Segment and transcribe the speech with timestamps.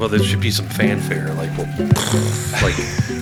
[0.00, 1.66] Well, there should be some fanfare, like well,
[2.62, 2.74] like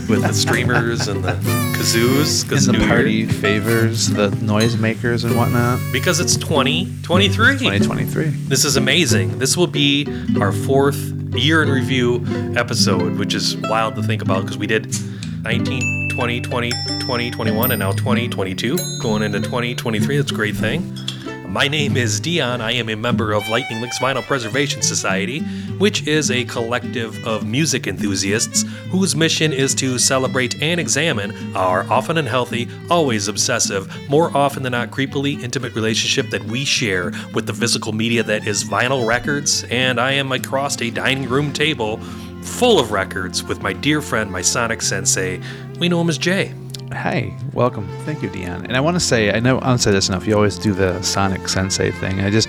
[0.08, 1.32] with the streamers and the
[1.76, 3.28] kazoos, because the New party Year.
[3.28, 5.80] favors the noisemakers and whatnot.
[5.92, 7.58] Because it's 2023.
[7.58, 8.26] 2023.
[8.46, 9.40] This is amazing.
[9.40, 10.06] This will be
[10.40, 10.98] our fourth
[11.34, 12.24] year in review
[12.56, 14.86] episode, which is wild to think about because we did
[15.42, 20.16] 19, 20, 20, 20, 21, and now 2022, going into 2023.
[20.16, 20.96] That's a great thing.
[21.48, 22.60] My name is Dion.
[22.60, 25.40] I am a member of Lightning Licks Vinyl Preservation Society,
[25.78, 31.90] which is a collective of music enthusiasts whose mission is to celebrate and examine our
[31.90, 37.46] often unhealthy, always obsessive, more often than not creepily intimate relationship that we share with
[37.46, 39.64] the physical media that is vinyl records.
[39.70, 41.96] And I am across a dining room table
[42.42, 45.40] full of records with my dear friend, my Sonic Sensei.
[45.78, 46.52] We know him as Jay.
[46.92, 47.86] Hi, welcome.
[48.04, 48.64] Thank you, Dion.
[48.64, 50.26] And I want to say, I know I don't say this enough.
[50.26, 52.20] You always do the Sonic Sensei thing.
[52.20, 52.48] I just,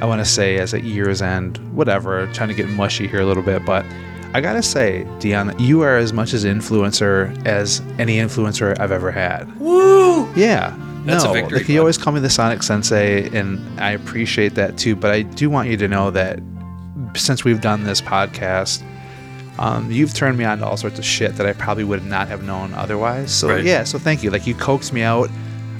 [0.00, 3.26] I want to say, as a year's end, whatever, trying to get mushy here a
[3.26, 3.86] little bit, but
[4.34, 9.10] I gotta say, Dion, you are as much as influencer as any influencer I've ever
[9.10, 9.58] had.
[9.58, 10.30] Woo!
[10.34, 10.76] Yeah.
[11.04, 14.94] That's no, like you always call me the Sonic Sensei, and I appreciate that too.
[14.94, 16.40] But I do want you to know that
[17.14, 18.82] since we've done this podcast,
[19.58, 22.28] um, you've turned me on to all sorts of shit that I probably would not
[22.28, 23.32] have known otherwise.
[23.34, 23.64] So Right.
[23.64, 24.30] yeah, so thank you.
[24.30, 25.30] Like you coaxed me out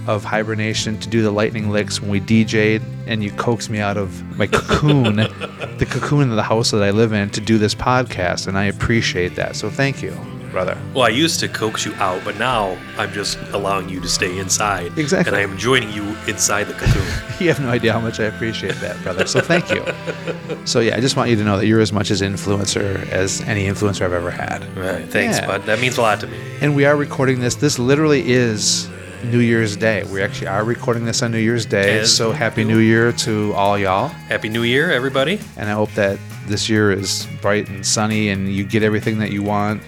[0.07, 3.97] of hibernation to do the lightning licks when we DJ'd, and you coaxed me out
[3.99, 7.75] of my cocoon, the cocoon of the house that I live in, to do this
[7.75, 9.55] podcast, and I appreciate that.
[9.55, 10.13] So thank you,
[10.51, 10.77] brother.
[10.95, 14.39] Well, I used to coax you out, but now I'm just allowing you to stay
[14.39, 14.97] inside.
[14.99, 15.29] Exactly.
[15.29, 17.03] And I am joining you inside the cocoon.
[17.39, 19.25] You have no idea how much I appreciate that, brother.
[19.27, 19.85] So thank you.
[20.65, 23.41] So yeah, I just want you to know that you're as much as influencer as
[23.43, 24.65] any influencer I've ever had.
[24.77, 25.07] right.
[25.09, 25.47] Thanks, Yeah.
[25.47, 25.63] bud.
[25.67, 26.37] That means a lot to me.
[26.61, 27.55] And we are recording this.
[27.55, 28.89] This literally is
[29.25, 30.03] New Year's Day.
[30.13, 32.01] We actually are recording this on New Year's Day.
[32.01, 32.65] As so happy.
[32.65, 34.09] New Year to all y'all.
[34.09, 35.39] Happy New Year, everybody.
[35.57, 39.31] And I hope that this year is bright and sunny and you get everything that
[39.31, 39.83] you want.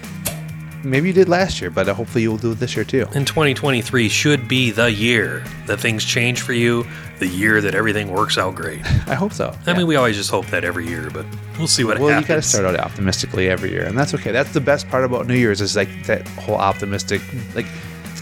[0.83, 3.07] Maybe you did last year, but hopefully you'll do it this year too.
[3.15, 6.87] And 2023 should be the year that things change for you,
[7.19, 8.81] the year that everything works out great.
[9.07, 9.55] I hope so.
[9.67, 9.77] I Yeah.
[9.79, 11.27] mean, we always just hope that every year, but
[11.59, 12.11] we'll see what well, happens.
[12.11, 14.33] Well, you got to start out optimistically every year, and that's okay.
[14.33, 17.21] That's the best part about New Year's is like that whole optimistic,
[17.55, 17.67] like,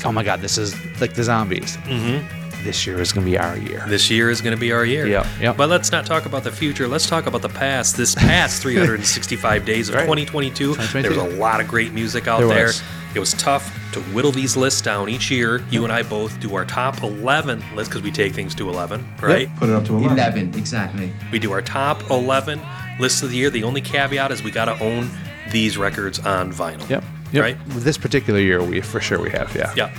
[0.04, 1.76] oh my God, this is like the zombies.
[1.84, 2.24] Mhm.
[2.64, 3.84] This year is gonna be our year.
[3.88, 5.06] This year is going to be our year.
[5.06, 5.56] Yeah, yep.
[5.56, 6.86] But let's not talk about the future.
[6.88, 7.96] Let's talk about the past.
[7.96, 10.02] This past 365 days of Right.
[10.02, 11.08] 2022, 2022.
[11.14, 12.66] there was a lot of great music out There there.
[12.66, 12.82] was.
[13.14, 15.62] It was tough to whittle these lists down each year.
[15.70, 19.06] You and I both do our top 11 lists because we take things to 11,
[19.22, 19.48] right?
[19.56, 20.18] Put it up to 11.
[20.18, 21.10] 11, exactly.
[21.32, 22.60] We do our top 11
[23.00, 23.48] lists of the year.
[23.48, 25.08] The only caveat is we got to own
[25.52, 26.86] these records on vinyl.
[26.90, 27.02] Yep.
[27.32, 27.42] Yep.
[27.42, 27.56] Right?
[27.68, 29.54] This particular year, we for sure we have.
[29.56, 29.72] Yeah.
[29.74, 29.90] Yeah.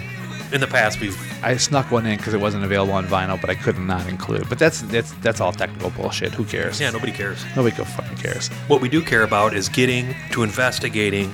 [0.52, 3.50] In the past, we've I snuck one in because it wasn't available on vinyl, but
[3.50, 4.50] I could not include.
[4.50, 6.34] But that's that's that's all technical bullshit.
[6.34, 6.82] Who cares?
[6.82, 7.44] yeah, nobody cares.
[7.56, 8.48] Nobody go fucking cares.
[8.68, 11.30] What we do care about is getting to investigating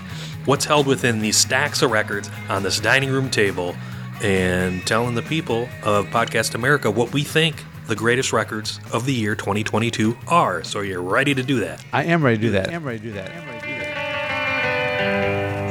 [0.45, 3.75] what's held within these stacks of records on this dining room table
[4.21, 9.13] and telling the people of Podcast America what we think the greatest records of the
[9.13, 10.63] year 2022 are.
[10.63, 11.83] So you're ready to do that.
[11.93, 12.69] I am ready to do that.
[12.69, 13.29] I am ready to do that.
[13.29, 13.54] I am ready to do that.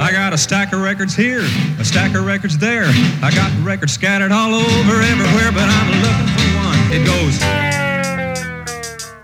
[0.05, 1.41] I got a stack of records here,
[1.79, 2.85] a stack of records there.
[3.23, 6.77] I got records scattered all over everywhere, but I'm looking for one.
[6.93, 7.41] It goes.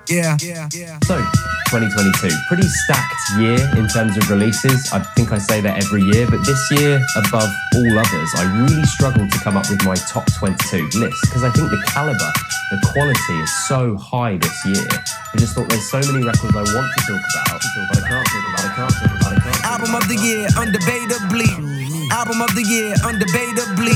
[0.09, 0.97] Yeah, yeah, yeah.
[1.03, 1.23] So,
[1.71, 4.91] 2022, pretty stacked year in terms of releases.
[4.91, 8.83] I think I say that every year, but this year, above all others, I really
[8.83, 12.31] struggled to come up with my top 22 list because I think the caliber,
[12.75, 14.83] the quality is so high this year.
[14.83, 18.27] I just thought there's so many records I want to talk about, but I can't
[18.27, 21.80] talk about, Album of the year, undebatably.
[22.11, 23.95] Album of the year, undebatably.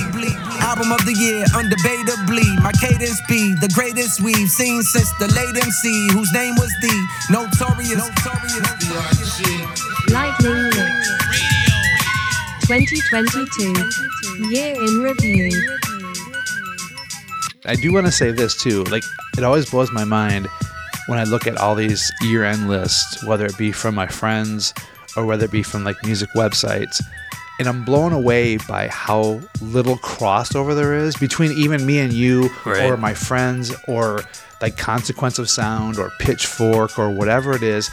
[0.64, 2.48] Album of the year, undebatably.
[2.64, 6.96] My cadence be the greatest we've seen since the late MC, whose name was the
[7.30, 8.00] notorious.
[8.00, 9.42] notorious.
[10.10, 11.16] Lightning Licks.
[12.68, 14.50] 2022.
[14.50, 15.78] Year in review.
[17.66, 18.86] I do want to say this too.
[18.86, 19.04] Like,
[19.38, 20.48] it always blows my mind
[21.08, 24.74] when I look at all these year-end lists, whether it be from my friends
[25.18, 27.02] or whether it be from like music websites,
[27.60, 32.50] and I'm blown away by how little crossover there is between even me and you,
[32.66, 32.90] Right.
[32.90, 34.24] or my friends, or
[34.62, 37.90] like Consequence of Sound, or Pitchfork, or whatever it is.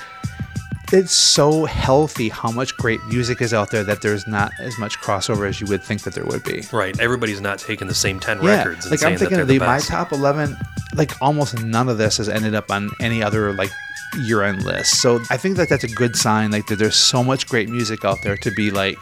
[0.95, 4.99] It's so healthy how much great music is out there that there's not as much
[4.99, 6.65] crossover as you would think that there would be.
[6.71, 6.99] Right.
[7.01, 9.59] Everybody's not taking the same 10 records and like saying I'm thinking that of the,
[9.59, 10.55] the my top eleven,
[10.95, 13.71] like almost none of this has ended up on any other like
[14.21, 15.01] year-end list.
[15.01, 16.51] So I think that that's a good sign.
[16.51, 18.99] Like that, there's so much great music out there to be like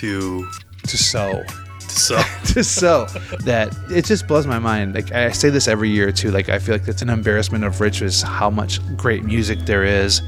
[0.00, 0.48] to
[0.88, 1.42] to sow,
[1.80, 3.06] so to sow.
[3.44, 4.94] that it just blows my mind.
[4.94, 6.30] Like I say this every year too.
[6.30, 10.22] Like I feel like it's an embarrassment of riches how much great music there is.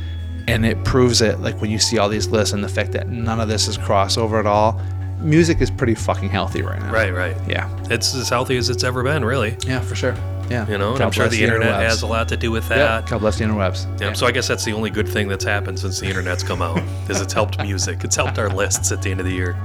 [0.48, 1.38] and it proves it.
[1.40, 3.78] Like when you see all these lists and the fact that none of this is
[3.78, 4.80] crossover at all,
[5.20, 6.92] music is pretty fucking healthy right now.
[6.92, 7.36] Right, right.
[7.48, 7.68] Yeah.
[7.90, 9.56] It's as healthy as it's ever been, really.
[9.64, 10.16] Yeah, for sure.
[10.52, 10.68] Yeah.
[10.68, 11.88] You know, and I'm sure bless the internet interwebs.
[11.88, 12.76] has a lot to do with Yeah.
[12.76, 13.06] that.
[13.10, 13.86] God bless the interwebs.
[14.00, 16.60] Yeah, So I guess that's the only good thing that's happened since the internet's come
[16.62, 18.04] out, is it's helped music.
[18.04, 19.56] It's helped our lists at the end of the year.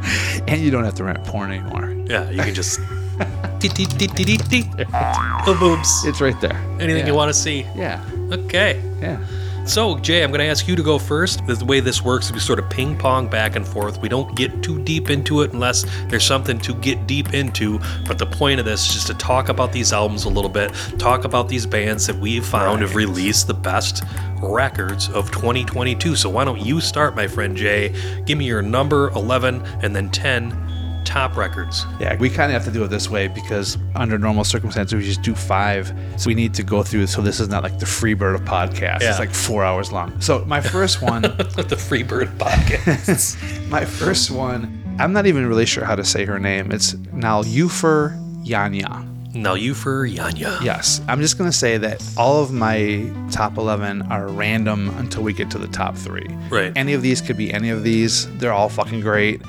[0.47, 1.93] And you don't have to rent porn anymore.
[2.07, 2.79] Yeah, you can just.
[3.59, 4.69] Dee, dee, dee, dee, dee, dee.
[4.93, 6.05] Oh, boobs.
[6.05, 6.55] It's right there.
[6.79, 7.07] Anything Yeah.
[7.07, 7.65] you want to see.
[7.75, 7.99] Yeah.
[8.31, 8.79] Okay.
[9.01, 9.17] Yeah.
[9.67, 11.45] So, Jay, I'm going to ask you to go first.
[11.45, 13.99] The way this works is we sort of ping pong back and forth.
[14.01, 17.77] We don't get too deep into it unless there's something to get deep into.
[18.07, 20.71] But the point of this is just to talk about these albums a little bit,
[20.97, 24.05] talk about these bands that we've found have released the best
[24.41, 26.15] records of 2022.
[26.15, 27.93] So, why don't you start, my friend Jay?
[28.25, 30.66] Give me your number 11 and then 10
[31.07, 31.85] top records.
[32.01, 35.05] Yeah, we kind of have to do it this way because under normal circumstances we
[35.05, 35.91] just do five.
[36.17, 37.07] So we need to go through.
[37.07, 39.01] So this is not like the Freebird of podcasts.
[39.01, 39.11] Yeah.
[39.11, 40.19] It's like four hours long.
[40.19, 43.69] So my first one, the Freebird podcast.
[43.69, 46.71] my first one, I'm not even really sure how to say her name.
[46.73, 48.11] It's Nalufer
[48.45, 49.05] Yanya.
[49.33, 50.61] you Yanya.
[50.61, 55.31] Yes, I'm just gonna say that all of my top 11 are random until we
[55.31, 56.27] get to the top three.
[56.49, 56.73] Right.
[56.75, 58.27] Any of these could be any of these.
[58.39, 59.41] They're all fucking great.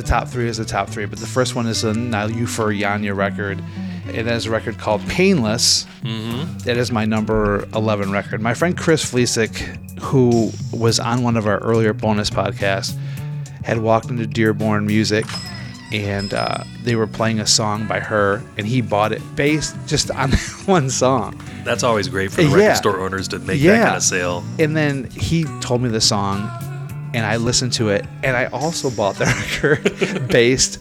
[0.00, 3.14] The top three is the top three, but the first one is a Nalufer Yanya
[3.14, 3.62] record.
[4.08, 5.84] It has a record called Painless.
[6.02, 6.66] Mm-hmm.
[6.66, 8.40] It is my number 11 record.
[8.40, 9.58] My friend Chris Fleesick,
[10.00, 12.96] who was on one of our earlier bonus podcasts,
[13.62, 15.26] had walked into Dearborn Music
[15.92, 20.10] and uh, they were playing a song by her, and he bought it based just
[20.12, 20.30] on
[20.64, 21.38] one song.
[21.64, 23.84] That's always great for the record store owners to make that Yeah.
[23.84, 24.42] kind of sale.
[24.58, 26.48] And then he told me the song,
[27.14, 30.80] and I listened to it, and I also bought the record based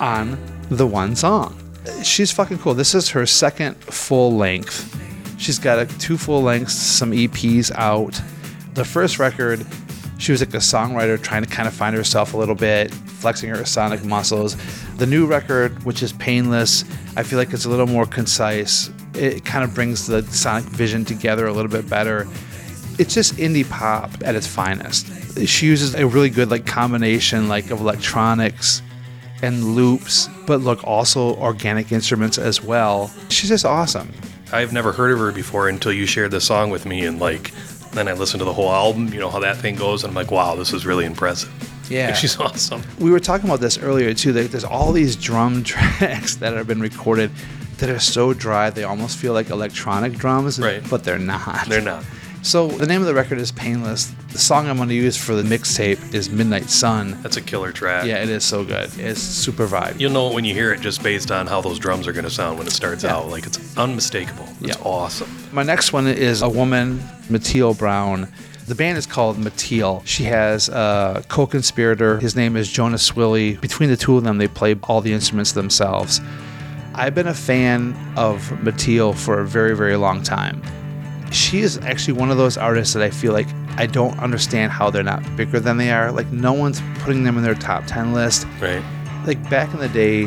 [0.00, 0.38] on
[0.70, 1.56] the one song.
[2.02, 2.74] She's fucking cool.
[2.74, 4.94] This is her second full length.
[5.38, 8.20] She's got a, two full lengths, some EPs out.
[8.74, 9.64] The first record,
[10.18, 13.48] she was like a songwriter trying to kind of find herself a little bit, flexing
[13.50, 14.56] her sonic muscles.
[14.96, 16.84] The new record, which is Painless,
[17.16, 18.90] I feel like it's a little more concise.
[19.14, 22.26] It kind of brings the sonic vision together a little bit better
[22.98, 25.06] it's just indie pop at its finest.
[25.46, 28.82] She uses a really good like combination like of electronics
[29.42, 33.10] and loops, but look also organic instruments as well.
[33.28, 34.12] She's just awesome.
[34.52, 37.52] I've never heard of her before until you shared the song with me, and like,
[37.92, 39.12] then I listened to the whole album.
[39.12, 41.52] You know how that thing goes, and I'm like, wow, this is really impressive.
[41.90, 42.12] Yeah.
[42.20, 42.82] she's awesome.
[42.98, 44.32] We were talking about this earlier too.
[44.32, 47.30] That there's all these drum tracks that have been recorded
[47.76, 50.82] that are so dry they almost feel like electronic drums, Right.
[50.90, 51.66] but they're not.
[51.68, 52.04] They're not.
[52.42, 54.06] So the name of the record is Painless.
[54.32, 57.20] The song I'm going to use for the mixtape is Midnight Sun.
[57.22, 58.06] That's a killer track.
[58.06, 58.90] Yeah, it is so good.
[58.98, 60.00] It's super vibe.
[60.00, 62.24] You'll know it when you hear it just based on how those drums are going
[62.24, 63.16] to sound when it starts Yeah.
[63.16, 63.28] out.
[63.28, 64.48] Like it's unmistakable.
[64.62, 64.82] It's Yeah.
[64.84, 65.28] awesome.
[65.52, 68.28] My next one is a woman, Mattiel Brown.
[68.66, 70.02] The band is called Mattiel.
[70.06, 72.18] She has a co-conspirator.
[72.18, 73.60] His name is Jonas Swilley.
[73.60, 76.20] Between the two of them, they play all the instruments themselves.
[76.94, 80.62] I've been a fan of Mattiel for a very, very long time.
[81.30, 84.90] She is actually one of those artists that I feel like I don't understand how
[84.90, 86.10] they're not bigger than they are.
[86.10, 88.82] Like no one's putting them in their top 10 list Right.
[89.26, 90.26] like back in the day,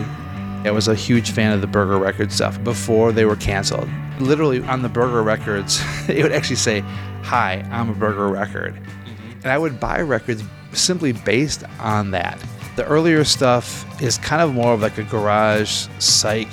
[0.64, 3.90] I was a huge fan of the Burger Records stuff before they were canceled.
[4.20, 6.82] Literally on the Burger Records, it would actually say,
[7.24, 8.76] Hi, I'm a Burger Record.
[8.76, 9.32] Mm-hmm.
[9.44, 10.44] And I would buy records
[10.74, 12.40] simply based on that.
[12.76, 16.48] The earlier stuff is kind of more of like a garage psych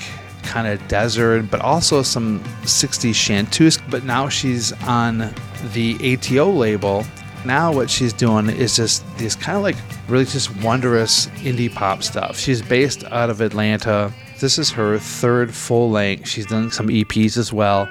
[0.48, 3.78] kind of desert, but also some 60s chanteuse.
[3.90, 5.32] But now she's on
[5.74, 7.04] the ATO label.
[7.44, 9.76] Now what she's doing is just this kind of like
[10.08, 12.38] really just wondrous indie pop stuff.
[12.38, 14.12] She's based out of Atlanta.
[14.40, 16.28] This is her third full length.
[16.28, 17.88] She's done some EPs as well.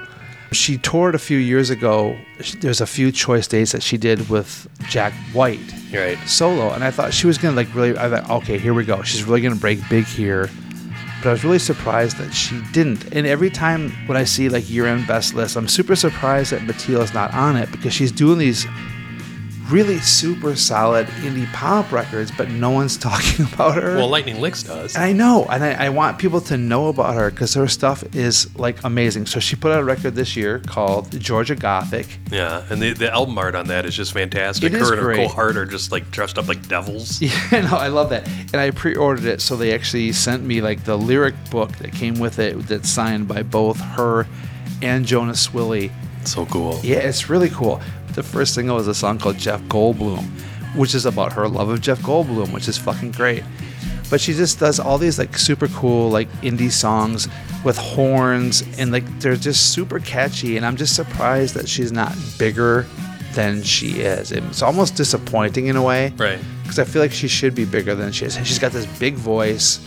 [0.52, 2.18] She toured a few years ago.
[2.62, 5.60] There's a few choice dates that she did with Jack White
[5.94, 6.18] right.
[6.26, 7.98] solo, and I thought she was gonna like really.
[7.98, 9.04] I thought, okay, here we go.
[9.04, 10.50] She's really gonna break big here.
[11.22, 13.14] But I was really surprised that she didn't.
[13.14, 17.14] And every time when I see like year-end best lists, I'm super surprised that Mattiel's
[17.14, 18.66] not on it because she's doing these
[19.70, 23.96] really super solid indie pop records, but no one's talking about her.
[23.96, 24.96] Well, Lightning Licks does.
[24.96, 28.04] And I know, and I, I want people to know about her because her stuff
[28.16, 29.26] is like amazing.
[29.26, 32.08] So she put out a record this year called Georgia Gothic.
[32.32, 34.74] Yeah, and the, the album art on that is just fantastic.
[34.74, 35.28] It her and her great.
[35.30, 37.22] cohort are just like dressed up like devils.
[37.28, 38.28] Yeah, no, I love that.
[38.54, 42.20] And I pre-ordered it, so they actually sent me like the lyric book that came
[42.20, 44.26] with it, that's signed by both her
[44.82, 45.92] and Jonas Swilley.
[46.28, 46.80] So cool.
[46.84, 47.82] Yeah, it's really cool.
[48.14, 50.24] The first single is a song called Jeff Goldblum,
[50.76, 53.44] which is about her love of Jeff Goldblum, which is fucking great.
[54.10, 57.28] But she just does all these like super cool like indie songs
[57.64, 62.16] with horns and like they're just super catchy and I'm just surprised that she's not
[62.38, 62.86] bigger
[63.34, 64.32] than she is.
[64.32, 66.14] It's almost disappointing in a way.
[66.18, 66.40] Right.
[66.64, 68.36] Because I feel like she should be bigger than she is.
[68.46, 69.80] She's got this big voice.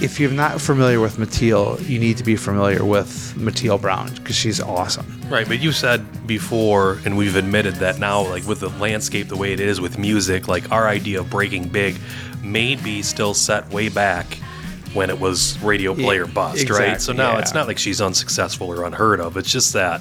[0.00, 4.34] If you're not familiar with Mattiel, you need to be familiar with Mattiel Brown because
[4.34, 5.20] she's awesome.
[5.28, 9.36] Right, but you said before, and we've admitted that now, like with the landscape the
[9.36, 11.96] way it is with music, like our idea of breaking big
[12.42, 14.38] may be still set way back
[14.94, 17.00] when it was radio player bust, right?
[17.00, 17.40] So now yeah.
[17.40, 19.36] it's not like she's unsuccessful or unheard of.
[19.36, 20.00] It's just that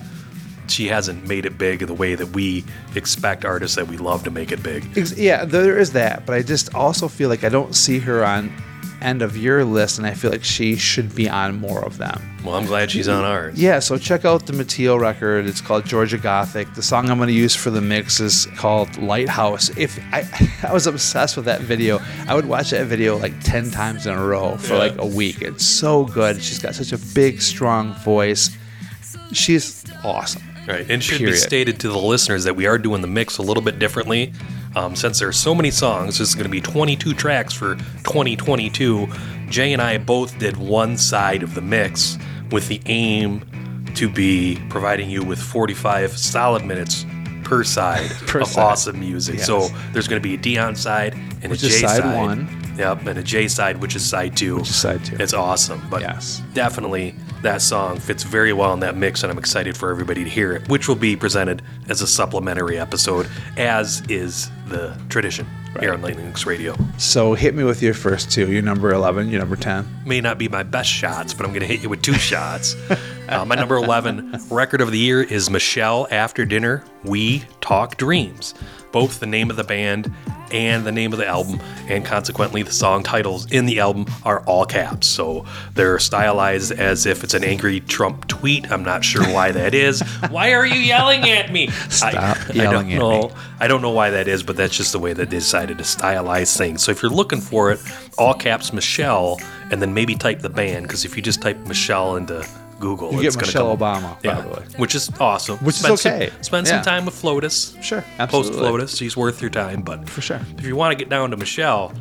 [0.67, 2.63] she hasn't made it big the way that we
[2.95, 4.85] expect artists that we love to make it big.
[5.17, 8.53] Yeah, there is that, but I just also feel like I don't see her on
[9.01, 12.21] end of your list, and I feel like she should be on more of them.
[12.43, 13.59] Well, I'm glad she's on ours.
[13.59, 15.45] Yeah, so check out the Mattiel record.
[15.45, 16.73] It's called Georgia Gothic.
[16.73, 19.69] The song I'm going to use for the mix is called Lighthouse.
[19.77, 20.23] If I,
[20.67, 24.13] I was obsessed with that video, I would watch that video like 10 times in
[24.13, 24.79] a row for Yeah.
[24.79, 25.41] like a week.
[25.41, 26.41] It's so good.
[26.41, 28.49] She's got such a big, strong voice.
[29.33, 30.41] She's awesome.
[30.69, 33.37] Right, and it should be stated to the listeners that we are doing the mix
[33.39, 34.31] a little bit differently.
[34.75, 39.07] Um, since there's so many songs, this is going to be 22 tracks for 2022.
[39.49, 42.17] Jay and I both did one side of the mix
[42.51, 43.43] with the aim
[43.95, 47.05] to be providing you with 45 solid minutes
[47.43, 48.61] per side Per of side.
[48.61, 49.37] awesome music.
[49.37, 49.47] Yes.
[49.47, 52.15] So there's going to be a Dion side and Which a Jay side, side.
[52.15, 52.47] one.
[52.79, 54.55] Yep, and a J side, which is side two.
[54.55, 55.17] Which is side two.
[55.19, 56.41] It's awesome, but Yes.
[56.53, 60.29] definitely that song fits very well in that mix, and I'm excited for everybody to
[60.29, 65.45] hear it, which will be presented as a supplementary episode, as is the tradition
[65.79, 66.75] here on Lightning Licks Radio.
[66.97, 68.51] So hit me with your first two.
[68.51, 69.85] Your number 11, your number 10.
[70.05, 72.75] May not be my best shots, but I'm going to hit you with two shots.
[73.29, 78.55] Uh, my number 11 record of the year is Michelle After Dinner, We Talk Dreams.
[78.91, 80.11] Both the name of the band
[80.51, 84.41] and the name of the album, and consequently the song titles in the album are
[84.45, 85.07] all caps.
[85.07, 88.71] So they're stylized as if it's an angry Trump tweet.
[88.71, 90.01] I'm not sure why that is.
[90.29, 91.67] Why are you yelling at me?
[91.89, 92.13] Stop
[92.49, 92.97] I, yelling I at don't me.
[92.97, 93.31] know.
[93.59, 95.83] I don't know why that is, but that's just the way that they decided to
[95.83, 96.83] stylize things.
[96.83, 97.79] So if you're looking for it,
[98.17, 99.39] all caps Michelle,
[99.71, 102.47] and then maybe type the band, because if you just type Michelle into
[102.79, 104.63] Google, You it's get gonna Michelle come, Obama, yeah, probably.
[104.77, 105.57] which is awesome.
[105.59, 106.29] Which is spend okay.
[106.35, 106.73] Some, spend Yeah.
[106.75, 107.81] some time with Flotus.
[107.83, 108.61] Sure, Post absolutely.
[108.61, 109.81] Flotus, she's worth your time.
[109.81, 110.39] But For sure.
[110.57, 111.93] if you want to get down to Michelle,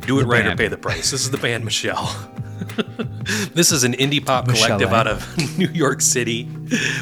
[0.00, 1.10] do it right or pay the price.
[1.10, 2.08] This is the band Michelle.
[3.54, 4.78] this is an indie pop Michelle.
[4.78, 6.44] collective out of New York City.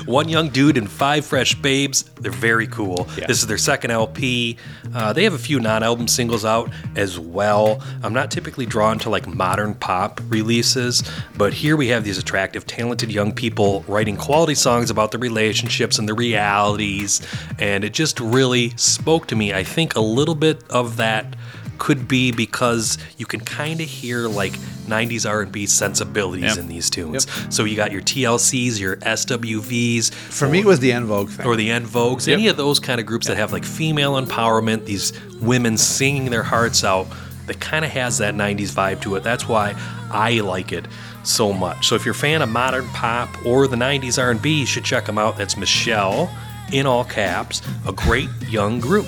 [0.05, 2.05] One young dude and five fresh babes.
[2.21, 3.09] They're very cool.
[3.17, 3.27] Yeah.
[3.27, 4.57] This is their second LP.
[4.95, 7.83] Uh, they have a few non-album singles out as well.
[8.03, 11.03] I'm not typically drawn to like modern pop releases,
[11.37, 15.99] but here we have these attractive, talented young people writing quality songs about the relationships
[15.99, 17.21] and the realities,
[17.59, 19.53] and it just really spoke to me.
[19.53, 21.37] I think a little bit of that
[21.79, 24.53] could be because you can kind of hear like
[24.87, 26.59] 90s R&B sensibilities Yep.
[26.59, 27.27] in these tunes.
[27.55, 31.47] So you got your TLCs, your SWVs, For me, it was the En Vogue thing.
[31.47, 34.85] or the En Vogues, any of those kind of groups that have like female empowerment,
[34.85, 37.07] these women singing their hearts out,
[37.47, 39.23] that kind of has that 90s vibe to it.
[39.23, 39.75] That's why
[40.11, 40.87] I like it
[41.23, 41.87] so much.
[41.89, 45.07] So if you're a fan of modern pop or the 90s R&B, you should check
[45.07, 45.37] them out.
[45.37, 46.31] That's Michelle
[46.73, 49.07] in all caps, a great young group.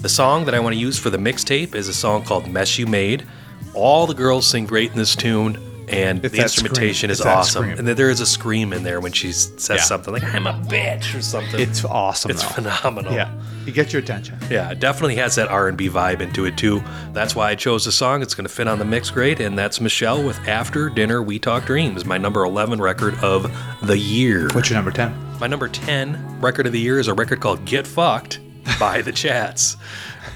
[0.00, 2.78] The song that I want to use for the mixtape is a song called Mess
[2.78, 3.26] You Made.
[3.74, 7.10] All the girls sing great in this tune, and It's the instrumentation scream.
[7.10, 7.64] is It's awesome.
[7.70, 9.82] And then there is a scream in there when she says Yeah.
[9.82, 11.58] something like, I'm a bitch or something.
[11.58, 12.30] It's awesome.
[12.30, 12.48] It's though.
[12.48, 13.12] phenomenal.
[13.12, 13.30] Yeah,
[13.66, 14.38] you get your attention.
[14.48, 16.80] Yeah, it definitely has that R&B vibe into it too.
[17.12, 18.22] That's why I chose the song.
[18.22, 21.40] It's going to fit on the mix great, and that's Michelle with "After Dinner We
[21.40, 23.50] Talk Dreams," my number 11 record of
[23.82, 24.48] the year.
[24.52, 25.12] What's your number 10?
[25.40, 28.38] My number 10 record of the year is a record called Get Fucked
[28.78, 29.76] by The Chats.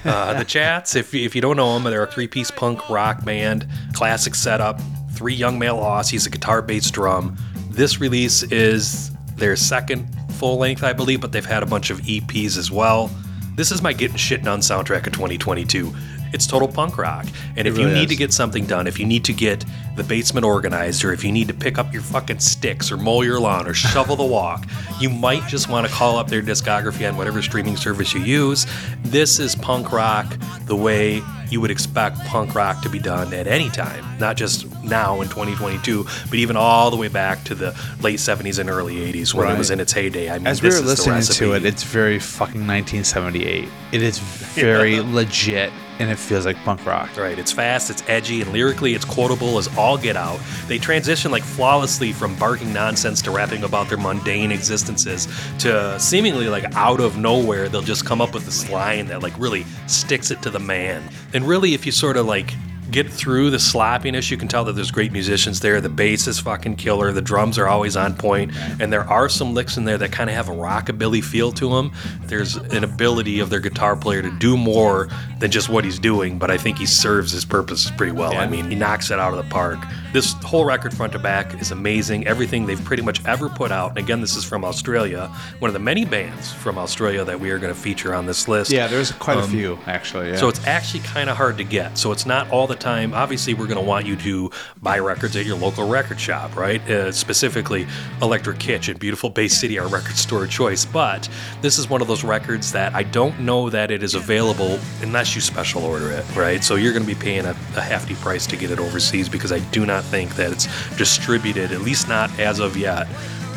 [0.05, 3.23] Uh, the Chats, if, if you don't know them, they're a three piece punk rock
[3.23, 4.79] band, classic setup,
[5.13, 7.37] three young male Aussies, a guitar, bass, drum.
[7.69, 11.99] This release is their second full length, I believe, but they've had a bunch of
[12.01, 13.09] EPs as well.
[13.55, 15.93] This is my Getting Shit Done soundtrack of 2022.
[16.33, 17.25] It's total punk rock.
[17.55, 18.09] And if you need is.
[18.09, 19.63] to get something done, if you need to get
[19.95, 23.21] the basement organized, or if you need to pick up your fucking sticks, or mow
[23.21, 24.65] your lawn, or shovel the walk,
[24.99, 28.65] you might just want to call up their discography on whatever streaming service you use.
[29.03, 30.35] This is punk rock
[30.65, 31.21] the way
[31.53, 35.29] you would expect punk rock to be done at any time, not just now in
[35.29, 39.47] 2022, but even all the way back to the late 70s and early 80s when
[39.47, 40.31] it was in its heyday.
[40.31, 43.69] I mean, As we were listening to it, it's very fucking 1978.
[43.91, 47.15] It is very legit, and it feels like punk rock.
[47.17, 50.39] Right, it's fast, it's edgy, and lyrically it's quotable as all get out.
[50.67, 55.27] They transition like flawlessly from barking nonsense to rapping about their mundane existences
[55.59, 59.37] to seemingly like out of nowhere they'll just come up with this line that like
[59.37, 61.03] really sticks it to the man.
[61.33, 62.53] And really if you sort of like
[62.91, 65.81] get through the sloppiness, you can tell that there's great musicians there.
[65.81, 67.11] The bass is fucking killer.
[67.11, 70.29] The drums are always on point, and there are some licks in there that kind
[70.29, 71.91] of have a rockabilly feel to them.
[72.21, 75.09] There's an ability of their guitar player to do more
[75.39, 78.35] than just what he's doing, but I think he serves his purpose pretty well.
[78.37, 79.79] I mean, he knocks it out of the park.
[80.13, 82.27] This whole record front to back is amazing.
[82.27, 83.89] Everything they've pretty much ever put out.
[83.89, 85.27] And again, this is from Australia,
[85.59, 88.47] one of the many bands from Australia that we are going to feature on this
[88.47, 88.71] list.
[88.71, 90.29] Yeah, there's quite a um, few actually.
[90.29, 90.37] Yeah.
[90.37, 91.97] So it's actually kind of hard to get.
[91.97, 93.13] So it's not all the time.
[93.13, 94.51] Obviously, we're going to want you to
[94.81, 96.81] buy records at your local record shop, right?
[96.89, 97.87] Uh, specifically,
[98.21, 100.85] Electric Kitchen, beautiful Bay City, our record store of choice.
[100.85, 101.29] But
[101.61, 105.35] this is one of those records that I don't know that it is available unless
[105.35, 106.63] you special order it, right?
[106.63, 109.51] So you're going to be paying a, a hefty price to get it overseas because
[109.51, 113.07] I do not think that it's distributed, at least not as of yet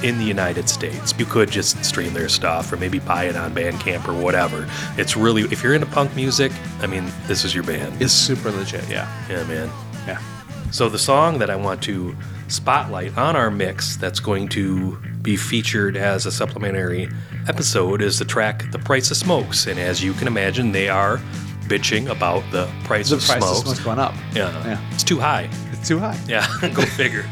[0.03, 1.15] in the United States.
[1.19, 4.69] You could just stream their stuff or maybe buy it on Bandcamp or whatever.
[4.97, 8.00] It's really, if you're into punk music, I mean, this is your band.
[8.00, 8.88] it's super legit.
[8.88, 9.09] Yeah.
[9.29, 9.71] yeah, man.
[10.07, 10.21] Yeah.
[10.71, 12.15] So the song that I want to
[12.49, 17.09] spotlight on our mix that's going to be featured as a supplementary
[17.49, 19.67] episode is the track The Price of Smokes.
[19.67, 21.19] And as you can imagine, they are
[21.67, 23.59] bitching about the price The of price smokes.
[23.61, 24.15] of smoke's going up.
[24.35, 24.53] Yeah.
[24.65, 24.88] Yeah.
[24.93, 25.49] It's too high.
[25.73, 26.19] It's too high.
[26.29, 27.25] Yeah, go figure.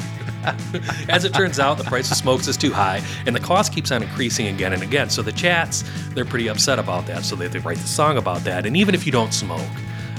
[1.08, 3.90] As it turns out, the price of smokes is too high, and the cost keeps
[3.90, 5.10] on increasing again and again.
[5.10, 7.24] So the chats, they're pretty upset about that.
[7.24, 8.66] So they, they write the song about that.
[8.66, 9.60] And even if you don't smoke,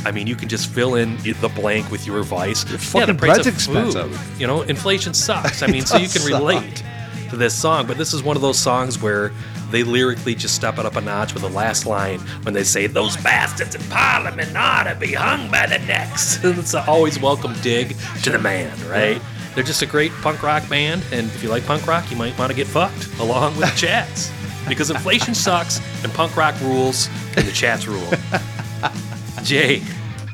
[0.05, 2.63] I mean, you can just fill in the blank with your advice.
[2.93, 3.53] yeah, the price of food.
[3.53, 4.39] expensive.
[4.39, 5.63] You know, inflation sucks.
[5.63, 6.29] I mean, so you can suck.
[6.29, 6.83] relate
[7.29, 7.87] to this song.
[7.87, 9.31] But this is one of those songs where
[9.71, 12.85] they lyrically just step it up a notch with the last line when they say,
[12.87, 16.39] Those bastards in Parliament ought to be hung by the necks.
[16.43, 19.19] it's an always welcome dig to the man, right?
[19.55, 22.37] They're just a great punk rock band, and if you like punk rock, you might
[22.37, 24.31] want to get fucked along with the chats.
[24.67, 28.11] Because inflation sucks, and punk rock rules, and the chats rule.
[29.43, 29.81] Jay,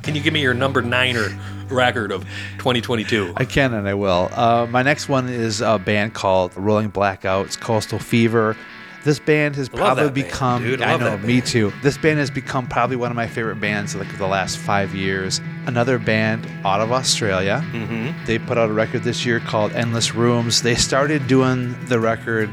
[0.01, 1.27] can you give me your number niner
[1.69, 2.23] record of
[2.57, 3.33] 2022?
[3.37, 4.29] I can and I will.
[4.31, 8.57] Uh, my next one is a band called Rolling Blackouts, Coastal Fever.
[9.03, 10.63] This band has probably band, become.
[10.63, 10.81] dude.
[10.81, 11.73] I I know, me too.
[11.81, 15.41] This band has become probably one of my favorite bands like the last five years.
[15.65, 17.63] Another band out of Australia.
[17.71, 18.25] Mm-hmm.
[18.25, 20.61] They put out a record this year called Endless Rooms.
[20.61, 22.49] They started doing the record.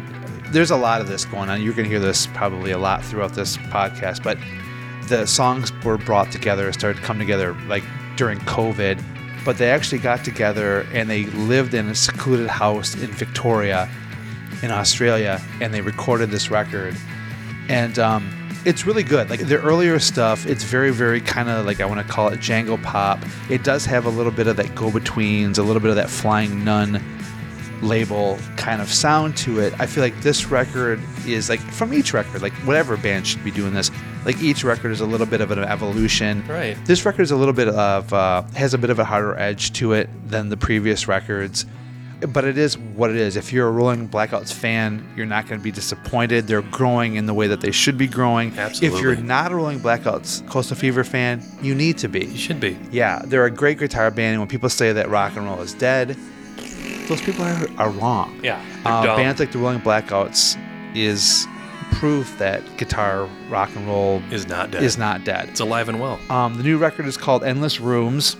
[0.50, 1.60] There's a lot of this going on.
[1.62, 4.38] You're going to hear this probably a lot throughout this podcast, but
[5.08, 7.84] the songs were brought together, started to come together like
[8.16, 9.02] during COVID.
[9.44, 13.90] But they actually got together and they lived in a secluded house in Victoria,
[14.62, 16.96] in Australia, and they recorded this record.
[17.68, 18.30] And um,
[18.64, 19.30] it's really good.
[19.30, 22.40] Like their earlier stuff, it's very, very kind of like I want to call it
[22.40, 23.18] jangle pop.
[23.48, 26.10] It does have a little bit of that go betweens, a little bit of that
[26.10, 27.02] Flying Nun
[27.82, 29.72] label kind of sound to it.
[29.78, 33.50] I feel like this record is like from each record, like whatever band should be
[33.50, 33.90] doing this.
[34.24, 36.44] Like each record is a little bit of an evolution.
[36.46, 36.76] Right.
[36.84, 39.72] This record is a little bit of uh, has a bit of a harder edge
[39.74, 41.64] to it than the previous records.
[42.20, 43.36] But it is what it is.
[43.36, 46.48] If you're a Rolling Blackouts fan, you're not going to be disappointed.
[46.48, 48.58] They're growing in the way that they should be growing.
[48.58, 48.98] Absolutely.
[48.98, 52.24] If you're not a Rolling Blackouts Coastal Fever fan, you need to be.
[52.26, 52.76] You should be.
[52.90, 55.74] Yeah, they're a great guitar band, and when people say that rock and roll is
[55.74, 56.16] dead,
[57.08, 58.38] those people are, are wrong.
[58.42, 60.56] Yeah, uh, bands like the Rolling Blackouts
[60.96, 61.46] is
[61.92, 64.82] proof that guitar rock and roll Is not dead.
[64.82, 65.48] is not dead.
[65.50, 66.18] It's alive and well.
[66.30, 68.36] Um, the new record is called Endless Rooms,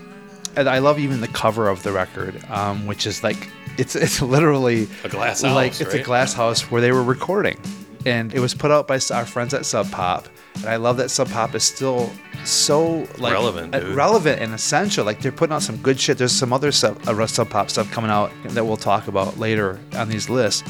[0.57, 4.21] and I love even the cover of the record, um, which is like it's it's
[4.21, 7.57] literally A glass like house, it's a glass house where they were recording,
[8.05, 11.09] and it was put out by our friends at Sub Pop, and I love that
[11.09, 12.11] Sub Pop is still
[12.43, 15.05] so like Relevant, uh, relevant and essential.
[15.05, 16.17] Like they're putting out some good shit.
[16.17, 19.79] There's some other sub uh, Sub Pop stuff coming out that we'll talk about later
[19.95, 20.63] on these lists.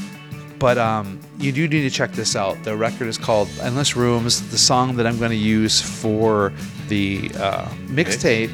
[0.59, 2.61] But um, you do need to check this out.
[2.65, 4.51] The record is called Endless Rooms.
[4.51, 6.51] The song that I'm going to use for
[6.89, 8.53] the uh, mixtape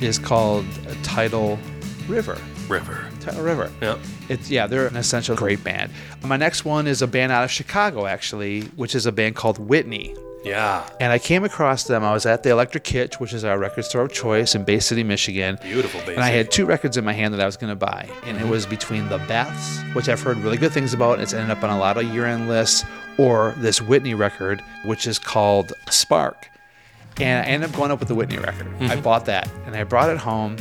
[0.00, 0.64] is called
[1.02, 1.58] Tidal
[2.06, 2.38] River.
[2.68, 3.11] River.
[3.22, 3.70] Tidal River.
[3.80, 3.98] Yep.
[4.28, 5.92] It's yeah, they're an essential great band.
[6.22, 9.58] My next one is a band out of Chicago, actually, which is a band called
[9.58, 10.14] Whitney.
[10.44, 10.88] Yeah.
[11.00, 12.02] And I came across them.
[12.02, 14.80] I was at the Electric Kitch, which is our record store of choice in Bay
[14.80, 15.58] City, Michigan.
[15.62, 17.76] Beautiful Bay And I had two records in my hand that I was going to
[17.76, 18.08] buy.
[18.24, 18.50] And it mm-hmm.
[18.50, 21.20] was between The Beths, which I've heard really good things about.
[21.20, 22.84] It's ended up on a lot of year end lists,
[23.18, 26.48] or this Whitney record, which is called Spark.
[27.20, 28.66] And I ended up going up with the Whitney record.
[28.66, 29.02] I mm-hmm.
[29.02, 30.56] bought that and I brought it home.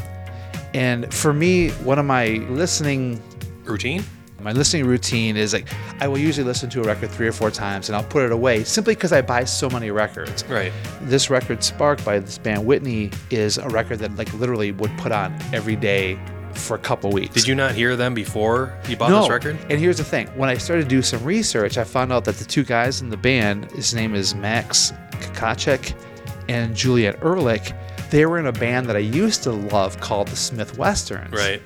[0.74, 3.22] And for me, one of my listening
[3.64, 4.04] Routine?
[4.44, 5.68] my listening routine is like
[6.00, 8.32] I will usually listen to a record three or four times and I'll put it
[8.32, 10.44] away simply because I buy so many records.
[10.46, 10.74] Right.
[11.02, 15.12] This record, Spark by this band Whitney, is a record that like literally would put
[15.12, 16.20] on every day
[16.54, 17.34] for a couple weeks.
[17.34, 19.22] Did you not hear them before you bought no.
[19.22, 19.58] this record?
[19.70, 22.36] And here's the thing: when I started to do some research, I found out that
[22.36, 25.94] the two guys in the band, his name is Max Kakacek
[26.50, 27.74] and Julien Ehrlich,
[28.12, 31.32] they were in a band that I used to love called the Smith Westerns.
[31.34, 31.62] Right.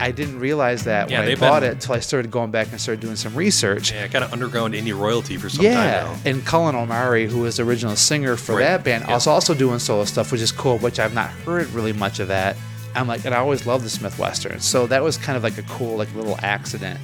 [0.00, 2.68] I didn't realize that Yeah, when I bought been- it until I started going back
[2.70, 3.90] and started doing some research.
[3.90, 5.84] Yeah, kind of underground indie royalty for some Yeah, time
[6.24, 6.30] now.
[6.30, 9.14] and Cullen Omori, who was the original singer for Right, that band, yeah.
[9.14, 10.78] was also doing solo stuff, which is cool.
[10.78, 12.56] Which I've not heard really much of that.
[12.94, 15.58] I'm like, and I always loved the Smith Westerns, so that was kind of like
[15.58, 17.00] a cool, like little accident.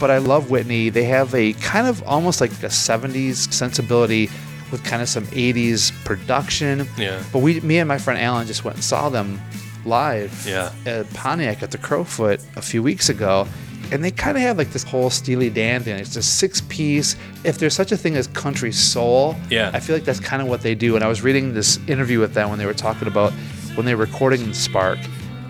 [0.00, 0.88] But I love Whitney.
[0.88, 4.30] They have a kind of almost like a '70s sensibility
[4.72, 6.88] with kind of some '80s production.
[6.96, 7.22] Yeah.
[7.32, 9.40] But we, me and my friend Alan, just went and saw them
[9.84, 10.72] live Yeah.
[10.86, 13.46] at Pontiac at the Crofoot a few weeks ago.
[13.90, 15.96] And they kind of have like this whole Steely Dan thing.
[15.98, 17.14] It's a six piece.
[17.44, 19.70] If there's such a thing as country soul, Yeah.
[19.74, 20.94] I feel like that's kind of what they do.
[20.94, 23.32] And I was reading this interview with them when they were talking about
[23.74, 24.98] when they were recording Spark,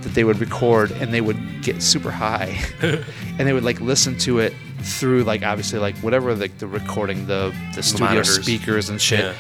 [0.00, 4.16] that they would record and they would get super high, and they would like listen
[4.18, 4.52] to it
[4.84, 8.42] through like obviously like whatever like the recording the the studio monitors.
[8.42, 9.34] speakers and shit Yeah.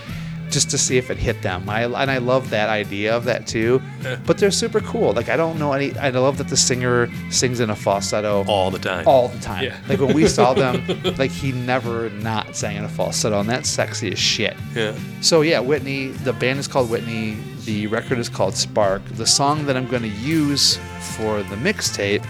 [0.50, 1.68] just to see if it hit them.
[1.68, 3.80] I, and I love that idea of that too.
[4.26, 5.12] But they're super cool.
[5.14, 5.96] Like I don't know any.
[5.98, 9.04] I love that the singer sings in a falsetto All the time.
[9.06, 9.64] all the time.
[9.64, 9.78] Yeah.
[9.88, 10.84] Like when we saw them,
[11.16, 14.54] like he never not sang in a falsetto, and that's sexy as shit.
[14.74, 14.94] Yeah.
[15.22, 16.08] So yeah, Whitney.
[16.08, 17.38] The band is called Whitney.
[17.64, 19.02] The record is called Spark.
[19.12, 20.78] The song that I'm going to use
[21.16, 22.24] for the mixtape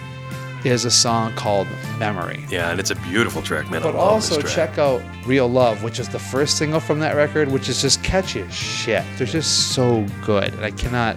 [0.64, 1.66] is a song called
[1.98, 2.44] Memory.
[2.48, 3.83] Yeah, and it's a beautiful track, man.
[3.83, 7.68] But also check out Real Love, which is the first single from that record, which
[7.68, 9.05] is just catchy as shit.
[9.16, 11.16] They're just so good, and I cannot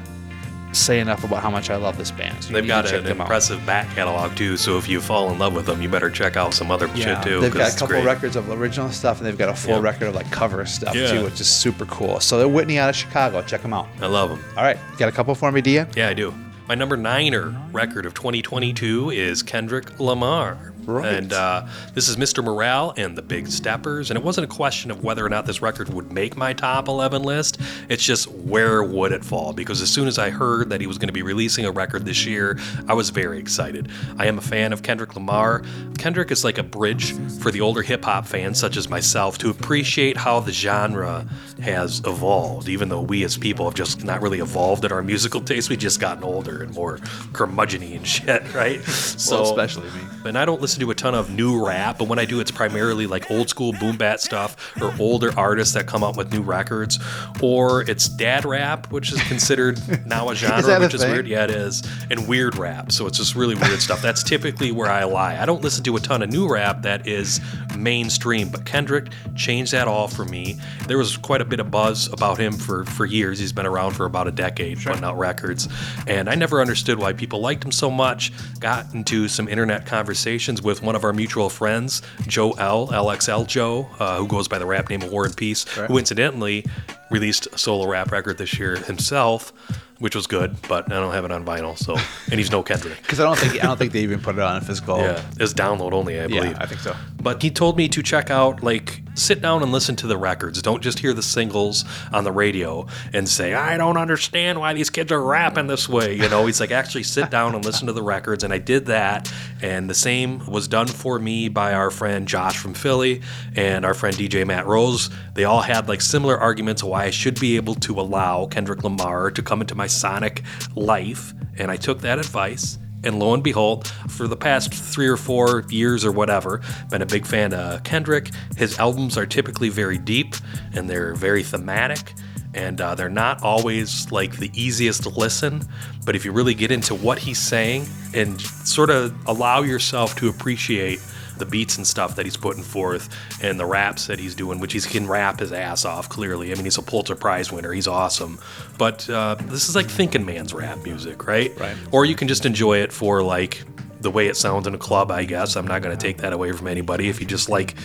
[0.71, 2.43] say enough about how much I love this band.
[2.43, 3.25] So They've got an them out.
[3.27, 4.57] impressive back catalog too.
[4.57, 7.21] So if you fall in love with them, you better check out some other Yeah,
[7.21, 7.39] shit too.
[7.39, 9.81] They've got a couple records of original stuff, and they've got a full Yeah.
[9.81, 11.11] record of like cover stuff Yeah.
[11.11, 12.19] too, which is super cool.
[12.19, 13.41] So they're Whitney out of Chicago.
[13.43, 13.87] Check them out.
[14.01, 14.43] I love them.
[14.57, 15.87] All right, got a couple for me, Dia?
[15.95, 16.33] Yeah, I do.
[16.67, 20.73] My number niner record of 2022 is Kendrick Lamar.
[20.85, 21.13] Right.
[21.13, 22.43] And uh, this is Mr.
[22.43, 24.09] Morale and the Big Steppers.
[24.11, 26.87] And it wasn't a question of whether or not this record would make my top
[26.87, 27.59] 11 list.
[27.89, 29.53] It's just where would it fall?
[29.53, 32.05] Because as soon as I heard that he was going to be releasing a record
[32.05, 33.89] this year, I was very excited.
[34.17, 35.63] I am a fan of Kendrick Lamar.
[35.97, 39.49] Kendrick is like a bridge for the older hip hop fans, such as myself, to
[39.49, 41.25] appreciate how the genre
[41.61, 45.41] has evolved, even though we as people have just not really evolved in our musical
[45.41, 45.69] taste.
[45.69, 46.97] We've just gotten older and more
[47.31, 48.83] curmudgeony and shit, right?
[48.83, 50.01] So, especially me.
[50.25, 52.51] And I don't listen to a ton of new rap, but when I do, it's
[52.51, 56.41] primarily like old school boom bap stuff or older artists that come out with new
[56.41, 56.99] records,
[57.41, 61.11] or it's dad rap, which is considered now a genre, a which is thing?
[61.11, 61.27] weird.
[61.27, 62.91] Yeah, it is, and weird rap.
[62.91, 64.01] So it's just really weird stuff.
[64.01, 65.41] That's typically where I lie.
[65.41, 67.39] I don't listen to a ton of new rap that is
[67.77, 70.57] mainstream, but Kendrick changed that all for me.
[70.87, 73.39] There was quite a bit of buzz about him for for years.
[73.39, 75.67] He's been around for about a decade, putting out records,
[76.07, 78.31] and I never understood why people liked him so much.
[78.59, 83.89] Got into some internet conversations with one of our mutual friends, Joe L, LXL Joe,
[83.99, 86.65] uh, who goes by the rap name of War and Peace, who incidentally
[87.09, 89.53] released a solo rap record this year himself,
[89.99, 91.77] which was good, but I don't have it on vinyl.
[91.77, 91.95] So,
[92.31, 92.97] and he's no Kendrick.
[93.01, 94.97] Because I don't think I don't think they even put it on a physical.
[94.97, 96.51] Yeah, it's download only, I believe.
[96.51, 96.95] Yeah, I think so.
[97.21, 100.61] But he told me to check out, like, sit down and listen to the records.
[100.61, 104.89] Don't just hear the singles on the radio and say, I don't understand why these
[104.89, 106.15] kids are rapping this way.
[106.15, 108.43] You know, he's like, actually sit down and listen to the records.
[108.43, 109.31] And I did that.
[109.61, 113.21] And the same was done for me by our friend Josh from Philly
[113.55, 115.09] and our friend DJ Matt Rose.
[115.33, 119.31] They all had, like, similar arguments why I should be able to allow Kendrick Lamar
[119.31, 120.43] to come into my sonic
[120.75, 121.33] life.
[121.57, 122.77] And I took that advice.
[123.05, 127.05] And lo and behold, for the past three or four years or whatever, been a
[127.05, 128.31] big fan of Kendrick.
[128.57, 130.33] His albums are typically very deep
[130.73, 132.13] and they're very thematic.
[132.55, 135.61] And uh, they're not always like the easiest to listen,
[136.05, 140.29] but if you really get into what he's saying and sort of allow yourself to
[140.29, 140.99] appreciate
[141.37, 143.09] the beats and stuff that he's putting forth
[143.41, 146.51] and the raps that he's doing, which he can rap his ass off, clearly.
[146.51, 147.71] I mean, he's a Pulitzer Prize winner.
[147.71, 148.39] He's awesome.
[148.77, 151.57] But uh, this is like thinking man's rap music, right?
[151.59, 151.75] Right.
[151.91, 153.63] Or you can just enjoy it for like
[154.01, 155.55] the way it sounds in a club, I guess.
[155.55, 157.09] I'm not going to take that away from anybody.
[157.09, 157.75] If you just like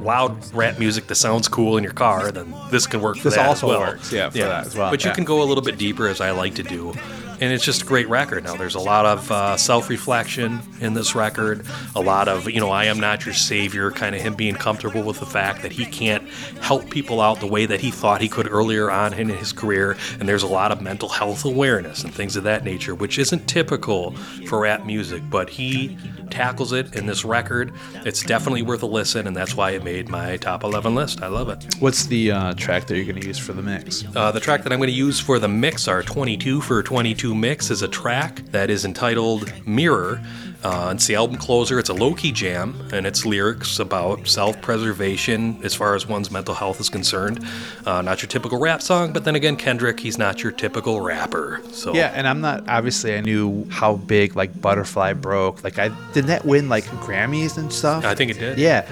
[0.00, 3.34] loud rap music that sounds cool in your car, then this can work for This
[3.36, 3.80] that also as well.
[3.80, 5.14] works, yeah, for that as well, But you yeah.
[5.14, 6.94] can go a little bit deeper, as I like to do.
[7.40, 8.44] And it's just a great record.
[8.44, 12.60] Now, there's a lot of uh, self reflection in this record, a lot of, you
[12.60, 15.72] know, I am not your savior, kind of him being comfortable with the fact that
[15.72, 16.26] he can't
[16.60, 19.96] help people out the way that he thought he could earlier on in his career.
[20.18, 23.46] And there's a lot of mental health awareness and things of that nature, which isn't
[23.46, 24.12] typical
[24.46, 25.96] for rap music, but he
[26.30, 27.72] tackles it in this record.
[28.04, 31.22] It's definitely worth a listen, and that's why it made my top 11 list.
[31.22, 31.74] I love it.
[31.78, 34.04] What's the uh, track that you're going to use for the mix?
[34.14, 37.29] Uh, the track that I'm going to use for the mix, are 22 for 22
[37.34, 40.22] mix, is a track that is entitled Mirror.
[40.62, 41.78] Uh, it's the album closer.
[41.78, 46.30] It's a low key jam, and its lyrics about self preservation as far as one's
[46.30, 47.44] mental health is concerned.
[47.86, 51.62] Uh, not your typical rap song, but then again, Kendrick, he's not your typical rapper.
[51.72, 55.64] So Yeah, and I'm not obviously I knew how big like Butterfly broke.
[55.64, 58.04] Like I did that win like Grammys and stuff.
[58.04, 58.58] I think it did.
[58.58, 58.86] Yeah.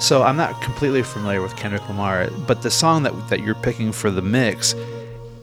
[0.00, 3.92] So I'm not completely familiar with Kendrick Lamar, but the song that that you're picking
[3.92, 4.74] for the mix,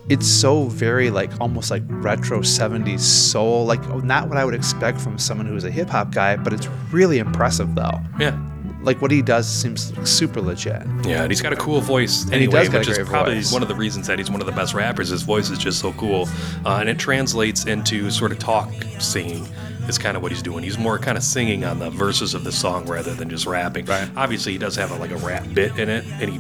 [0.10, 5.00] it's so very like almost like retro 70s soul, like not what I would expect
[5.00, 8.00] from someone who's a hip hop guy, but it's really impressive though.
[8.20, 8.38] yeah.
[8.84, 10.82] Like what he does seems super legit.
[11.06, 13.08] Yeah, and he's got a cool voice he anyway, does got a which is great
[13.08, 13.54] probably voice.
[13.54, 15.10] one of the reasons that he's one of the best rappers.
[15.10, 16.28] His voice is just so cool,
[16.66, 19.48] uh, and it translates into sort of talk singing.
[19.92, 20.64] Is kind of what he's doing.
[20.64, 23.86] He's more kind of singing on the verses of the song rather than just rapping.
[23.86, 24.10] Right.
[24.16, 26.40] Obviously, he does have a, like a rap bit in it, and he,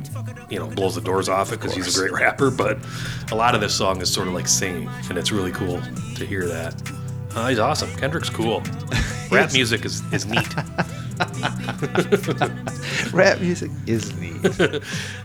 [0.49, 2.49] you know, blows the doors off it because he's a great rapper.
[2.49, 2.77] But
[3.29, 5.81] a lot of this song is sort of like singing, and it's really cool
[6.15, 6.81] to hear that.
[7.35, 7.93] Uh, he's awesome.
[7.97, 8.63] Kendrick's cool.
[9.31, 10.47] Rap music is, is neat.
[13.13, 14.31] Rap music is neat.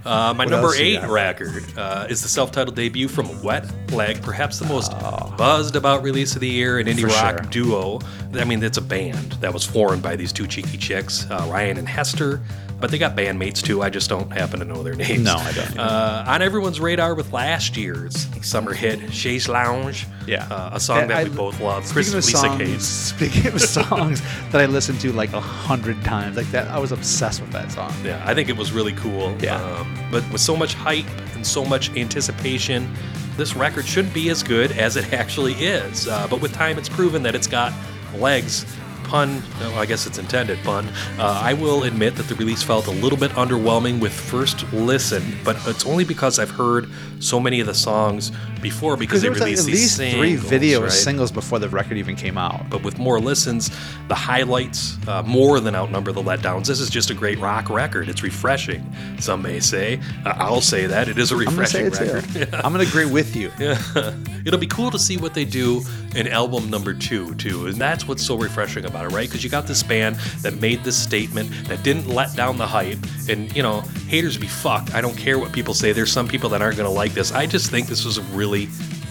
[0.07, 4.61] Uh, my What number eight record uh, is the self-titled debut from Wet Leg, perhaps
[4.61, 4.93] the most
[5.37, 7.09] buzzed about release of the year, an indie Oh.
[7.09, 7.51] For rock sure.
[7.51, 8.01] duo.
[8.35, 11.77] I mean, it's a band that was formed by these two cheeky chicks, uh, Rhian
[11.79, 12.41] and Hester.
[12.79, 13.83] But they got bandmates too.
[13.83, 15.23] I just don't happen to know their names.
[15.25, 15.79] No, I don't.
[15.79, 19.95] Uh, on everyone's radar with last year's summer hit, Chaise Longue.
[20.27, 20.47] Yeah.
[20.51, 21.87] Uh, a song that, I- we both love.
[21.91, 22.85] Chris Lisa songs, Case.
[22.85, 24.21] speaking of songs
[24.53, 27.73] that I listened to like a hundred times, like that, I was obsessed with that
[27.73, 27.93] song.
[28.05, 29.37] Yeah, I think it was really cool.
[29.41, 29.63] Yeah.
[29.63, 32.93] Um, but with so much hype and so much anticipation,
[33.37, 36.09] this record shouldn't be as good as it actually is.
[36.09, 37.73] Uh, but with time, it's proven that it's got
[38.17, 38.65] legs.
[39.05, 40.89] Pun, no, I guess it's intended pun.
[41.17, 45.23] Uh, I will admit that the release felt a little bit underwhelming with first listen,
[45.45, 46.89] but it's only because I've heard
[47.21, 48.33] so many of the songs
[48.71, 50.91] before because they was like, released at these least singles, three video right?
[50.91, 52.69] singles before the record even came out.
[52.69, 53.71] but with more listens,
[54.09, 56.67] the highlights uh, more than outnumber the letdowns.
[56.67, 58.09] This is just a great rock record.
[58.09, 58.83] It's refreshing,
[59.21, 60.01] some may say.
[60.25, 61.09] Uh, I'll say that.
[61.09, 62.13] It is a I'm gonna refreshing too.
[62.13, 62.55] record.
[62.65, 63.53] I'm gonna agree with you.
[64.45, 65.83] It'll be cool to see what they do
[66.17, 67.67] in album number two, too.
[67.67, 69.29] And that's what's so refreshing about it, right?
[69.29, 72.99] Because you got this band that made this statement that didn't let down the hype.
[73.29, 74.95] And, you know, haters be fucked.
[74.95, 75.93] I don't care what people say.
[75.93, 77.33] There's some people that aren't going to like this.
[77.33, 78.56] I just think this was a really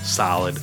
[0.02, 0.58] solid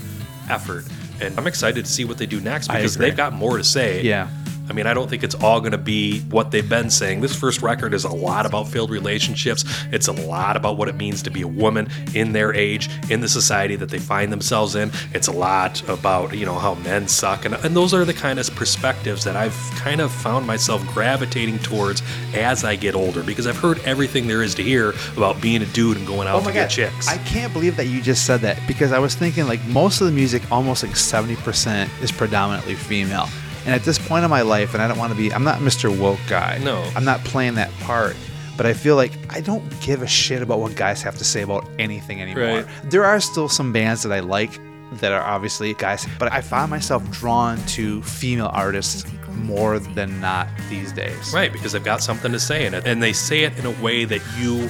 [0.51, 0.85] effort.
[1.21, 4.03] And I'm excited to see what they do next because they've got more to say.
[4.03, 4.29] Yeah.
[4.73, 7.21] I mean, I don't think it's all going to be what they've been saying.
[7.21, 9.67] This first record is a lot about failed relationships.
[9.93, 13.21] It's a lot about what it means to be a woman in their age, in
[13.21, 14.91] the society that they find themselves in.
[15.13, 17.45] It's a lot about, you know, how men suck.
[17.45, 21.59] And, and those are the kind of perspectives that I've kind of found myself gravitating
[21.59, 25.61] towards as I get older because I've heard everything there is to hear about being
[25.61, 27.09] a dude and going out oh to get chicks.
[27.09, 30.07] I can't believe that you just said that because I was thinking like most of
[30.07, 33.29] the music, almost like 70% is predominantly female.
[33.65, 35.59] And at this point in my life, and I don't want to be, I'm not
[35.61, 35.97] Mr.
[35.97, 36.59] Woke guy.
[36.63, 36.83] No.
[36.97, 38.17] I'm not playing that part.
[38.57, 41.43] But I feel like I don't give a shit about what guys have to say
[41.43, 42.45] about anything anymore.
[42.63, 42.67] Right.
[42.85, 44.59] There are still some bands that I like
[45.01, 50.49] that are obviously guys, but I find myself drawn to female artists more than not
[50.69, 51.33] these days.
[51.33, 52.87] Right, because they've got something to say in it.
[52.87, 54.69] And they say it in a way that you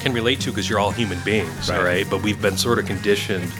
[0.00, 1.84] can relate to because you're all human beings, all Right.
[1.84, 2.06] right?
[2.10, 3.52] But we've been sort of conditioned,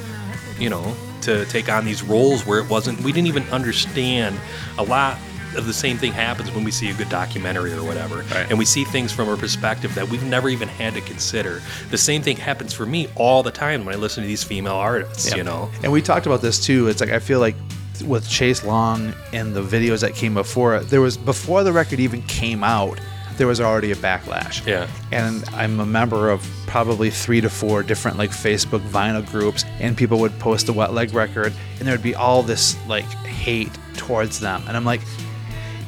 [0.59, 4.39] you know, to take on these roles where it wasn't, we didn't even understand
[4.79, 5.19] a lot
[5.57, 8.17] of the same thing happens when we see a good documentary or whatever.
[8.17, 8.47] Right.
[8.49, 11.63] And we see things from a perspective that we've never even had to consider.
[11.91, 14.75] The same thing happens for me all the time when I listen to these female
[14.75, 15.71] artists, you know?
[15.83, 16.89] And we talked about this too.
[16.89, 17.57] It's like I feel like
[18.05, 21.99] with Chaise Longue and the videos that came before it, there was before the record
[21.99, 23.01] even came out,
[23.39, 24.67] there was already a backlash.
[24.67, 24.87] Yeah.
[25.13, 29.97] And I'm a member of probably three to four different like Facebook vinyl groups, and
[29.97, 33.71] people would post a wet leg record, and there would be all this like hate
[33.97, 34.63] towards them.
[34.69, 35.01] And I'm like,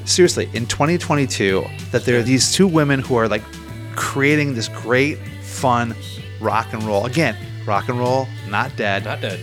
[0.05, 3.43] seriously, in 2022, that there are these two women who are like
[3.97, 5.95] creating this great, fun
[6.41, 7.07] rock and roll.
[7.07, 7.37] Again,
[7.67, 9.39] rock and roll, not dead Not dead.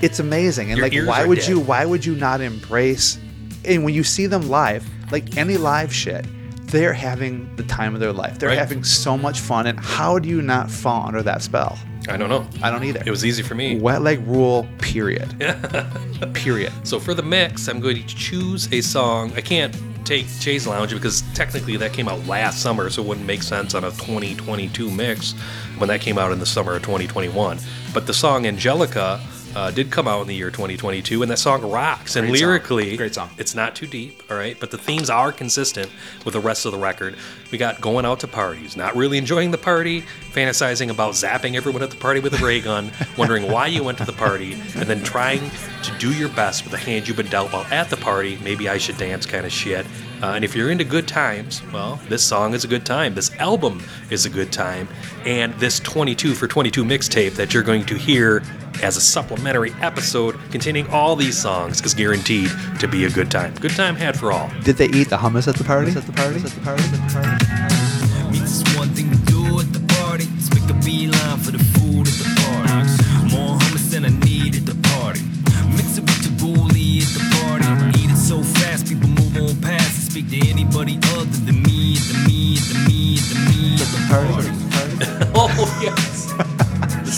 [0.00, 1.48] it's amazing and Your like why would dead.
[1.48, 3.18] you why would you not embrace
[3.64, 6.24] and when you see them live like any live shit
[6.66, 8.58] they're having the time of their life they're Right.
[8.58, 12.28] having so much fun and how do you not fall under that spell I don't
[12.28, 12.46] know.
[12.62, 13.78] i don't either It was easy for me.
[13.80, 15.28] wet leg rule period
[16.34, 19.32] period So for the mix, I'm going to choose a song.
[19.36, 19.74] I can't
[20.04, 23.74] take Chaise Longue because technically that came out last summer, so it wouldn't make sense
[23.74, 25.32] on a 2022 mix
[25.78, 27.58] when that came out in the summer of 2021.
[27.92, 29.20] But the song Angelica
[29.56, 32.14] uh, did come out in the year 2022, and that song rocks.
[32.14, 32.48] and Great song.
[32.48, 33.30] lyrically, Great song.
[33.38, 35.90] It's not too deep, all right, but the themes are consistent
[36.26, 37.16] with the rest of the record.
[37.50, 41.82] We got going out to parties, not really enjoying the party, fantasizing about zapping everyone
[41.82, 44.82] at the party with a ray gun, wondering why you went to the party, and
[44.82, 45.50] then trying
[45.84, 48.38] to do your best with the hand you've been dealt while at the party.
[48.44, 49.86] Maybe I should dance kind of shit.
[50.22, 53.14] Uh, and if you're into good times, well, this song is a good time.
[53.14, 54.88] This album is a good time.
[55.24, 58.42] And this 22 for 22 mixtape that you're going to hear
[58.82, 63.54] as a supplementary episode containing all these songs is guaranteed to be a good time.
[63.54, 64.50] Good time had for all.
[64.62, 65.92] Did they eat the hummus at the party?
[65.92, 66.36] At the party?
[66.36, 66.82] At the party?
[66.82, 68.32] At the party?
[68.32, 70.24] Means it's one thing to do at the party.
[70.34, 73.34] Let's make a beeline for the food at the party.
[73.34, 75.20] More hummus than I need at the party.
[75.76, 77.98] Mix it with your boolie at the party.
[78.00, 81.96] Eat it so fast, people move on past and speak to anybody other than me,
[81.96, 84.50] the me, the me, the me at the party.
[85.34, 85.50] Oh,
[85.82, 86.45] yes.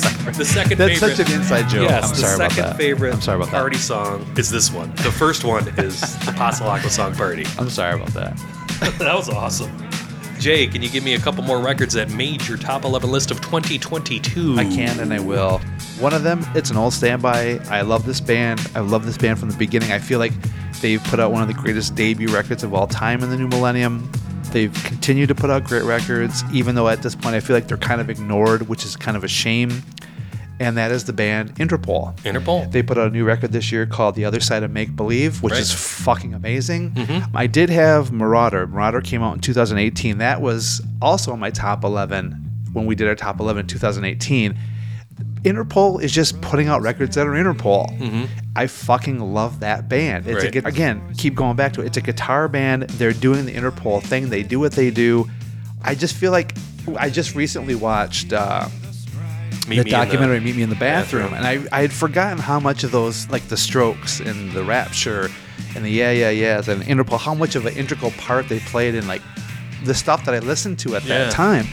[0.08, 1.16] The, sec- the second That's favorite.
[1.16, 1.88] such an inside joke.
[1.88, 2.76] Yes, I'm the sorry about second that.
[2.76, 3.58] favorite I'm sorry about that.
[3.58, 4.90] party song is this one.
[4.96, 7.44] The first one is the Pasalaco song Party.
[7.58, 8.36] I'm sorry about that.
[8.98, 9.70] that was awesome.
[10.38, 13.32] Jay, can you give me a couple more records that made your top 11 list
[13.32, 14.56] of 2022?
[14.56, 15.58] I can and I will.
[15.98, 17.58] One of them, it's an old standby.
[17.68, 18.60] I love this band.
[18.76, 19.90] I love this band from the beginning.
[19.90, 20.32] I feel like
[20.80, 23.48] they've put out one of the greatest debut records of all time in the new
[23.48, 24.08] millennium.
[24.52, 27.66] They've continued to put out great records, even though at this point I feel like
[27.66, 29.82] they're kind of ignored, which is kind of a shame.
[30.60, 32.16] And that is the band Interpol.
[32.22, 32.70] Interpol.
[32.72, 35.40] They put out a new record this year called The Other Side of Make Believe,
[35.42, 35.60] which Right.
[35.62, 36.90] is fucking amazing.
[36.92, 37.36] Mm-hmm.
[37.36, 38.66] I did have Marauder.
[38.66, 40.18] Marauder came out in 2018.
[40.18, 42.32] That was also on my top 11
[42.72, 44.58] when we did our top 11 in 2018.
[45.44, 48.28] Interpol is just putting out records that are Interpol.
[48.56, 50.26] I fucking love that band.
[50.26, 50.52] It's Right.
[50.52, 51.86] gu- again, keep going back to it.
[51.86, 52.82] It's a guitar band.
[52.90, 54.30] They're doing the Interpol thing.
[54.30, 55.28] They do what they do.
[55.82, 56.56] I just feel like
[56.98, 58.66] I just recently watched uh,
[59.68, 61.30] Meet the me documentary Meet Me in the bathroom.
[61.30, 64.64] Bathroom, and I, I had forgotten how much of those, like the strokes and the
[64.64, 65.28] rapture
[65.76, 68.94] and the yeah, yeah, yeahs and Interpol, how much of an integral part they played
[68.94, 69.22] in like
[69.84, 71.24] the stuff that I listened to at Yeah.
[71.24, 71.66] that time.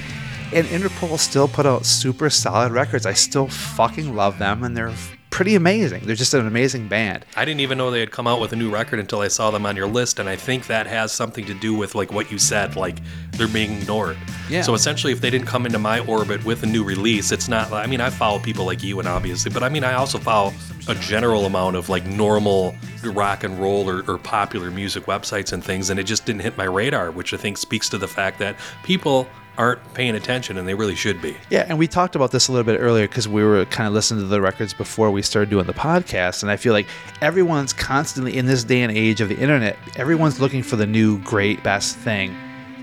[0.54, 3.06] And Interpol still put out super solid records.
[3.06, 4.94] I still fucking love them, and they're
[5.36, 6.02] pretty amazing.
[6.06, 7.26] They're just an amazing band.
[7.36, 9.52] I didn't even know they had come out with a new record until I saw
[9.52, 12.32] them on your list, and I think that has something to do with like what
[12.32, 13.00] you said, like
[13.32, 14.16] they're being ignored.
[14.50, 14.62] Yeah.
[14.62, 17.74] So essentially, if they didn't come into my orbit with a new release, it's not.
[17.74, 20.54] I mean, I follow people like you, and obviously, but I mean, I also follow
[20.88, 25.62] a general amount of like normal rock and roll or, or popular music websites and
[25.62, 28.40] things, and it just didn't hit my radar, which I think speaks to the fact
[28.40, 31.38] that people aren't paying attention, and they really should be.
[31.50, 33.94] Yeah, and we talked about this a little bit earlier because we were kind of
[33.94, 36.42] listening to the records before we started doing the podcast.
[36.44, 36.88] And I feel like
[37.22, 41.20] everyone's constantly in this day and age of the internet, everyone's looking for the new,
[41.20, 42.36] great, best thing.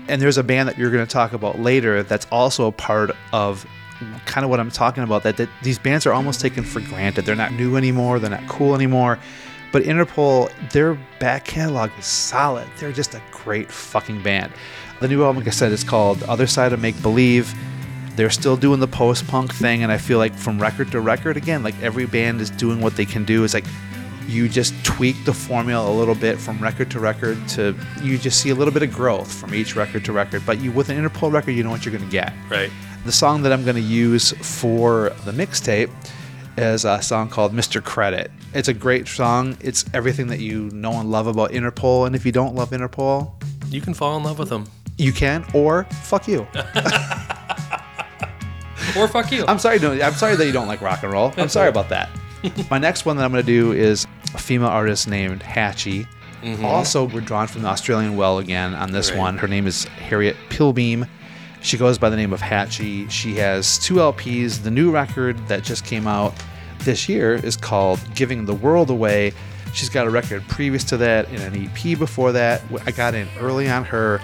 [0.07, 3.11] And there's a band that you're going to talk about later that's also a part
[3.31, 3.65] of
[4.25, 7.25] kind of what I'm talking about that, that these bands are almost taken for granted.
[7.25, 9.19] They're not new anymore, they're not cool anymore.
[9.73, 12.67] But Interpol, their back catalog is solid.
[12.79, 14.53] They're just a great fucking band.
[15.01, 17.51] The new album, like I said, is called Other Side of Make Believe.
[18.15, 21.37] They're still doing the post punk thing, and I feel like from record to record,
[21.37, 23.43] again, like every band is doing what they can do.
[23.43, 23.65] Is like
[24.27, 28.39] you just tweak the formula a little bit from record to record to you just
[28.41, 30.43] see a little bit of growth from each record to record.
[30.45, 32.31] But you with an Interpol record, you know what you're going to get.
[32.47, 32.69] Right.
[33.05, 35.89] The song that I'm going to use for the mixtape
[36.57, 37.83] is a song called Mr.
[37.83, 38.29] Credit.
[38.53, 39.57] It's a great song.
[39.61, 42.05] It's everything that you know and love about Interpol.
[42.05, 43.31] And if you don't love Interpol,
[43.69, 44.65] You can fall in love with them,
[44.97, 46.41] you can, or fuck you.
[48.97, 49.45] or fuck you.
[49.47, 49.79] I'm sorry.
[49.79, 51.33] No, I'm sorry that you don't like rock and roll.
[51.37, 52.09] I'm sorry about that.
[52.69, 56.05] My next one that I'm going to do is a female artist named Hatchie.
[56.43, 56.65] Mm-hmm.
[56.65, 59.19] Also, we're drawn from the Australian well again on this Right.
[59.19, 59.37] one.
[59.37, 61.05] Her name is Harriet Pilbeam.
[61.61, 63.09] She goes by the name of Hatchie.
[63.09, 64.61] She has two LPs.
[64.63, 66.33] The new record that just came out
[66.83, 69.33] this year is called Giving the World Away.
[69.73, 72.61] She's got a record previous to that and an EP before that.
[72.85, 74.19] I got in early on her.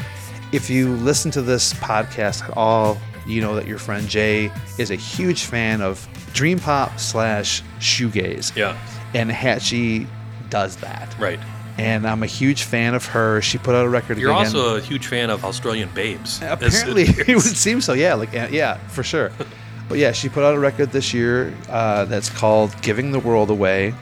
[0.52, 4.92] If you listen to this podcast at all, you know that your friend Jay is
[4.92, 8.56] a huge fan of dream pop slash shoegaze.
[8.56, 8.78] Yeah.
[9.14, 10.08] And Hatchie
[10.50, 11.16] does that.
[11.20, 11.40] Right.
[11.78, 13.42] And I'm a huge fan of her.
[13.42, 14.46] She put out a record You're again.
[14.46, 16.42] also a huge fan of Australian babes.
[16.42, 17.94] Apparently, it would seem so.
[17.94, 19.32] Yeah, like yeah, for sure.
[19.90, 23.50] But yeah, she put out a record this year uh, that's called "Giving the World
[23.50, 23.94] Away."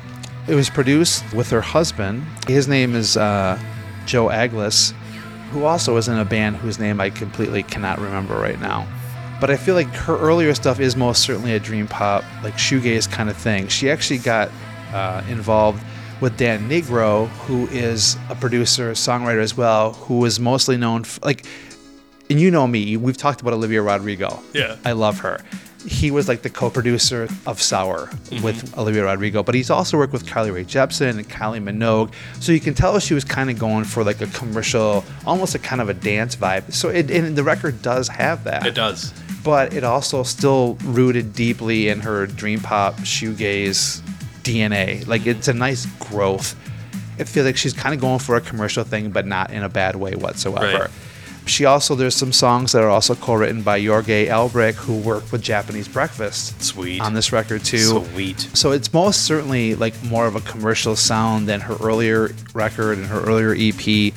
[0.47, 2.23] It was produced with her husband.
[2.47, 3.57] His name is uh,
[4.05, 4.91] Joe Agius,
[5.51, 8.85] who also is in a band whose name I completely cannot remember right now.
[9.39, 13.09] But I feel like her earlier stuff is most certainly a dream pop, like shoegaze
[13.09, 13.67] kind of thing.
[13.67, 14.49] She actually got
[14.93, 15.83] uh, involved
[16.21, 21.19] with Dan Nigro, who is a producer, songwriter as well, who is mostly known f-
[21.23, 21.45] like
[22.29, 24.41] and you know me, we've talked about Olivia Rodrigo.
[24.53, 24.75] Yeah.
[24.83, 25.39] I love her.
[25.85, 28.43] He was like the co-producer of Sour Mm-hmm.
[28.43, 32.11] with Olivia Rodrigo, but he's also worked with Carly Rae Jepsen and Kylie Minogue.
[32.41, 35.59] So you can tell she was kind of going for like a commercial, almost a
[35.59, 36.73] kind of a dance vibe.
[36.73, 39.13] So it, and the record does have that It does.
[39.45, 44.01] but it also still rooted deeply in her dream pop shoegaze
[44.43, 45.07] DNA.
[45.07, 46.55] Like it's a nice growth.
[47.17, 49.69] It feels like she's kind of going for a commercial thing, but not in a
[49.69, 50.79] bad way whatsoever.
[50.83, 50.91] Right.
[51.47, 55.41] She also there's some songs that are also co-written by Jorge Elbrecht, who worked with
[55.41, 57.01] Japanese Breakfast Sweet.
[57.01, 58.03] on this record too.
[58.11, 58.39] Sweet.
[58.53, 63.07] So it's most certainly like more of a commercial sound than her earlier record and
[63.07, 64.13] her earlier EP,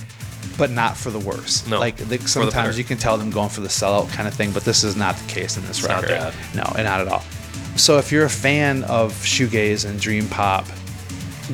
[0.58, 1.66] but not for the worse.
[1.66, 4.50] No, like, the sometimes you can tell them going for the sellout kind of thing,
[4.52, 6.10] but this is not the case in this It's record.
[6.10, 6.34] that.
[6.54, 7.22] No, and not at all.
[7.76, 10.66] So if you're a fan of shoegaze and dream pop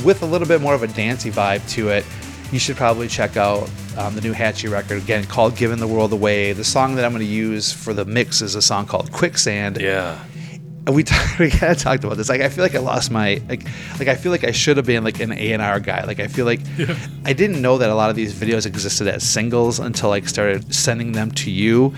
[0.05, 2.05] with a little bit more of a dancey vibe to it,
[2.53, 3.69] you should probably check out
[3.99, 7.13] um, the new Hatchie record again called "Giving the World Away." The song that I'm
[7.13, 10.23] going to use for the mix is a song called "Quicksand." Yeah.
[10.87, 11.03] And we
[11.41, 12.29] we kind of talked about this.
[12.29, 13.65] Like I feel like I lost my like
[13.99, 16.05] like I feel like I should have been like an A and R guy.
[16.05, 16.61] Like I feel like
[17.25, 20.73] I didn't know that a lot of these videos existed as singles until I started
[20.75, 21.95] sending them to you.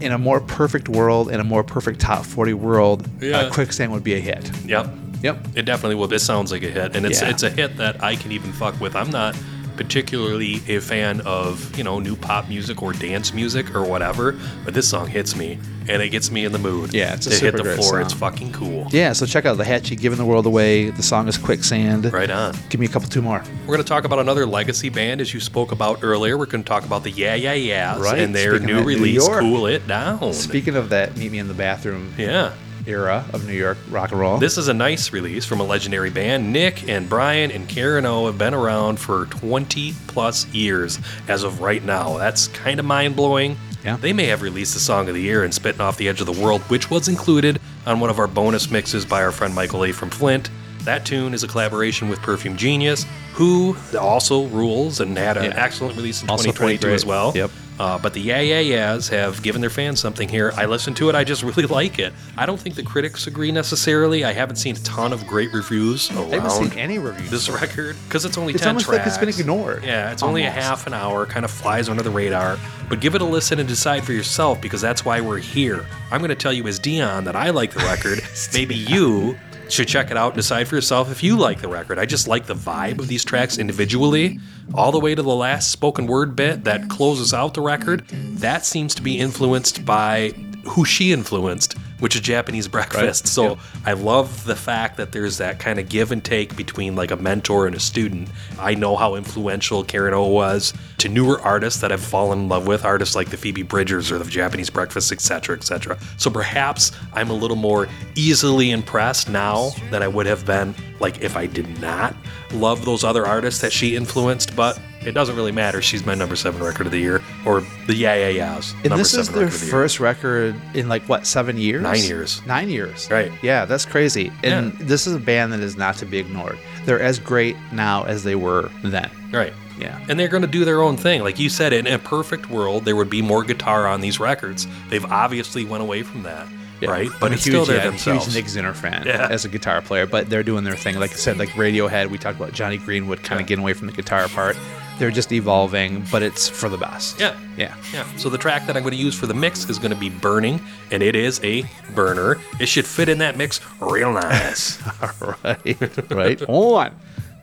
[0.00, 3.38] In a more perfect world, in a more perfect top forty world, Yeah.
[3.38, 4.50] uh, Quicksand would be a hit.
[4.66, 4.90] Yep.
[5.22, 5.38] Yep.
[5.54, 6.06] It definitely will.
[6.08, 7.30] This sounds like a hit, and it's Yeah.
[7.30, 8.94] it's a hit that I can even fuck with.
[8.94, 9.34] I'm not
[9.76, 14.74] particularly a fan of you know new pop music or dance music or whatever, but
[14.74, 15.58] this song hits me
[15.88, 16.92] and it gets me in the mood.
[16.92, 18.00] Yeah, it's a to hit super the great floor.
[18.00, 18.88] It's fucking cool.
[18.90, 22.30] Yeah, so check out the Hatchie "Giving the World Away." The song is "Quicksand." Right
[22.30, 22.54] on.
[22.68, 23.42] Give me a couple, two more.
[23.62, 26.36] We're going to talk about another legacy band, as you spoke about earlier.
[26.36, 29.28] We're going to talk about the Yeah Yeah Yeahs Right, and their speaking New release,
[29.28, 32.52] "Cool It Down." Speaking of that, meet me in the bathroom yeah.
[32.86, 34.38] Era of New York rock and roll.
[34.38, 36.52] This is a nice release from a legendary band.
[36.52, 41.60] Nick and Brian and Karen O have been around for 20 plus years as of
[41.60, 42.16] right now.
[42.18, 43.56] That's kind of mind blowing.
[43.84, 43.96] Yeah.
[43.96, 46.26] They may have released the song of the year and Spitting Off the Edge of
[46.26, 49.84] the World, which was included on one of our bonus mixes by our friend Michael
[49.84, 49.92] A.
[49.92, 50.50] from Flint.
[50.80, 55.52] That tune is a collaboration with Perfume Genius, who also rules and had an Yeah.
[55.56, 57.32] excellent release in Also 2022 as well.
[57.34, 57.50] Yep.
[57.78, 60.52] Uh, but the Yeah Yeah Yeahs have given their fans something here.
[60.56, 61.14] I listened to it.
[61.14, 62.12] I just really like it.
[62.36, 64.24] I don't think the critics agree necessarily.
[64.24, 67.30] I haven't seen a ton of great reviews around I haven't seen any reviews.
[67.30, 69.10] this record because it's only It's 10 almost like tracks.
[69.16, 70.66] it's been ignored, Yeah, it's only a almost.
[70.66, 72.58] half an hour, kind of flies under the radar.
[72.88, 75.84] But give it a listen and decide for yourself because that's why we're here.
[76.10, 78.20] I'm going to tell you as Dion that I like the record.
[78.54, 79.36] Maybe you
[79.68, 81.98] should check it out and decide for yourself if you like the record.
[81.98, 84.38] I just like the vibe of these tracks individually,
[84.74, 88.06] all the way to the last spoken word bit that closes out the record.
[88.08, 90.32] That seems to be influenced by
[90.64, 93.26] who she influenced, which is Japanese breakfast.
[93.26, 93.58] So Yep.
[93.86, 97.16] I love the fact that there's that kind of give and take between like a
[97.16, 98.28] mentor and a student.
[98.58, 102.66] I know how influential Karen O was to newer artists that I've fallen in love
[102.66, 105.98] with, artists like the Phoebe Bridgers or the Japanese Breakfast, etc., etc.
[106.16, 111.22] So perhaps I'm a little more easily impressed now than I would have been like
[111.22, 112.14] if I did not
[112.52, 115.80] love those other artists that she influenced, but it doesn't really matter.
[115.80, 118.72] She's my number seven record of the year, or the Yeah Yeah Yeahs.
[118.74, 121.82] And number this is seven their record the first record in like what seven years?
[121.82, 122.44] Nine years.
[122.46, 123.08] Nine years.
[123.10, 123.32] Right.
[123.42, 124.32] Yeah, that's crazy.
[124.42, 124.78] And Yeah.
[124.86, 126.58] this is a band that is not to be ignored.
[126.84, 129.10] They're as great now as they were then.
[129.32, 129.52] Right.
[129.78, 129.98] Yeah.
[130.08, 131.22] And they're going to do their own thing.
[131.22, 134.66] Like you said, in a perfect world, there would be more guitar on these records.
[134.88, 136.46] They've obviously went away from that,
[136.80, 136.90] Yeah.
[136.90, 137.10] right?
[137.20, 138.24] But it's still huge, there yeah, themselves.
[138.24, 139.28] Huge Nick Zinner fan Yeah.
[139.30, 140.98] as a guitar player, but they're doing their thing.
[140.98, 143.42] Like I said, like Radiohead, we talked about Jonny Greenwood kind Yeah.
[143.42, 144.56] of getting away from the guitar part.
[144.98, 147.20] They're just evolving, but it's for the best.
[147.20, 147.38] Yeah.
[147.56, 147.74] Yeah.
[147.92, 148.06] Yeah.
[148.16, 150.08] So the track that I'm going to use for the mix is going to be
[150.08, 152.40] Burning, and it is a burner.
[152.58, 154.82] It should fit in that mix real nice.
[155.44, 156.10] right.
[156.10, 156.42] right.
[156.48, 156.94] On.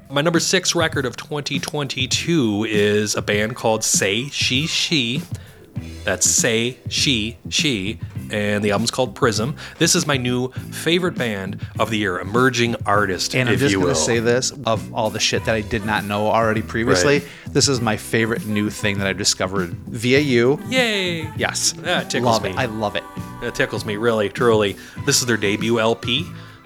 [0.10, 5.22] My number six record of 2022 is a band called Say She She.
[6.04, 8.00] That's Say She She,
[8.32, 9.56] and the album's called Prism.
[9.78, 13.72] This is my new favorite band of the year, emerging artist, And I'm if just
[13.74, 17.22] you gonna say this of all the shit that I did not know already previously.
[17.48, 20.60] This is my favorite new thing that I discovered via you.
[20.68, 21.32] Yay!
[21.38, 21.74] Yes.
[21.74, 22.50] That tickles love me.
[22.50, 22.58] it.
[22.58, 23.04] I love it.
[23.42, 24.76] It tickles me, really, truly.
[25.06, 26.26] This is their debut LP.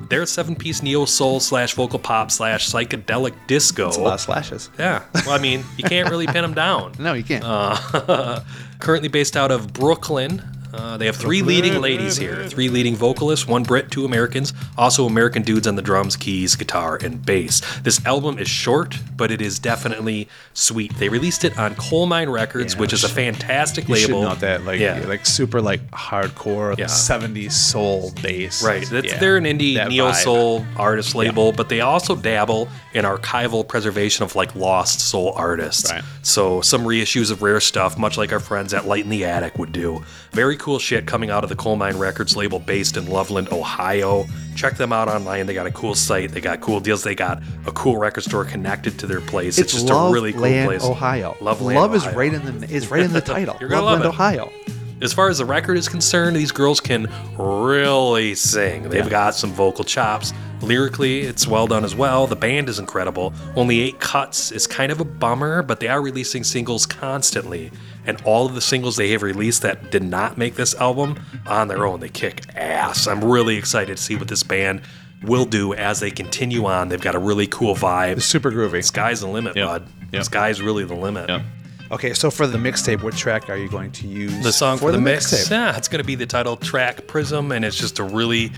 [0.10, 3.88] They're a seven piece neo soul slash vocal pop slash psychedelic disco.
[3.88, 4.70] It's a lot of slashes.
[4.80, 5.04] Yeah.
[5.26, 6.94] Well, I mean, you can't really pin them down.
[7.00, 7.44] No, you can't.
[7.46, 8.42] Uh,
[8.80, 10.42] currently based out of Brooklyn.
[10.74, 15.06] Uh, they have three leading ladies here, three leading vocalists, one Brit, two Americans, also
[15.06, 17.62] American dudes on the drums, keys, guitar, and bass.
[17.84, 20.94] This album is short, but it is definitely sweet.
[20.98, 24.24] They released it on Colemine Records, Yeah, which is a fantastic label.
[24.24, 26.86] know that, like, yeah, like super, like hardcore Yeah.
[26.88, 28.62] '70s soul bass.
[28.64, 28.86] Right.
[28.90, 33.66] That's, Yeah, They're an indie neo soul artist label, but they also dabble in archival
[33.68, 35.92] preservation of like lost soul artists.
[35.92, 36.04] Right.
[36.24, 39.58] So some reissues of rare stuff, much like our friends at Light in the Attic
[39.58, 40.04] would do.
[40.32, 44.26] Very very cool shit coming out of the Colemine Records label based in Loveland, Ohio.
[44.56, 45.46] Check them out online.
[45.46, 46.32] They got a cool site.
[46.32, 47.04] They got cool deals.
[47.04, 49.60] They got a cool record store connected to their place.
[49.60, 50.84] It's, just a really cool Loveland, place.
[50.84, 51.36] Ohio.
[51.42, 53.56] Loveland, Love is right in the is right in the title.
[53.60, 54.08] You're gonna love it.
[54.08, 54.52] Ohio.
[55.00, 58.90] As far as the record is concerned, these girls can really sing.
[58.90, 59.10] They've Yeah.
[59.10, 60.34] got some vocal chops.
[60.62, 62.26] Lyrically, it's well done as well.
[62.26, 63.32] The band is incredible.
[63.56, 67.72] Only eight cuts is kind of a bummer, but they are releasing singles constantly.
[68.08, 71.68] And all of the singles they have released that did not make this album on
[71.68, 73.06] their own, they kick ass.
[73.06, 74.82] I'm really excited to see what this band
[75.24, 76.88] will do as they continue on.
[76.90, 78.18] They've got a really cool vibe.
[78.18, 78.84] It's super groovy.
[78.84, 79.68] Sky's the limit, Yep.
[79.68, 79.88] bud.
[80.14, 80.24] Yep.
[80.24, 81.30] Sky's really the limit.
[81.30, 81.42] Yep.
[81.90, 84.44] Okay, so for the mixtape, what track are you going to use?
[84.44, 85.34] the song for, the, mix.
[85.34, 85.52] mixtape?
[85.52, 88.52] Yeah, it's going to be the title track Prism, and it's just a really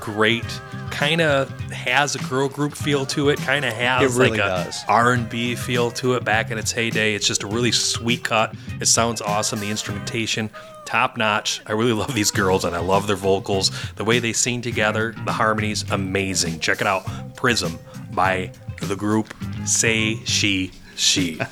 [0.00, 0.44] great
[0.92, 3.38] kind of has a girl group feel to it.
[3.40, 4.84] Kind of has really like a does.
[4.86, 7.14] R and B feel to it back in its heyday.
[7.14, 8.54] It's just a really sweet cut.
[8.80, 9.58] It sounds awesome.
[9.58, 10.50] The instrumentation
[10.84, 11.62] top notch.
[11.66, 13.70] I really love these girls, and I love their vocals.
[13.94, 16.60] The way they sing together, the harmonies, amazing.
[16.60, 17.78] Check it out, Prism
[18.12, 19.34] by the group
[19.64, 21.40] Say She She.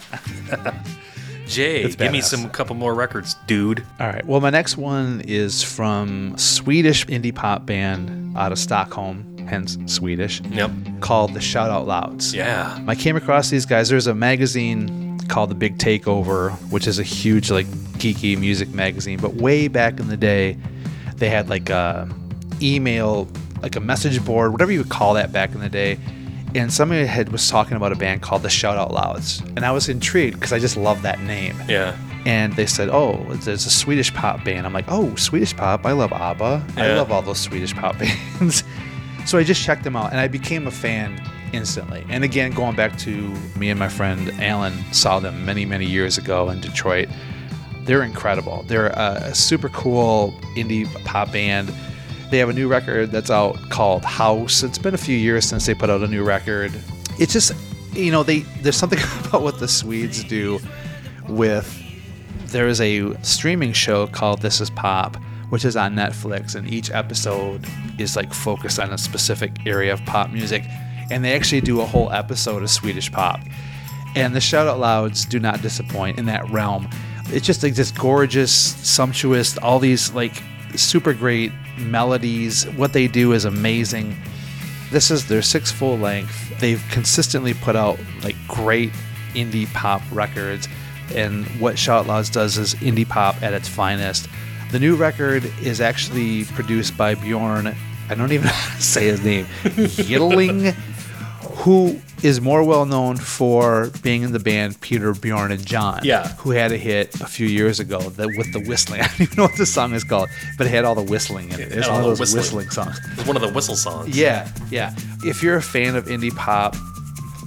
[1.50, 3.84] Jay, It's give me some couple more records, dude.
[3.98, 4.24] All right.
[4.24, 10.40] Well, my next one is from Swedish indie pop band out of Stockholm, hence Swedish,
[10.42, 10.70] Yep.
[11.00, 12.32] called the Shout Out Louds.
[12.32, 12.78] Yeah.
[12.86, 13.88] I came across these guys.
[13.88, 17.66] There's a magazine called The Big Takeover, which is a huge like
[17.98, 19.18] geeky music magazine.
[19.20, 20.56] But way back in the day,
[21.16, 22.08] they had like a
[22.62, 23.28] email,
[23.62, 25.98] like a message board, whatever you would call that back in the day.
[26.54, 29.70] And somebody had was talking about a band called the Shout Out Louds, and I
[29.70, 31.96] was intrigued because I just love that name Yeah.
[32.26, 35.86] and they said, "Oh, there's a Swedish pop band." I'm like, "Oh, Swedish pop!
[35.86, 36.62] I love ABBA.
[36.76, 37.98] I love all those Swedish pop
[38.40, 38.64] bands."
[39.26, 41.22] so I just checked them out, and I became a fan
[41.52, 42.04] instantly.
[42.08, 46.16] And again, going back to me and my friend Alan saw them many, many years
[46.18, 47.08] ago in Detroit.
[47.84, 48.64] They're incredible.
[48.68, 51.72] They're a super cool indie pop band.
[52.30, 54.62] They have a new record that's out called House.
[54.62, 56.72] It's been a few years since they put out a new record.
[57.18, 57.52] It's just,
[57.92, 60.60] you know, they there's something about what the Swedes do
[61.28, 61.76] with
[62.46, 65.16] there is a streaming show called This Is Pop,
[65.50, 67.64] which is on Netflix, and each episode
[67.98, 70.64] is like focused on a specific area of pop music.
[71.10, 73.40] And they actually do a whole episode of Swedish pop.
[74.14, 76.88] And the shout out louds do not disappoint in that realm.
[77.26, 80.42] It's just like this gorgeous, sumptuous, all these like
[80.76, 82.64] super great melodies.
[82.70, 84.16] What they do is amazing.
[84.90, 86.58] This is their sixth full length.
[86.58, 88.92] They've consistently put out like great
[89.34, 90.68] indie pop records,
[91.14, 94.28] and what Shout Out does is indie pop at its finest.
[94.70, 97.74] The new record is actually produced by Bjorn.
[98.08, 99.46] I don't even know how to say his name.
[99.64, 100.74] Yttling,
[101.60, 106.00] who is more well known for being in the band Peter, Bjorn, and John.
[106.02, 106.28] Yeah.
[106.38, 109.00] Who had a hit a few years ago that with the whistling.
[109.02, 111.50] I don't even know what the song is called, but it had all the whistling
[111.50, 111.72] in it.
[111.72, 112.66] It's all one of the those whistling.
[112.66, 113.00] whistling songs.
[113.18, 114.16] It's one of the whistle songs.
[114.16, 114.94] Yeah, yeah.
[115.22, 116.76] If you're a fan of indie pop,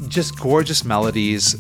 [0.08, 1.56] just gorgeous melodies,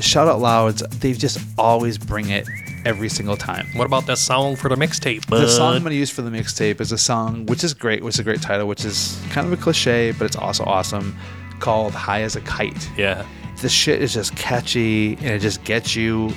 [0.00, 2.48] shout out louds, they just always bring it
[2.84, 3.66] every single time.
[3.74, 5.26] What about that song for the mixtape?
[5.26, 8.02] The song I'm going to use for the mixtape is a song which is great,
[8.02, 11.16] which is a great title, which is kind of a cliche, but it's also awesome,
[11.60, 12.90] called High as a Kite.
[12.96, 13.24] Yeah.
[13.60, 16.32] The shit is just catchy and it just gets you,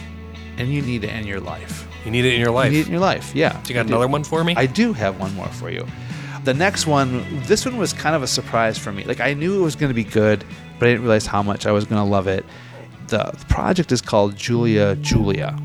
[0.57, 1.87] and you need it in your life.
[2.05, 2.71] You need it in your life.
[2.71, 3.61] You need it in your life, yeah.
[3.67, 3.93] you got do.
[3.93, 4.53] another one for me?
[4.55, 5.85] I do have one more for you.
[6.45, 9.03] The next one, this one was kind of a surprise for me.
[9.03, 10.45] Like I knew it was going to be good,
[10.79, 12.45] but I didn't realize how much I was going to love it.
[13.07, 15.57] The, the project is called Julia Julia,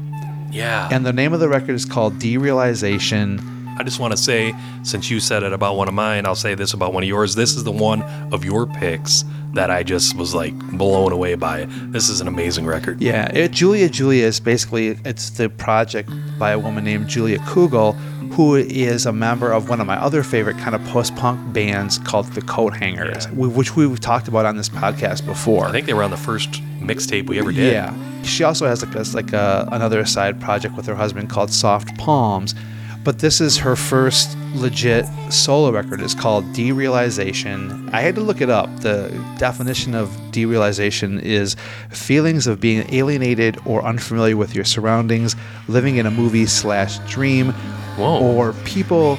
[0.51, 0.89] yeah.
[0.91, 3.39] and the name of the record is called Derealization.
[3.79, 6.55] I just want to say, since you said it about one of mine, I'll say
[6.55, 7.35] this about one of yours.
[7.35, 8.03] This is the one
[8.33, 11.61] of your picks that I just was like blown away by.
[11.61, 11.93] It.
[11.93, 13.01] This is an amazing record.
[13.01, 17.95] Yeah, it, Julia Julia is basically it's the project by a woman named Julia Kugel,
[18.33, 22.27] who is a member of one of my other favorite kind of post-punk bands called
[22.33, 23.47] the Coathangers, Yeah.
[23.47, 25.67] which we've talked about on this podcast before.
[25.67, 26.51] I think they were on the first
[26.81, 27.73] mixtape we ever did.
[27.73, 27.95] Yeah.
[28.23, 31.97] She also has like, a, like a, another side project with her husband called Soft
[31.99, 32.55] Palms.
[33.05, 36.01] But this is her first legit solo record.
[36.01, 37.93] It's called Derealization.
[37.93, 38.69] I had to look it up.
[38.81, 41.57] The definition of derealization is
[41.91, 45.35] feelings of being alienated or unfamiliar with your surroundings,
[45.67, 47.51] living in a movie slash dream,
[47.97, 48.21] Whoa.
[48.23, 49.19] or people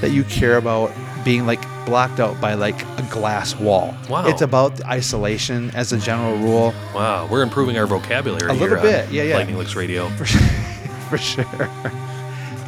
[0.00, 0.92] that you care about
[1.24, 3.92] being like blocked out by like a glass wall.
[4.08, 4.26] Wow.
[4.28, 6.72] It's about isolation as a general rule.
[6.94, 8.48] Wow, we're improving our vocabulary.
[8.50, 9.36] A little bit, yeah, yeah.
[9.36, 10.08] Lightning Licks Radio.
[10.10, 10.24] for
[11.18, 11.44] sure.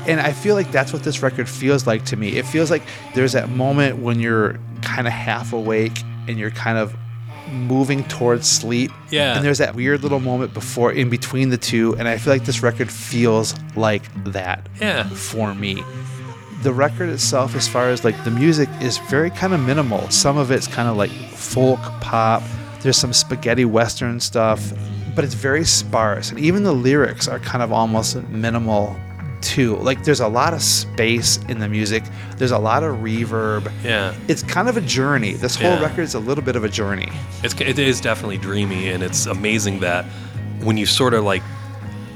[0.09, 2.31] And I feel like that's what this record feels like to me.
[2.39, 2.83] It feels like
[3.15, 6.97] there's that moment when you're kind of half awake and you're kind of
[7.53, 8.91] moving towards sleep.
[9.11, 9.37] Yeah.
[9.37, 12.45] And there's that weird little moment before in between the two, and I feel like
[12.45, 15.09] this record feels like that Yeah.
[15.11, 15.83] for me.
[16.63, 20.09] The record itself, as far as like the music, is very kind of minimal.
[20.11, 22.43] Some of it's kind of like folk pop.
[22.83, 24.73] There's some spaghetti western stuff,
[25.15, 26.31] but it's very sparse.
[26.31, 28.97] And even the lyrics are kind of almost minimal
[29.43, 29.76] too.
[29.76, 32.03] Like there's a lot of space in the music.
[32.36, 33.70] There's a lot of reverb.
[33.84, 34.14] Yeah.
[34.28, 35.32] It's kind of a journey.
[35.34, 35.82] This whole Yeah.
[35.82, 37.09] record is a little bit of a journey.
[37.43, 40.05] It's it is definitely dreamy, and it's amazing that
[40.62, 41.43] when you sort of like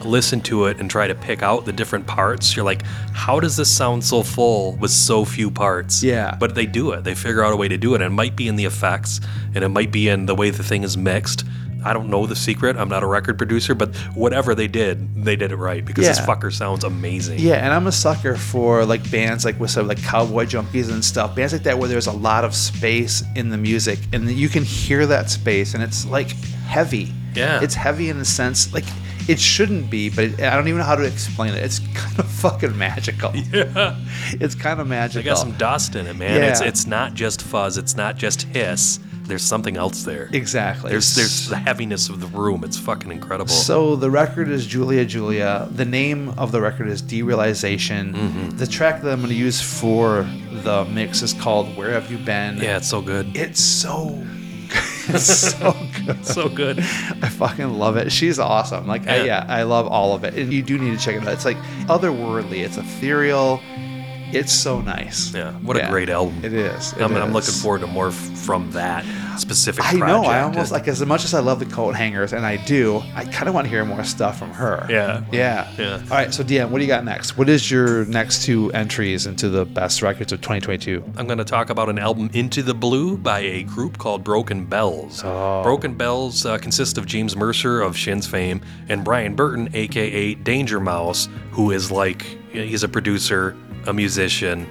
[0.04, 3.56] listen to it and try to pick out the different parts, you're like, how does
[3.56, 6.02] this sound so full with so few parts?
[6.02, 6.36] Yeah.
[6.40, 7.04] But they do it.
[7.04, 8.02] They figure out a way to do it.
[8.02, 9.20] And it might be in the effects,
[9.54, 11.44] and it might be in the way the thing is mixed.
[11.84, 12.76] I don't know the secret.
[12.76, 16.20] I'm not a record producer, but whatever they did, they did it right because this
[16.20, 17.38] fucker sounds amazing.
[17.38, 21.04] Yeah, and I'm a sucker for like bands like with some like cowboy junkies and
[21.04, 21.34] stuff.
[21.34, 24.62] Bands like that where there's a lot of space in the music, and you can
[24.64, 26.30] hear that space, and it's like
[26.66, 27.12] heavy.
[27.34, 27.62] Yeah.
[27.62, 28.84] it's heavy in a sense like
[29.26, 31.62] it shouldn't be, but it, I don't even know how to explain it.
[31.62, 33.34] It's kind of fucking magical.
[33.34, 33.96] Yeah.
[34.32, 35.22] It's kind of They magical.
[35.24, 36.42] got some dust in it, man.
[36.42, 36.66] It's Yeah.
[36.68, 37.78] it's not just fuzz.
[37.78, 38.98] It's not just hiss.
[39.32, 40.28] There's something else there.
[40.30, 40.90] exactly.
[40.90, 42.64] There's there's the heaviness of the room.
[42.64, 43.48] It's fucking incredible.
[43.48, 45.68] So the record is Julia Julia.
[45.70, 48.12] The name of the record is Derealization.
[48.14, 48.48] Mm-hmm.
[48.58, 52.18] The track that I'm going to use for the mix is called Where Have You
[52.18, 52.58] Been?
[52.58, 53.34] yeah, it's so good.
[53.34, 54.22] It's so
[55.08, 55.24] it's
[55.56, 55.74] so
[56.04, 56.26] good.
[56.26, 56.78] so good.
[56.80, 58.12] I fucking love it.
[58.12, 58.86] She's awesome.
[58.86, 59.24] Like, I, Yeah.
[59.24, 60.34] yeah, I love all of it.
[60.34, 61.32] And you do need to check it out.
[61.32, 61.56] It's like
[61.88, 62.58] otherworldly.
[62.64, 63.60] It's ethereal.
[64.32, 65.34] It's so nice.
[65.34, 66.44] Yeah, what a great album.
[66.44, 66.92] It is.
[66.92, 69.04] It I'm, I'm looking forward to more f- from that
[69.38, 70.22] specific I know.
[70.24, 73.02] I almost like as much as I love the Coathangers, and I do.
[73.14, 74.86] I kind of want to hear more stuff from her.
[74.88, 75.24] Yeah.
[75.32, 75.70] Yeah.
[75.78, 76.02] Yeah.
[76.04, 76.32] All right.
[76.32, 77.36] So, Deanne, what do you got next?
[77.36, 81.02] What is your next two entries into the best records of 2022?
[81.16, 84.64] I'm going to talk about an album, Into the Blue, by a group called Broken
[84.64, 85.22] Bells.
[85.24, 85.62] Oh.
[85.62, 90.80] Broken Bells uh, consist of James Mercer of Shin's fame and Brian Burton, aka Danger
[90.80, 94.68] Mouse, who is like, he's a producer, a musician.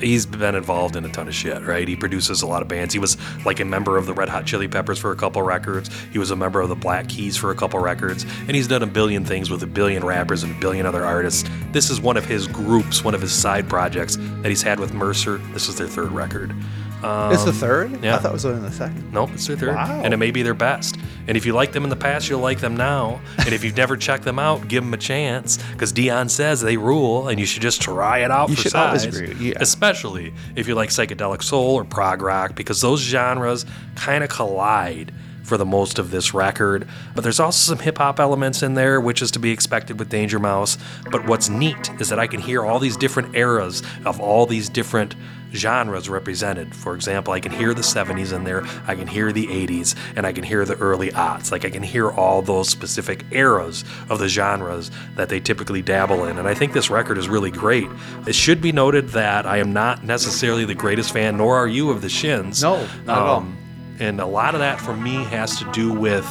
[0.00, 1.86] He's been involved in a ton of shit, right?
[1.86, 2.94] He produces a lot of bands.
[2.94, 5.90] He was like a member of the Red Hot Chili Peppers for a couple records.
[6.10, 8.24] He was a member of the Black Keys for a couple records.
[8.46, 11.46] And he's done a billion things with a billion rappers and a billion other artists.
[11.72, 14.94] This is one of his groups, one of his side projects that he's had with
[14.94, 15.36] Mercer.
[15.52, 16.54] This is their third record.
[17.02, 18.02] It's the third.
[18.02, 18.16] yeah.
[18.16, 19.12] I thought it was only the second.
[19.12, 19.74] Nope, it's their third.
[19.74, 20.00] Wow.
[20.04, 20.96] And it may be their best.
[21.26, 23.20] And if you like them in the past, you'll like them now.
[23.38, 25.56] And if you've never checked them out, give them a chance.
[25.72, 28.72] Because Dion says they rule, and you should just try it out You for should
[28.72, 29.04] size.
[29.06, 29.54] always agree, yeah.
[29.60, 35.12] Especially if you like psychedelic soul or prog rock, because those genres kind of collide
[35.42, 36.86] for the most of this record.
[37.14, 40.08] But there's also some hip hop elements in there, which is to be expected with
[40.08, 40.78] Danger Mouse.
[41.10, 44.68] But what's neat is that I can hear all these different eras of all these
[44.68, 45.14] different
[45.52, 46.74] genres represented.
[46.74, 50.26] For example, I can hear the 70s in there, I can hear the 80s, and
[50.26, 51.52] I can hear the early aughts.
[51.52, 56.24] Like I can hear all those specific eras of the genres that they typically dabble
[56.24, 56.38] in.
[56.38, 57.88] And I think this record is really great.
[58.26, 61.90] It should be noted that I am not necessarily the greatest fan, nor are you,
[61.90, 62.62] of the Shins.
[62.62, 63.36] No, not at all.
[63.38, 63.56] Um,
[63.98, 66.26] and a lot of that for me has to do with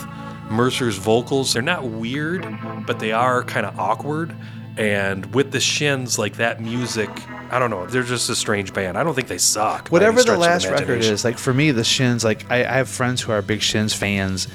[0.50, 1.54] Mercer's vocals.
[1.54, 2.48] They're not weird,
[2.86, 4.36] but they are kind of awkward.
[4.80, 7.10] And with the Shins, like that music,
[7.52, 7.86] I don't know.
[7.86, 8.98] They're just a strange band.
[8.98, 9.90] I don't think they suck.
[9.90, 13.22] Whatever the last record is, like for me, the Shins, like I, I have friends
[13.22, 14.48] who are big Shins fans.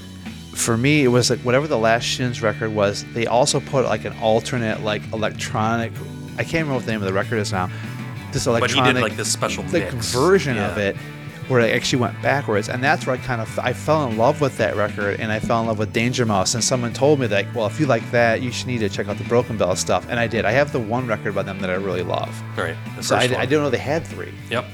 [0.55, 3.05] For me, it was like whatever the last Shins record was.
[3.13, 5.93] They also put like an alternate, like electronic.
[6.39, 7.71] I can't remember what the name of the record is now.
[8.33, 10.11] This But electronic, he did like this special like mix.
[10.13, 10.97] version of it,
[11.49, 14.41] where it actually went backwards, and that's where I kind of I fell in love
[14.41, 16.55] with that record, and I fell in love with Danger Mouse.
[16.55, 19.09] And someone told me like, well, if you like that, you should need to check
[19.09, 20.45] out the Broken Bell stuff, and I did.
[20.45, 22.43] I have the one record by them that I really love.
[22.57, 22.77] Right.
[23.01, 24.33] So I, I didn't know they had three.
[24.51, 24.65] Yep.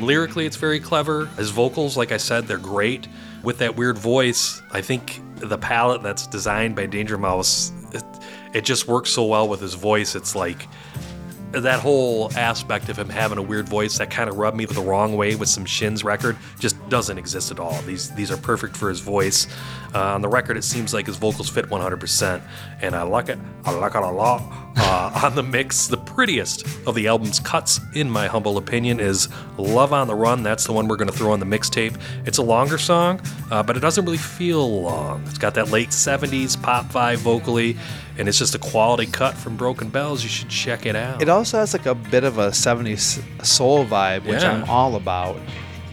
[0.00, 1.26] Lyrically, it's very clever.
[1.36, 3.08] His vocals, like I said, they're great.
[3.42, 8.04] With that weird voice, I think the palette that's designed by Danger Mouse, it,
[8.52, 10.14] it just works so well with his voice.
[10.14, 10.68] It's like
[11.52, 14.80] that whole aspect of him having a weird voice that kind of rubbed me the
[14.80, 17.80] wrong way with some Shins record just doesn't exist at all.
[17.82, 19.46] These these are perfect for his voice.
[19.94, 22.40] Uh, on the record, it seems like his vocals fit 100%,
[22.80, 23.38] and I like it.
[23.64, 24.42] I like it a lot.
[24.76, 29.28] Uh, on the mix, the prettiest of the album's cuts, in my humble opinion, is
[29.58, 32.00] "Love on the Run." That's the one we're going to throw on the mixtape.
[32.26, 33.20] It's a longer song,
[33.50, 35.22] uh, but it doesn't really feel long.
[35.26, 37.76] It's got that late 70s pop vibe vocally,
[38.16, 40.22] and it's just a quality cut from Broken Bells.
[40.22, 41.20] You should check it out.
[41.20, 44.52] It also has like a bit of a 70s soul vibe, which Yeah.
[44.52, 45.36] I'm all about.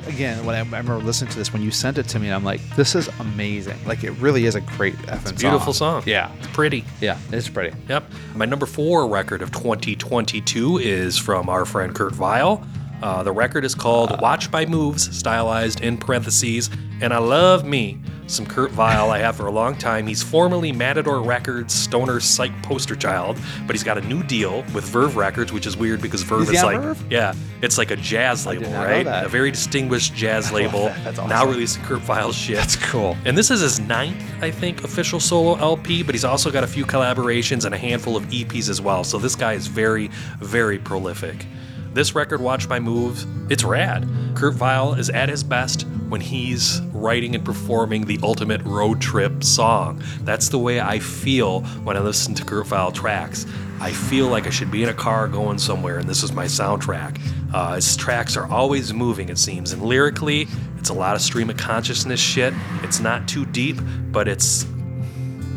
[0.07, 2.43] Again, when I, I remember listening to this when you sent it to me, I'm
[2.43, 3.77] like, this is amazing.
[3.85, 6.03] Like, it really is a great effing Beautiful song.
[6.05, 6.31] Yeah.
[6.37, 6.83] It's pretty.
[7.01, 7.75] Yeah, it's pretty.
[7.87, 8.11] Yep.
[8.35, 12.65] My number four record of 2022 is from our friend Kurt Vile.
[13.01, 16.69] Uh, the record is called Watch My Moves, stylized in parentheses
[17.01, 17.97] And I love me
[18.27, 19.09] some Kurt Vile.
[19.09, 20.05] I have for a long time.
[20.05, 24.83] He's formerly Matador Records stoner psych poster child, but he's got a new deal with
[24.83, 27.03] Verve Records, which is weird because Verve Is he is on like, Verve?
[27.11, 27.33] yeah,
[27.63, 29.05] it's like a jazz label, not know right?
[29.05, 29.25] that.
[29.25, 30.85] A very distinguished jazz label.
[30.85, 31.03] that.
[31.05, 31.49] That's Now awesome.
[31.49, 32.57] releasing Kurt Vile shit.
[32.57, 33.17] That's cool.
[33.25, 36.67] And this is his ninth, I think, official solo LP, but he's also got a
[36.67, 39.03] few collaborations and a handful of EPs as well.
[39.03, 41.47] So this guy is very, very prolific.
[41.93, 44.07] This record, Watch My Moves, it's rad.
[44.35, 49.43] Kurt Vile is at his best when he's writing and performing the ultimate road trip
[49.43, 50.03] song.
[50.21, 53.47] That's the way I feel when I listen to Kurt Vile tracks.
[53.81, 56.45] I feel like I should be in a car going somewhere, and this is my
[56.45, 57.19] soundtrack.
[57.53, 61.49] Uh, his tracks are always moving, it seems, and lyrically, it's a lot of stream
[61.49, 62.53] of consciousness shit.
[62.83, 63.79] It's not too deep,
[64.11, 64.65] but it's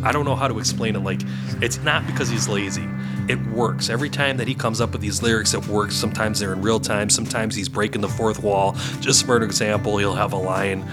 [0.04, 1.00] I don't know how to explain it.
[1.00, 1.20] Like,
[1.60, 2.88] it's not because he's lazy.
[3.28, 3.88] It works.
[3.88, 5.94] Every time that he comes up with these lyrics, it works.
[5.94, 7.08] Sometimes they're in real time.
[7.08, 8.72] Sometimes he's breaking the fourth wall.
[9.00, 10.88] Just for an example, he'll have a line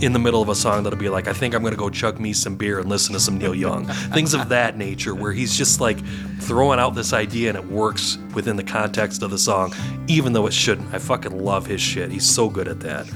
[0.00, 1.90] in the middle of a song that'll be like, I think I'm going to go
[1.90, 3.86] chug me some beer and listen to some Neil Young.
[4.12, 5.98] Things of that nature, where he's just like
[6.40, 9.74] throwing out this idea and it works within the context of the song,
[10.06, 10.92] even though it shouldn't.
[10.94, 12.10] I fucking love his shit.
[12.10, 13.10] He's so good at that.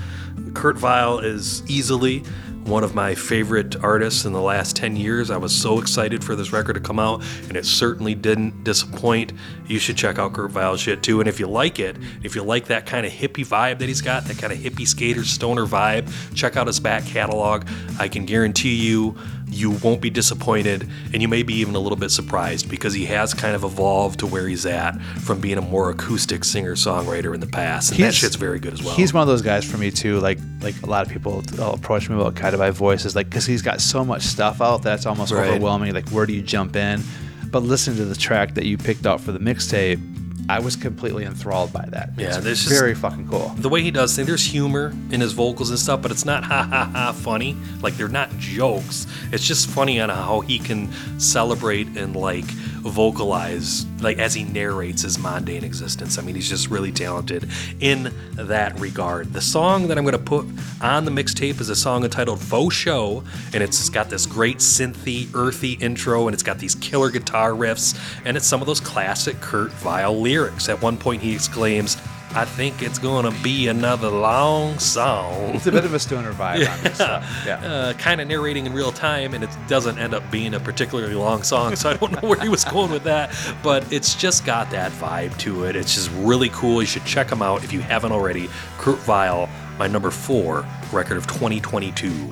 [0.55, 2.23] Kurt Vile is easily
[2.65, 5.31] one of my favorite artists in the last 10 years.
[5.31, 9.33] I was so excited for this record to come out, and it certainly didn't disappoint.
[9.67, 11.21] You should check out Kurt Vile shit too.
[11.21, 14.03] And if you like it, if you like that kind of hippie vibe that he's
[14.03, 17.67] got, that kind of hippie skater stoner vibe, check out his back catalog.
[17.99, 19.17] I can guarantee you,
[19.51, 23.05] you won't be disappointed, and you may be even a little bit surprised because he
[23.07, 24.93] has kind of evolved to where he's at
[25.23, 27.91] from being a more acoustic singer songwriter in the past.
[27.91, 28.95] And that He's- shit's very good as well.
[28.95, 30.21] He's one of those guys for me too.
[30.21, 33.63] Like like a lot of people approach me about Guided by Voices, like because he's
[33.63, 35.49] got so much stuff out that's almost Right.
[35.51, 35.95] overwhelming.
[35.95, 37.03] Like where do you jump in?
[37.51, 40.01] But listening to the track that you picked out for the mixtape,
[40.49, 42.11] I was completely enthralled by that.
[42.17, 43.53] Yeah, it's there's just- very fucking cool.
[43.59, 46.45] the way he does things, there's humor in his vocals and stuff, but it's not
[46.53, 47.57] ha ha ha funny.
[47.83, 49.07] Like they're not jokes.
[49.33, 52.45] It's just funny on how he can celebrate and like
[52.89, 56.19] vocalize, like as he narrates his mundane existence.
[56.19, 57.49] I mean, he's just really talented
[57.81, 59.33] in that regard.
[59.33, 60.47] The song that I'm gonna put
[60.81, 63.23] on the mixtape is a song entitled "Fo Sho,"
[63.53, 67.99] and it's got this great synthy, earthy intro, and it's got these killer guitar riffs,
[68.25, 70.69] and it's some of those classic Kurt Vile lyrics.
[70.69, 71.97] At one point, he exclaims.
[72.35, 75.55] I think it's gonna be another long song.
[75.55, 77.43] It's a bit of a stoner vibe on this stuff.
[77.47, 77.55] Yeah.
[77.65, 81.15] Uh, kind of narrating in real time, and it doesn't end up being a particularly
[81.15, 83.35] long song, so I don't know where he was going with that.
[83.63, 85.75] But it's just got that vibe to it.
[85.75, 86.83] It's just really cool.
[86.83, 88.49] You should check him out if you haven't already.
[88.77, 89.49] Kurt Vile,
[89.79, 92.31] my number four record of 2022.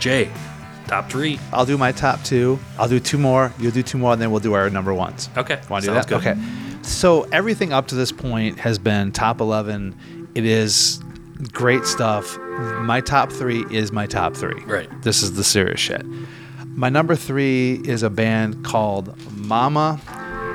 [0.00, 0.30] Jay,
[0.88, 1.38] top three.
[1.52, 2.58] I'll do my top two.
[2.76, 3.52] I'll do two more.
[3.58, 5.30] You'll do two more, and then we'll do our number ones.
[5.36, 6.08] Okay, Want to do that?
[6.08, 6.18] good.
[6.18, 6.34] Okay.
[6.86, 10.30] So everything up to this point has been top 11.
[10.34, 11.00] It is
[11.52, 12.38] great stuff.
[12.38, 14.62] My top three is my top three.
[14.64, 14.88] Right.
[15.02, 16.04] This is the serious shit.
[16.68, 20.00] My number three is a band called Momma.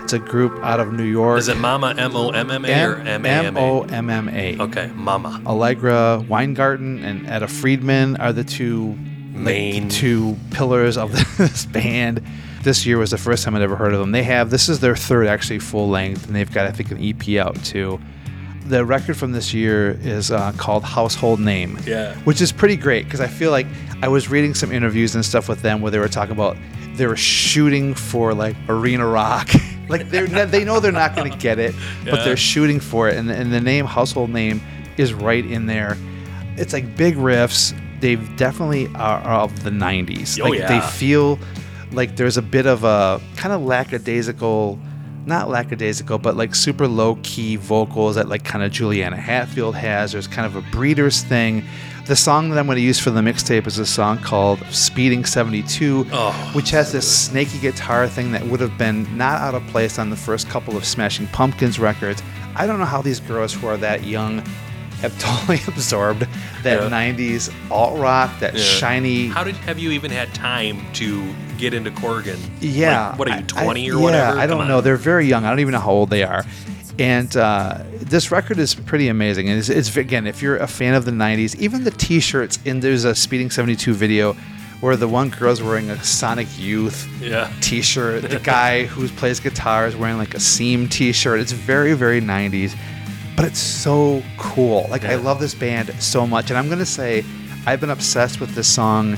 [0.04, 1.38] It's a group out of New York.
[1.40, 3.82] Is it Mama M O M M A or M A M O?
[3.84, 4.58] M M A.
[4.60, 5.42] Okay, Momma.
[5.46, 8.96] Allegra Weingarten and Etta Friedman are the two
[9.34, 12.24] Main- two pillars of this band.
[12.64, 14.12] This year was the first time I'd ever heard of them.
[14.12, 17.00] They have this is their third actually full length, and they've got I think an
[17.04, 18.00] EP out too.
[18.68, 22.16] The record from this year is uh, called Household Name, Yeah.
[22.20, 23.66] which is pretty great because I feel like
[24.04, 26.56] I was reading some interviews and stuff with them where they were talking about
[26.96, 29.50] they were shooting for like arena rock,
[29.90, 31.74] like they they know they're not going to get it,
[32.06, 34.62] but they're shooting for it, and, and the name Household Name
[34.98, 35.98] is right in there.
[36.58, 37.76] It's like big riffs.
[38.02, 40.40] They definitely are, are of the '90s.
[40.40, 40.68] Oh, like yeah.
[40.80, 41.40] they feel
[41.94, 44.80] like there's a bit of a kind of lackadaisical,
[45.26, 50.12] not lackadaisical, but like super low key vocals that like kind of Juliana Hatfield has.
[50.14, 51.64] There's kind of a breeders thing.
[52.08, 55.24] The song that I'm going to use for the mixtape is a song called Speeding
[55.24, 59.66] 72, Oh, which has this snaky guitar thing that would have been not out of
[59.68, 62.24] place on the first couple of Smashing Pumpkins records.
[62.56, 64.44] I don't know how these girls who are that young
[65.02, 66.22] have totally absorbed
[66.64, 66.90] that Yeah.
[66.90, 68.62] 90s alt rock, that Yeah.
[68.64, 72.40] shiny How did have you even had time to get into Corrigan?
[72.60, 73.10] Yeah.
[73.10, 74.40] Like, what are you, I- I- 20 or yeah, whatever?
[74.40, 74.82] I don't Come know.
[74.82, 75.46] They're very young.
[75.46, 76.44] I don't even know how old they are.
[77.00, 79.50] And uh, this record is pretty amazing.
[79.50, 82.60] And it's, it's again, if you're a fan of the '90s, even the T-shirts.
[82.66, 84.34] And there's a Speeding 72 video
[84.82, 87.52] where the one girl's wearing a Sonic Youth Yeah.
[87.62, 88.24] T-shirt.
[88.30, 91.40] The guy who plays guitar is wearing like a Seam T-shirt.
[91.40, 92.76] It's very, very '90s,
[93.42, 94.86] but it's so cool.
[94.92, 97.26] Like I love this band so much, and I'm gonna say
[97.66, 99.18] I've been obsessed with this song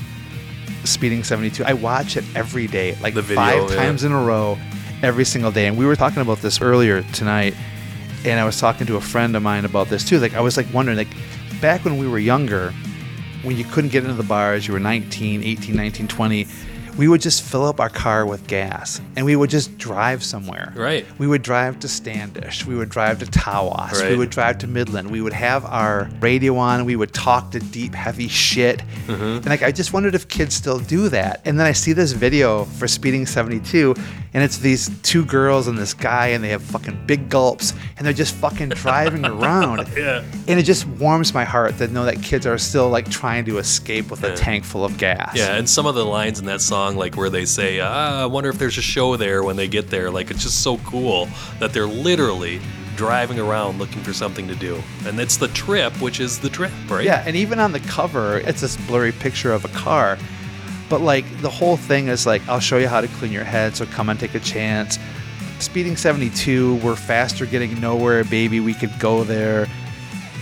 [0.85, 1.61] Speeding 72.
[1.65, 3.75] I watch it every day, like video, five yeah.
[3.75, 4.57] times in a row,
[5.01, 5.67] every single day.
[5.67, 7.53] And we were talking about this earlier tonight,
[8.23, 10.19] and I was talking to a friend of mine about this too.
[10.19, 11.13] Like I was like wondering, like
[11.59, 12.71] back when we were younger,
[13.41, 16.47] when you couldn't get into the bars, you were 19, 18, 19, 20,
[16.97, 20.73] we would just fill up our car with gas and we would just drive somewhere.
[20.75, 21.05] Right.
[21.17, 22.65] We would drive to Standish.
[22.65, 24.09] We would drive to Tawas.
[24.09, 25.09] We would drive to Midland.
[25.09, 26.85] We would have our radio on.
[26.85, 28.79] We would talk to deep, heavy shit.
[29.07, 29.21] Mm-hmm.
[29.21, 31.41] And like, I just wondered if kids still do that.
[31.45, 33.95] And then I see this video for Speeding 72,
[34.33, 38.05] and it's these two girls and this guy, and they have fucking big gulps, and
[38.05, 39.87] they're just fucking driving around.
[39.95, 40.23] Yeah.
[40.47, 43.57] And it just warms my heart to know that kids are still like trying to
[43.57, 45.35] escape with a tank full of gas.
[45.35, 48.25] Yeah, and some of the lines in that song, like where they say, ah, I
[48.25, 51.27] wonder if there's a show there when they get there, like it's just so cool
[51.59, 52.59] that they're literally
[52.95, 54.81] driving around looking for something to do.
[55.05, 57.03] And it's the trip, which is the trip, right?
[57.03, 60.17] Yeah, and even on the cover, it's this blurry picture of a car.
[60.89, 63.75] But like the whole thing is like, I'll show you how to clean your head,
[63.75, 64.99] so come and take a chance.
[65.59, 68.59] Speeding 72, we're faster getting nowhere, baby.
[68.59, 69.67] We could go there.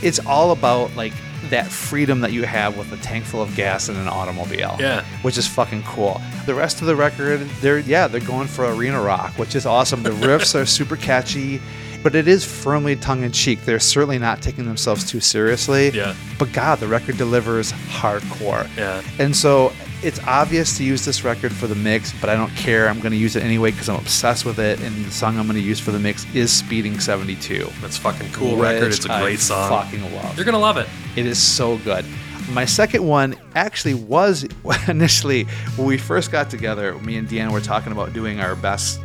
[0.02, 1.14] It's all about like
[1.50, 4.78] that freedom that you have with a tank full of gas in an automobile.
[4.80, 5.04] Yeah.
[5.22, 6.22] Which is fucking cool.
[6.46, 10.04] The rest of the record, they're yeah, they're going for arena rock, which is awesome.
[10.04, 11.62] The riffs are super catchy,
[12.04, 13.64] but it is firmly tongue in cheek.
[13.66, 15.90] They're certainly not taking themselves too seriously.
[15.90, 16.16] Yeah.
[16.38, 18.70] But God, the record delivers hardcore.
[18.78, 19.02] Yeah.
[19.20, 19.74] And so
[20.04, 22.90] it's obvious to use this record for the mix, but I don't care.
[22.90, 24.80] I'm going to use it anyway because I'm obsessed with it.
[24.82, 27.70] And the song I'm going to use for the mix is Speeding 72.
[27.82, 28.94] That's fucking cool which record.
[28.94, 29.70] It's a great song.
[29.70, 30.36] fucking love.
[30.36, 30.88] You're gonna love it.
[31.16, 32.06] It is so good.
[32.52, 34.46] My second one actually was
[34.88, 35.44] initially
[35.76, 39.00] when we first got together, me and Deanna were talking about doing our best.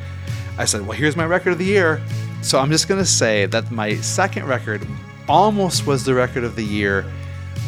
[0.59, 2.01] I said, Well, here's my record of the year.
[2.43, 4.87] So I'm just going to say that my second record
[5.29, 7.05] almost was the record of the year,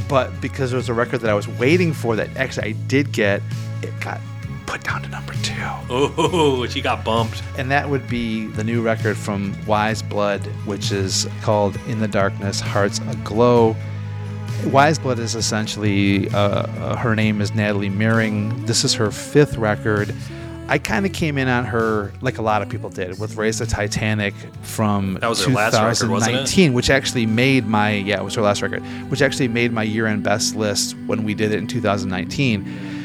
[0.09, 3.13] but because it was a record that I was waiting for that actually I did
[3.13, 3.43] get,
[3.83, 4.21] it got
[4.67, 5.55] put down to number two
[5.91, 7.43] Oh, she got bumped.
[7.57, 12.09] and that would be the new record from Weyes Blood, which is called "In the
[12.09, 13.75] Darkness, Hearts Aglow."
[14.67, 18.65] Weyes Blood is essentially uh, uh, her name is Natalie Mering.
[18.67, 20.15] This is her fifth record.
[20.71, 23.59] I kind of came in on her like a lot of people did with Raise
[23.59, 26.47] the Titanic from That was her last record, wasn't it?
[26.47, 29.83] 2019, which actually made my yeah, it was her last record, which actually made my
[29.83, 32.97] year-end best list when we did it in 2019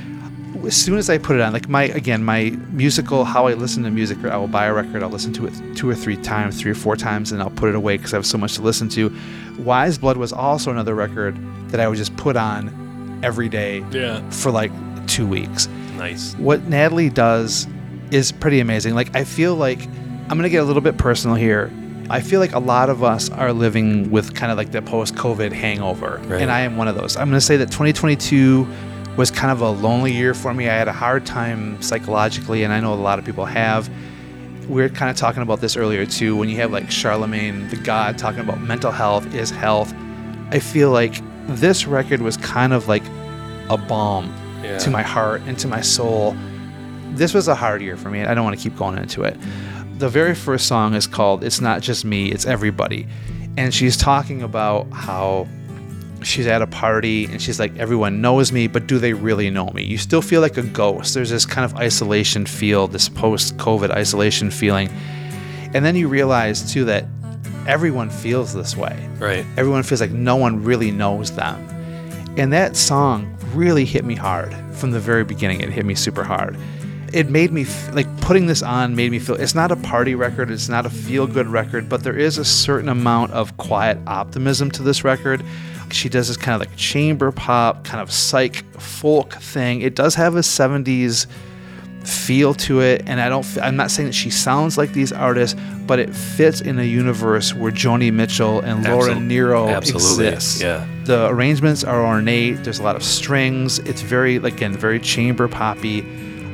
[0.65, 3.83] as soon as I put it on, like my again, my musical, how I listen
[3.83, 6.59] to music, I will buy a record, I'll listen to it two or three times,
[6.61, 8.61] three or four times, and I'll put it away because I have so much to
[8.61, 9.13] listen to.
[9.59, 11.37] Weyes Blood was also another record
[11.69, 14.27] that I would just put on every day Yeah.
[14.29, 14.71] for like
[15.07, 15.67] two weeks.
[16.03, 16.33] Nice.
[16.35, 17.65] What Natalie does
[18.11, 18.93] is pretty amazing.
[18.93, 19.87] Like I feel like
[20.29, 21.71] I'm gonna get a little bit personal here.
[22.09, 25.53] I feel like a lot of us are living with kind of like the post-COVID
[25.53, 26.41] hangover, Right.
[26.41, 27.15] and I am one of those.
[27.15, 28.67] I'm gonna say that 2022
[29.15, 30.67] was kind of a lonely year for me.
[30.69, 33.89] I had a hard time psychologically, and I know a lot of people have.
[34.67, 36.35] We were kind of talking about this earlier too.
[36.35, 39.93] When you have like Charlemagne the God talking about mental health is health,
[40.51, 43.03] I feel like this record was kind of like
[43.69, 44.33] a balm
[44.63, 44.77] Yeah.
[44.79, 46.35] to my heart and to my soul.
[47.11, 48.19] This was a hard year for me.
[48.21, 49.37] and I don't want to keep going into it.
[49.99, 53.07] The very first song is called It's Not Just Me, It's Everybody.
[53.57, 55.47] And she's talking about how
[56.23, 59.67] she's at a party and she's like, everyone knows me, but do they really know
[59.67, 59.83] me?
[59.83, 61.13] You still feel like a ghost.
[61.13, 64.89] There's this kind of isolation feel, this post COVID isolation feeling.
[65.75, 67.05] And then you realize too that
[67.67, 69.45] everyone feels this way Right.
[69.57, 71.55] everyone feels like no one really knows them.
[72.37, 75.61] And that song really hit me hard from the very beginning.
[75.61, 76.57] It hit me super hard.
[77.13, 80.49] It made me like putting this on made me feel it's not a party record,
[80.49, 84.71] it's not a feel good record, but there is a certain amount of quiet optimism
[84.71, 85.43] to this record.
[85.91, 89.81] She does this kind of like chamber pop, kind of psych folk thing.
[89.81, 91.27] It does have a 70s
[92.07, 95.59] feel to it and i don't i'm not saying that she sounds like these artists
[95.85, 100.61] but it fits in a universe where joni mitchell and laura Absol- Nyro absolutely, exists
[100.61, 100.87] yeah.
[101.05, 105.47] the arrangements are ornate there's a lot of strings it's very like, again very chamber
[105.47, 106.05] poppy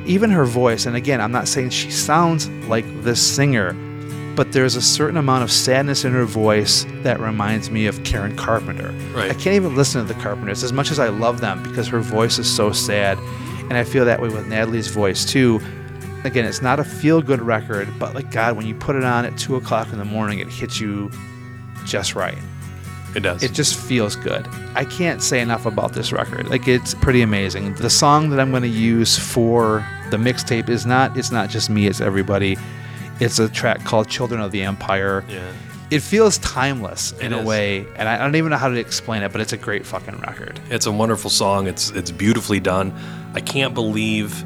[0.06, 3.74] even her voice and again i'm not saying she sounds like this singer
[4.36, 8.34] but there's a certain amount of sadness in her voice that reminds me of Karen
[8.36, 8.90] Carpenter.
[9.12, 9.30] Right.
[9.30, 12.00] I can't even listen to the Carpenters as much as I love them because her
[12.00, 13.18] voice is so sad.
[13.70, 15.60] And I feel that way with Natalie's voice too.
[16.24, 19.24] Again, it's not a feel good record, but like God, when you put it on
[19.24, 21.10] at two o'clock in the morning, it hits you
[21.86, 22.36] just right.
[23.14, 23.42] It does.
[23.42, 24.46] It just feels good.
[24.74, 26.48] I can't say enough about this record.
[26.48, 27.74] Like it's pretty amazing.
[27.74, 31.70] The song that I'm going to use for the mixtape is not it's not just
[31.70, 32.56] me, it's everybody.
[33.18, 35.24] It's a track called Children of the Empire.
[35.28, 35.50] yeah.
[35.90, 37.46] It feels timeless in It a is.
[37.46, 39.84] way, and I I don't even know how to explain it, but it's a great
[39.84, 40.60] fucking record.
[40.70, 41.66] It's a wonderful song.
[41.66, 42.92] It's it's beautifully done.
[43.34, 44.44] I can't believe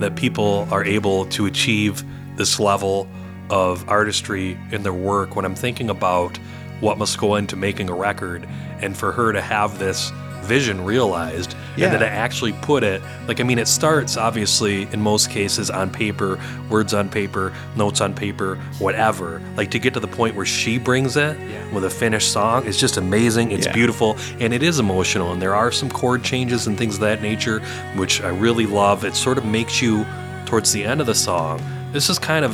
[0.00, 2.02] that people are able to achieve
[2.36, 3.08] this level
[3.50, 6.36] of artistry in their work when I'm thinking about
[6.80, 8.46] what must go into making a record
[8.80, 10.12] and for her to have this
[10.46, 11.86] vision realized Yeah.
[11.86, 15.68] and that it actually put it like I mean it starts obviously in most cases
[15.70, 16.38] on paper,
[16.70, 19.42] words on paper, notes on paper, whatever.
[19.56, 21.36] Like to get to the point where she brings it
[21.72, 23.50] with a finished song it's just amazing.
[23.50, 23.72] It's Yeah.
[23.72, 27.20] beautiful and it is emotional and there are some chord changes and things of that
[27.22, 27.60] nature
[27.96, 29.04] which I really love.
[29.04, 30.06] It sort of makes you
[30.46, 31.60] towards the end of the song.
[31.92, 32.52] This is kind of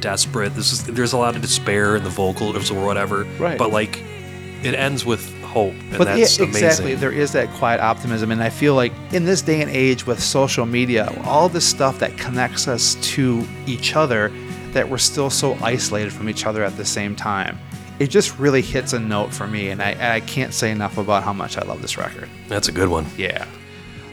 [0.00, 0.54] desperate.
[0.54, 3.24] This is there's a lot of despair in the vocals or whatever.
[3.38, 3.56] Right.
[3.58, 4.02] But like
[4.62, 5.22] it ends with
[5.54, 8.92] hope and but that's yeah, exactly there is that quiet optimism and i feel like
[9.12, 13.46] in this day and age with social media all the stuff that connects us to
[13.66, 14.32] each other
[14.72, 17.56] that we're still so isolated from each other at the same time
[18.00, 21.22] it just really hits a note for me and i, I can't say enough about
[21.22, 22.28] how much i love this record.
[22.48, 23.06] That's a good one.
[23.16, 23.46] yeah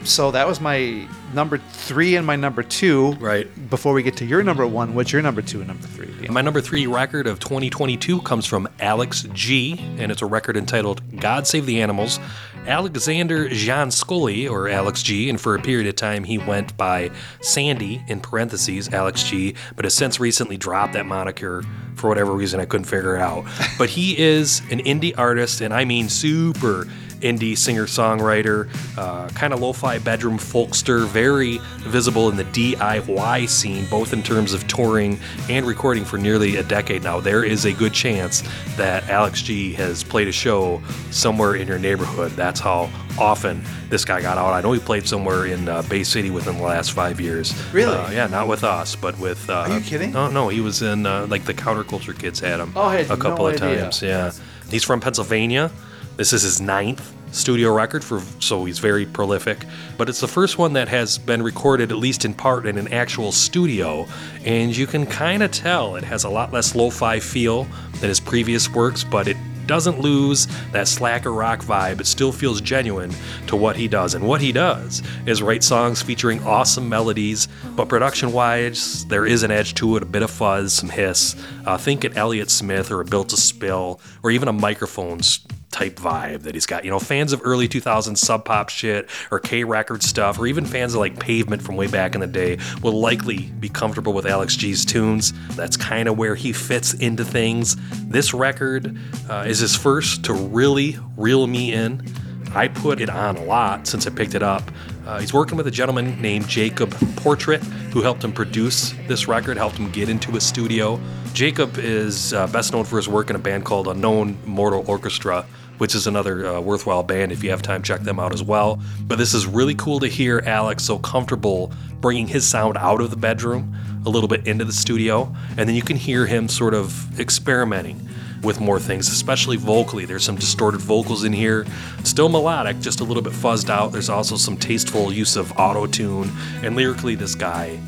[0.04, 3.46] so that was my number three and my number two Right.
[3.70, 6.28] before we get to your number one what's your number two and number three?
[6.28, 11.02] My number three record of 2022 comes from Alex G, and it's a record entitled
[11.20, 12.18] God Save the Animals.
[12.66, 18.02] Alexander Giannascoli, or Alex G, and for a period of time he went by Sandy,
[18.06, 21.64] in parentheses, Alex G, but has since recently dropped that moniker
[21.96, 23.44] for whatever reason I couldn't figure it out.
[23.78, 26.86] but he is an indie artist, and I mean super
[27.22, 28.68] indie singer songwriter,
[28.98, 34.22] uh, kind of lo fi bedroom folkster, very visible in the DIY scene, both in
[34.22, 35.18] terms of touring
[35.48, 37.20] and recording for nearly a decade now.
[37.20, 38.42] There is a good chance
[38.76, 42.32] that Alex G has played a show somewhere in your neighborhood.
[42.32, 44.52] That's how often this guy got out.
[44.52, 47.52] I know he played somewhere in uh, Bay City within the last five years.
[47.72, 47.94] Really?
[47.96, 49.48] Uh, yeah, not with us, but with.
[49.50, 50.12] Uh, Are you kidding?
[50.12, 53.44] No, no, he was in uh, like the Counterculture Kids had him Oh, a couple
[53.44, 53.82] no of idea.
[53.82, 54.02] times.
[54.02, 54.32] Yeah,
[54.70, 55.70] he's from Pennsylvania.
[56.16, 59.64] This is his ninth studio record for, so he's very prolific.
[59.96, 62.92] But it's the first one that has been recorded, at least in part, in an
[62.92, 64.06] actual studio,
[64.44, 67.64] and you can kind of tell it has a lot less lo-fi feel
[68.00, 69.36] than his previous works, but it
[69.66, 72.00] doesn't lose that slacker rock vibe.
[72.00, 73.14] It still feels genuine
[73.46, 74.14] to what he does.
[74.14, 79.44] And what he does is write songs featuring awesome melodies, but production wise, there is
[79.44, 81.36] an edge to it, a bit of fuzz, some hiss.
[81.64, 85.96] Uh, think an Elliott Smith or a Built to Spill, or even a Microphones type
[85.96, 86.84] vibe that he's got.
[86.84, 90.64] You know, fans of early 2000s Sub Pop shit or K record stuff, or even
[90.64, 94.26] fans of like Pavement from way back in the day, will likely be comfortable with
[94.26, 95.32] Alex G's tunes.
[95.56, 97.76] That's kind of where he fits into things.
[98.08, 98.96] This record
[99.28, 102.06] uh, is his first to really reel me in.
[102.54, 104.70] I put it on a lot since I picked it up.
[105.06, 107.62] Uh, he's working with a gentleman named Jacob Portrait,
[107.92, 111.00] who helped him produce this record, helped him get into a studio.
[111.32, 115.46] Jacob is uh, best known for his work in a band called Unknown Mortal Orchestra,
[115.82, 117.32] which is another uh, worthwhile band.
[117.32, 118.80] If you have time, check them out as well.
[119.08, 123.10] But this is really cool to hear Alex so comfortable bringing his sound out of
[123.10, 123.74] the bedroom
[124.06, 128.00] a little bit into the studio, and then you can hear him sort of experimenting
[128.44, 130.04] with more things, especially vocally.
[130.04, 131.66] There's some distorted vocals in here,
[132.04, 133.90] still melodic, just a little bit fuzzed out.
[133.90, 136.30] There's also some tasteful use of auto tune,
[136.62, 137.80] and lyrically, this guy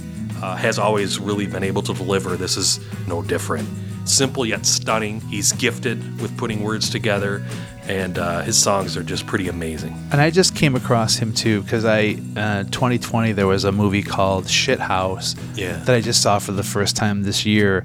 [0.43, 2.37] uh, has always really been able to deliver.
[2.37, 3.69] This is no different.
[4.05, 5.23] Simple yet stunning.
[5.23, 7.43] He's gifted with putting words together,
[7.89, 9.93] and uh, his songs are just pretty amazing.
[10.13, 14.03] And I just came across him too because I, uh, 2020, there was a movie
[14.03, 15.77] called Shithouse Yeah.
[15.85, 17.85] that I just saw for the first time this year,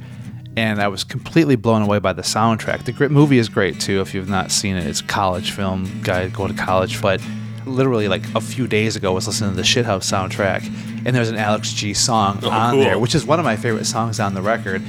[0.55, 2.83] and I was completely blown away by the soundtrack.
[2.85, 4.01] The movie is great too.
[4.01, 6.01] If you've not seen it, it's a college film.
[6.01, 7.21] Guy going to college, but
[7.65, 10.63] literally like a few days ago, I was listening to the Shithouse soundtrack,
[11.05, 12.79] and there's an Alex G song Oh, on cool.
[12.81, 14.81] there, which is one of my favorite songs on the record.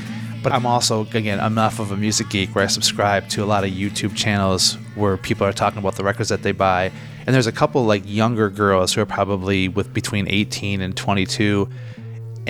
[0.43, 3.65] But I'm also, again, enough of a music geek where I subscribe to a lot
[3.65, 6.91] of YouTube channels where people are talking about the records that they buy.
[7.27, 11.69] And there's a couple like younger girls who are probably with between 18 and 22.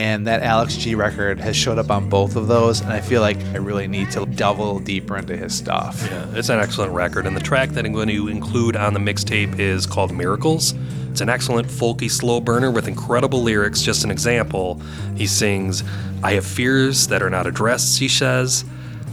[0.01, 2.81] And that Alex G record has showed up on both of those.
[2.81, 6.03] And I feel like I really need to delve deeper into his stuff.
[6.11, 8.99] Yeah, it's an excellent record, and the track that I'm going to include on the
[8.99, 10.73] mixtape is called Miracles.
[11.11, 13.83] It's an excellent folky slow burner with incredible lyrics.
[13.83, 14.81] Just an example,
[15.17, 15.85] he sings,
[16.23, 18.65] I have fears that are not addressed, he says.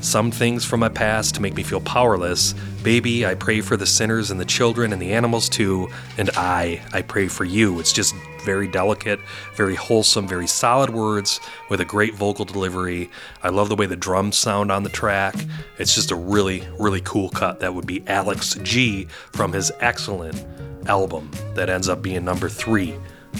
[0.01, 2.53] Some things from my past make me feel powerless.
[2.83, 5.89] Baby, I pray for the sinners and the children and the animals too.
[6.17, 7.79] And I, I pray for you.
[7.79, 9.19] It's just very delicate,
[9.55, 13.09] very wholesome, very solid words with a great vocal delivery.
[13.43, 15.35] I love the way the drums sound on the track.
[15.79, 17.59] It's just a really, really cool cut.
[17.59, 20.45] That would be Alex G from his excellent
[20.87, 22.95] album that ends up being number three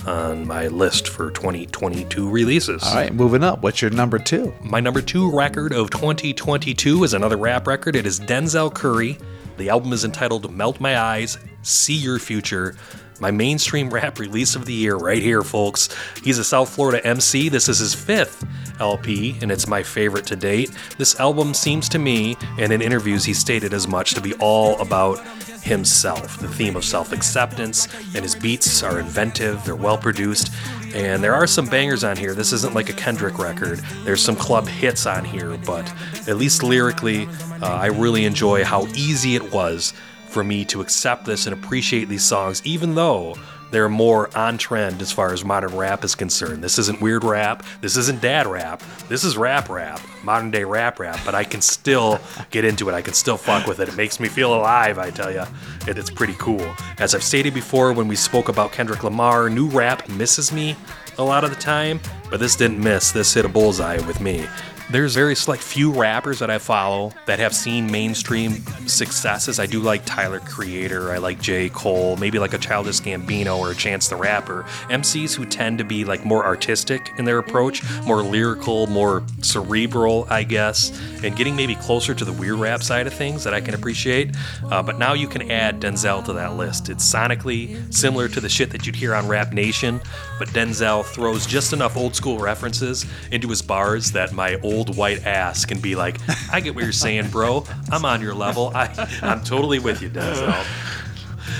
[0.06, 2.84] on my list for 2022 releases.
[2.84, 3.64] All right, moving up.
[3.64, 4.54] What's your number two?
[4.62, 7.96] My number two record of 2022 is another rap record.
[7.96, 9.18] It is Denzel Curry.
[9.58, 12.76] The album is entitled Melt My Eyes, See Your Future.
[13.20, 15.90] My mainstream rap release of the year right here, folks.
[16.24, 17.50] He's a South Florida MC.
[17.50, 18.46] This is his fifth
[18.80, 20.72] LP, and it's my favorite to date.
[20.98, 24.80] This album seems to me, and in interviews he stated as much, to be all
[24.80, 25.20] about
[25.62, 30.52] himself, the theme of self acceptance, and his beats are inventive, they're well produced,
[30.94, 32.34] and there are some bangers on here.
[32.34, 35.92] This isn't like a Kendrick record, there's some club hits on here, but
[36.28, 37.28] at least lyrically,
[37.62, 39.94] uh, I really enjoy how easy it was
[40.28, 43.36] for me to accept this and appreciate these songs, even though
[43.70, 46.64] they're more on trend as far as modern rap is concerned.
[46.64, 47.64] This isn't weird rap.
[47.82, 48.82] This isn't dad rap.
[49.10, 51.20] This is rap rap, modern day rap rap.
[51.26, 52.20] But I can still
[52.50, 52.94] get into it.
[52.94, 53.90] I can still fuck with it.
[53.90, 55.44] It makes me feel alive, I tell you.
[55.88, 56.76] It, it's pretty cool.
[57.00, 60.76] As I've stated before when we spoke about Kendrick Lamar, new rap misses me
[61.18, 62.00] a lot of the time,
[62.30, 63.12] but this didn't miss.
[63.12, 64.48] This hit a bullseye with me.
[64.90, 68.54] There's very select few rappers that I follow that have seen mainstream
[68.88, 69.60] successes.
[69.60, 71.68] I do like Tyler Creator, I like J.
[71.68, 74.64] Cole, maybe like a Childish Gambino or a Chance the Rapper.
[74.90, 80.26] MCs who tend to be like more artistic in their approach, more lyrical, more cerebral,
[80.30, 83.60] I guess, and getting maybe closer to the weird rap side of things that I
[83.60, 84.38] can appreciate.
[84.72, 86.88] Uh, but now you can add Denzel to that list.
[86.88, 90.00] It's sonically similar to the shit that you'd hear on Rap Nation,
[90.40, 95.26] but Denzel throws just enough old school references into his bars that my old white
[95.26, 96.18] ass can be like,
[96.52, 97.66] I get what you're saying, bro.
[97.92, 98.72] I'm on your level.
[98.74, 100.66] I, I'm totally with you, Denzel.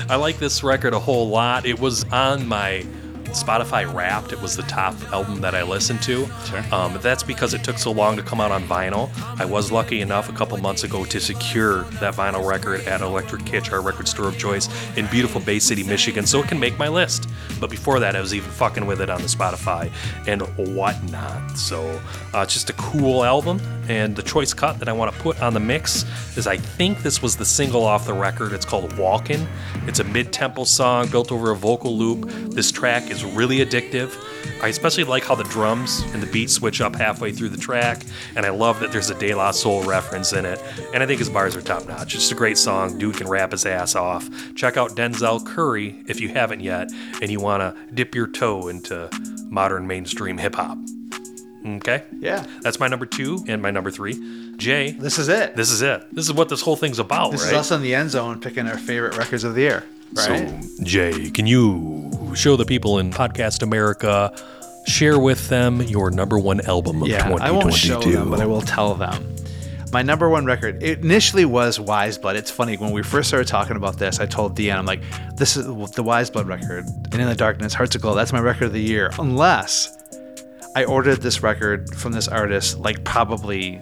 [0.10, 1.66] I like this record a whole lot.
[1.66, 2.86] It was on my
[3.32, 4.32] Spotify Wrapped.
[4.32, 6.28] It was the top album that I listened to.
[6.46, 6.64] Sure.
[6.74, 9.10] Um, that's because it took so long to come out on vinyl.
[9.40, 13.46] I was lucky enough a couple months ago to secure that vinyl record at Electric
[13.46, 16.78] Kitch, our record store of choice in beautiful Bay City, Michigan, so it can make
[16.78, 17.30] my list.
[17.60, 19.92] But before that, I was even fucking with it on the Spotify
[20.28, 20.42] and
[20.76, 21.58] whatnot.
[21.58, 22.02] So
[22.34, 23.60] uh, it's just a cool album.
[23.90, 26.04] And the choice cut that I want to put on the mix
[26.38, 28.52] is I think this was the single off the record.
[28.52, 29.48] It's called Walkin'.
[29.88, 32.30] It's a mid tempo song built over a vocal loop.
[32.52, 34.16] This track is really addictive.
[34.64, 38.02] I especially like how the drums and the beat switch up halfway through the track,
[38.36, 40.62] and I love that there's a De La Soul reference in it.
[40.94, 42.04] And I think his bars are top notch.
[42.16, 42.98] It's just a great song.
[42.98, 44.30] Dude can rap his ass off.
[44.56, 48.68] Check out Denzel Curry if you haven't yet, and you want to dip your toe
[48.70, 49.10] into
[49.50, 50.78] modern mainstream hip hop.
[51.66, 52.04] Okay?
[52.20, 52.46] Yeah.
[52.62, 54.54] That's my number two and my number three.
[54.58, 55.56] Jay, This is it.
[55.56, 56.04] this is it.
[56.16, 57.52] This is what this whole thing's about, This right?
[57.54, 59.84] is us in the end zone picking our favorite records of the year.
[60.14, 60.50] Right?
[60.64, 64.32] So, Jay, can you show the people in Podcast America,
[64.86, 67.44] share with them your number one album of yeah, 2022?
[67.44, 69.36] I won't show them, but I will tell them.
[69.92, 72.36] My number one record it initially was Weyes Blood.
[72.36, 74.20] It's funny when we first started talking about this.
[74.20, 75.02] I told Dion, I'm like,
[75.36, 78.14] "This is the Weyes Blood record." And in the darkness, Hearts Aglow.
[78.14, 79.98] That's my record of the year, unless
[80.76, 83.82] I ordered this record from this artist like probably,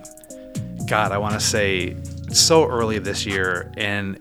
[0.86, 1.98] God, I want to say
[2.32, 4.20] so early this year, and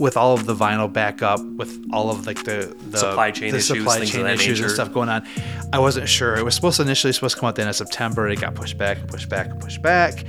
[0.00, 3.58] with all of the vinyl backup, with all of like the, the Supply chain the
[3.58, 5.26] issues, supply chain issues and stuff going on,
[5.72, 6.36] I wasn't sure.
[6.36, 8.26] It was supposed to initially supposed to come out the end of September.
[8.28, 10.24] It got pushed back and pushed back and pushed back.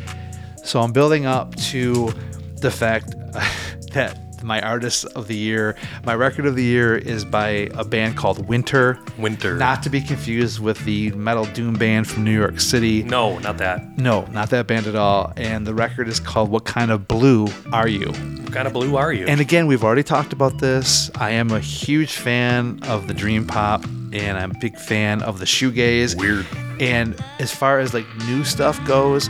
[0.63, 2.13] So I'm building up to
[2.57, 3.11] the fact
[3.93, 8.18] that my artist of the year, my record of the year is by a band
[8.18, 9.00] called Winter.
[9.18, 9.56] Winter.
[9.56, 13.04] Not to be confused with the metal doom band from New York City.
[13.04, 13.98] No, not that.
[13.98, 15.34] No, not that band at all.
[15.38, 18.08] And the record is called What Kind of Blue Are You?
[18.08, 19.26] What kind of blue are you?
[19.28, 21.10] And again, we've already talked about this.
[21.16, 25.39] I am a huge fan of the dream pop and I'm a big fan of
[25.39, 26.18] the shoegaze.
[26.18, 26.46] Weird.
[26.82, 29.30] And as far as like new stuff goes,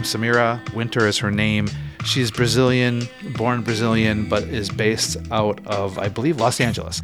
[0.00, 1.68] Samira Winter is her name.
[2.04, 7.02] She's Brazilian, born Brazilian, but is based out of, I believe, Los Angeles.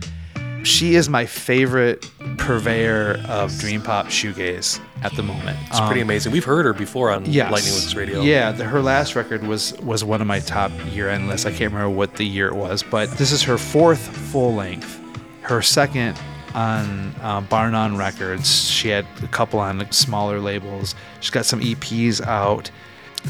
[0.65, 5.57] She is my favorite purveyor of dream pop shoegaze at the moment.
[5.69, 6.33] it's pretty amazing.
[6.33, 7.53] We've heard her before on Yes.
[7.53, 8.23] Lightning Licks Radio.
[8.23, 11.47] Yeah, the, her last record was was one of my top year-end lists.
[11.47, 15.01] I can't remember what the year it was, but this is her fourth full length.
[15.43, 16.19] Her second
[16.55, 18.69] on um, Bar None Records.
[18.69, 20.97] She had a couple on like, smaller labels.
[21.21, 22.71] She's got some EPs out.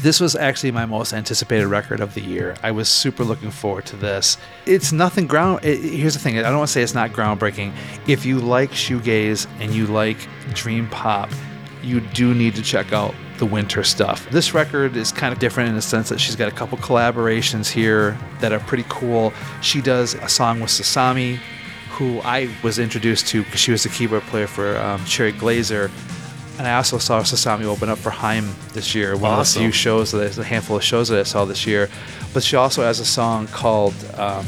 [0.01, 2.55] This was actually my most anticipated record of the year.
[2.61, 4.37] I was super looking forward to this.
[4.67, 5.65] It's nothing ground.
[5.65, 6.37] It, here's the thing.
[6.37, 7.73] I don't want to say it's not groundbreaking.
[8.07, 10.17] If you like shoegaze and you like
[10.53, 11.31] dream pop,
[11.81, 14.29] you do need to check out the winter stuff.
[14.29, 17.67] This record is kind of different in the sense that she's got a couple collaborations
[17.67, 19.33] here that are pretty cool.
[19.63, 21.39] She does a song with Sasami,
[21.89, 25.89] who I was introduced to because she was the keyboard player for um, Cherry Glazerr.
[26.57, 29.61] And I also saw Sasami open up for Haim this year, one Awesome.
[29.61, 31.87] of the few shows that a handful of shows that I saw this year.
[32.33, 34.45] But she also has a song called um,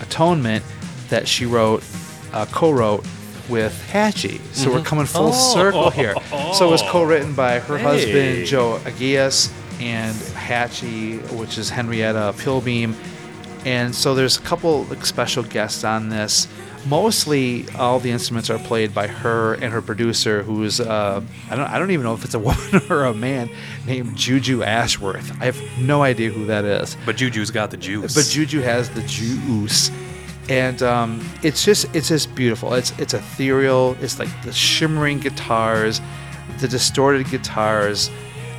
[0.00, 0.64] Atonement
[1.08, 1.84] that she wrote,
[2.32, 3.04] uh, co-wrote
[3.48, 4.40] with Hatchie.
[4.52, 5.54] So we're coming full Oh.
[5.54, 6.14] circle here.
[6.54, 7.84] So it was co-written by her Hey.
[7.84, 9.50] husband Joe Agius
[9.80, 12.94] and Hatchie, which is Henrietta Pilbeam.
[13.64, 16.48] And so there's a couple like, special guests on this.
[16.86, 21.68] Mostly, all the instruments are played by her and her producer, who's uh, I don't
[21.68, 23.50] I don't even know if it's a woman or a man
[23.86, 25.30] named Juju Ashworth.
[25.40, 26.96] I have no idea who that is.
[27.04, 28.14] But Juju's got the juice.
[28.14, 29.90] But Juju has the juice,
[30.48, 32.72] and um, it's just it's just beautiful.
[32.74, 33.96] It's it's ethereal.
[34.00, 36.00] It's like the shimmering guitars,
[36.60, 38.10] the distorted guitars,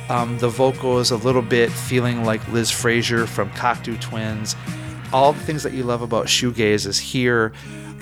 [0.08, 4.54] um, the vocals a little bit feeling like Liz Fraser from Cocteau Twins.
[5.12, 7.52] All the things that you love about shoegaze is here.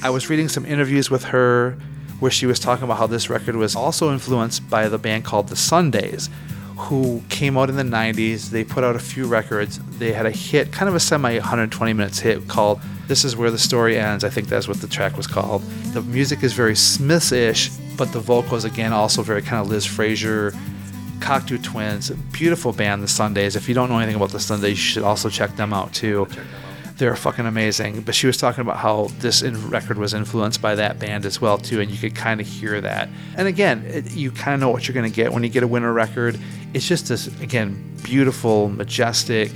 [0.02, 1.76] I was reading some interviews with her
[2.20, 5.48] where she was talking about how this record was also influenced by the band called
[5.48, 6.30] the Sundays,
[6.78, 8.48] who came out in the 90s.
[8.48, 9.78] They put out a few records.
[9.98, 13.50] They had a hit, kind of a semi 120 minutes hit called This Is Where
[13.50, 14.24] the Story Ends.
[14.24, 15.62] I think that's what the track was called.
[15.92, 17.68] The music is very Smiths ish,
[17.98, 20.54] but the vocals, again, also very kind of Liz Fraser.
[21.18, 23.54] Cocteau Twins, beautiful band, the Sundays.
[23.54, 26.26] If you don't know anything about the Sundays, you should also check them out too.
[27.00, 28.02] They're fucking amazing.
[28.02, 31.40] But she was talking about how this in- record was influenced by that band as
[31.40, 33.08] well too, and you could kind of hear that.
[33.38, 35.62] And again, it, you kind of know what you're going to get when you get
[35.62, 36.38] a winter record.
[36.74, 39.50] It's just this again beautiful, majestic,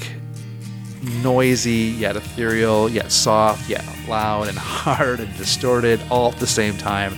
[1.23, 6.79] noisy yet ethereal, yet soft, yet loud and hard and distorted all at the same
[6.79, 7.15] time.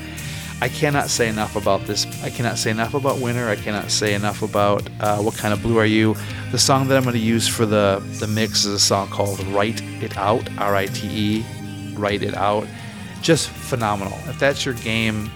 [0.60, 2.06] I cannot say enough about this.
[2.22, 3.48] I cannot say enough about Winter.
[3.48, 6.16] I cannot say enough about uh, what kind of blue are you.
[6.50, 9.44] The song that I'm going to use for the the mix is a song called
[9.48, 11.44] "Write It Out." R I T E,
[11.94, 12.66] "Write It Out."
[13.20, 14.18] Just phenomenal.
[14.28, 15.30] If that's your game,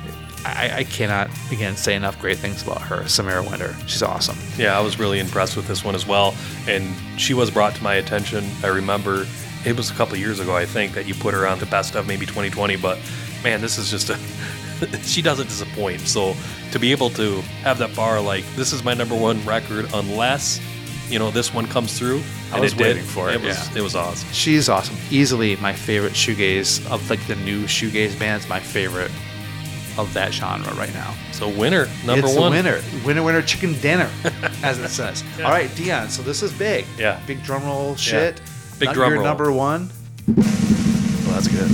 [0.45, 3.77] I, I cannot again say enough great things about her, Samira Winter.
[3.87, 4.39] She's awesome.
[4.57, 6.35] Yeah, I was really impressed with this one as well.
[6.67, 8.49] And she was brought to my attention.
[8.63, 9.27] I remember
[9.67, 11.95] it was a couple years ago, I think, that you put her on the best
[11.95, 12.77] of maybe 2020.
[12.77, 12.99] But
[13.45, 14.19] man, this is just a.
[15.03, 16.01] she doesn't disappoint.
[16.01, 16.35] So
[16.73, 20.61] to be able to have that bar, like, this is my number one record, unless,
[21.09, 22.23] you know, this one comes through.
[22.51, 22.85] I and was it did.
[22.87, 23.79] waiting for it, It was, yeah.
[23.79, 24.29] it was awesome.
[24.33, 24.97] She's awesome.
[25.11, 28.49] Easily my favorite shoegaze of like the new shoegaze bands.
[28.49, 29.11] My favorite
[29.99, 31.15] of that genre right now.
[31.33, 32.53] So, winner, number it's one.
[32.53, 34.09] winner, winner, winner, chicken dinner,
[34.63, 35.25] as it says.
[35.39, 36.09] All right, Dion.
[36.11, 36.87] So this is big.
[36.99, 37.21] Yeah.
[37.27, 38.41] Big drum roll shit.
[38.79, 39.29] Big Not drum your roll.
[39.29, 39.91] number one.
[40.29, 41.71] Well, that's good.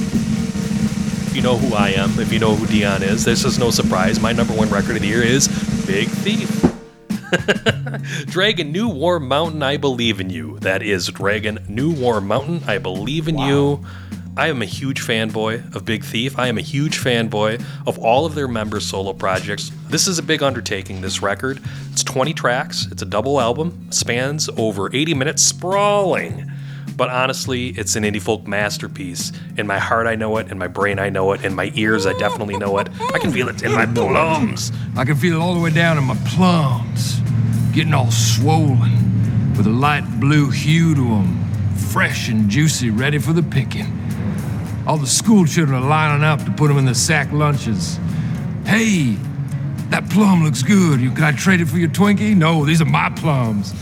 [1.36, 4.18] You know who I am, if you know who Dion is, this is no surprise.
[4.18, 5.48] My number one record of the year is
[5.86, 6.48] Big Thief.
[8.32, 10.58] Dragon New Warm Mountain, I Believe in You.
[10.60, 13.84] That is Dragon New Warm Mountain, I Believe in You.
[14.34, 16.38] I am a huge fanboy of Big Thief.
[16.38, 19.70] I am a huge fanboy of all of their members' solo projects.
[19.88, 21.60] This is a big undertaking, this record.
[21.92, 26.50] It's 20 tracks, it's a double album, spans over 80 minutes, sprawling.
[26.96, 29.30] But honestly, it's an indie folk masterpiece.
[29.58, 30.50] In my heart, I know it.
[30.50, 31.44] In my brain, I know it.
[31.44, 32.88] In my ears, I definitely know it.
[33.12, 34.72] I can feel it in my plums.
[34.96, 37.20] I can feel it all the way down in my plums,
[37.72, 43.34] getting all swollen with a light blue hue to them, fresh and juicy, ready for
[43.34, 43.92] the picking.
[44.86, 47.98] All the school children are lining up to put them in the sack lunches.
[48.64, 49.16] Hey,
[49.90, 51.00] that plum looks good.
[51.00, 52.34] You, can I trade it for your Twinkie?
[52.34, 53.74] No, these are my plums.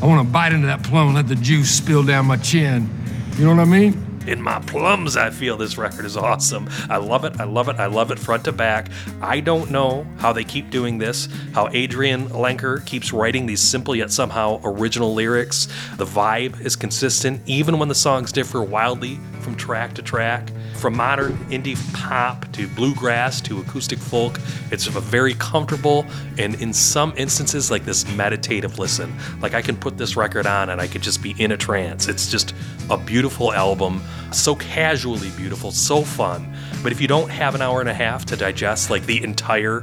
[0.00, 2.88] I want to bite into that plum and let the juice spill down my chin.
[3.36, 4.04] You know what I mean?
[4.28, 6.68] In my plums, I feel this record is awesome.
[6.88, 7.40] I love it.
[7.40, 7.76] I love it.
[7.76, 8.90] I love it front to back.
[9.20, 13.96] I don't know how they keep doing this, how Adrianne Lenker keeps writing these simple
[13.96, 15.66] yet somehow original lyrics.
[15.96, 19.18] The vibe is consistent, even when the songs differ wildly
[19.48, 20.50] from track to track.
[20.74, 24.38] From modern indie pop to bluegrass to acoustic folk,
[24.70, 26.04] it's a very comfortable
[26.36, 29.10] and in some instances like this meditative listen.
[29.40, 32.08] Like I can put this record on and I could just be in a trance.
[32.08, 32.54] It's just
[32.90, 34.02] a beautiful album,
[34.32, 36.54] so casually beautiful, so fun.
[36.82, 39.82] But if you don't have an hour and a half to digest like the entire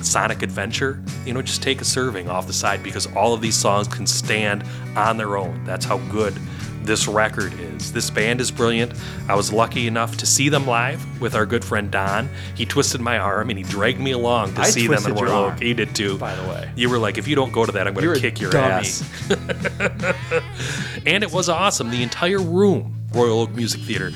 [0.00, 3.56] Sonic Adventure, you know, just take a serving off the side because all of these
[3.56, 4.64] songs can stand
[4.96, 5.62] on their own.
[5.64, 6.34] That's how good
[6.84, 7.92] this record is.
[7.92, 8.92] This band is brilliant.
[9.28, 12.28] I was lucky enough to see them live with our good friend Don.
[12.54, 15.44] He twisted my arm and he dragged me along to I see them in Royal
[15.44, 15.60] Oak.
[15.60, 16.18] He did too.
[16.18, 16.70] by the way.
[16.76, 18.86] You were like, if you don't go to that, I'm going to kick your dummy.
[18.86, 19.02] ass.
[21.06, 21.90] and it was awesome.
[21.90, 24.10] The entire room, Royal Oak Music Theater,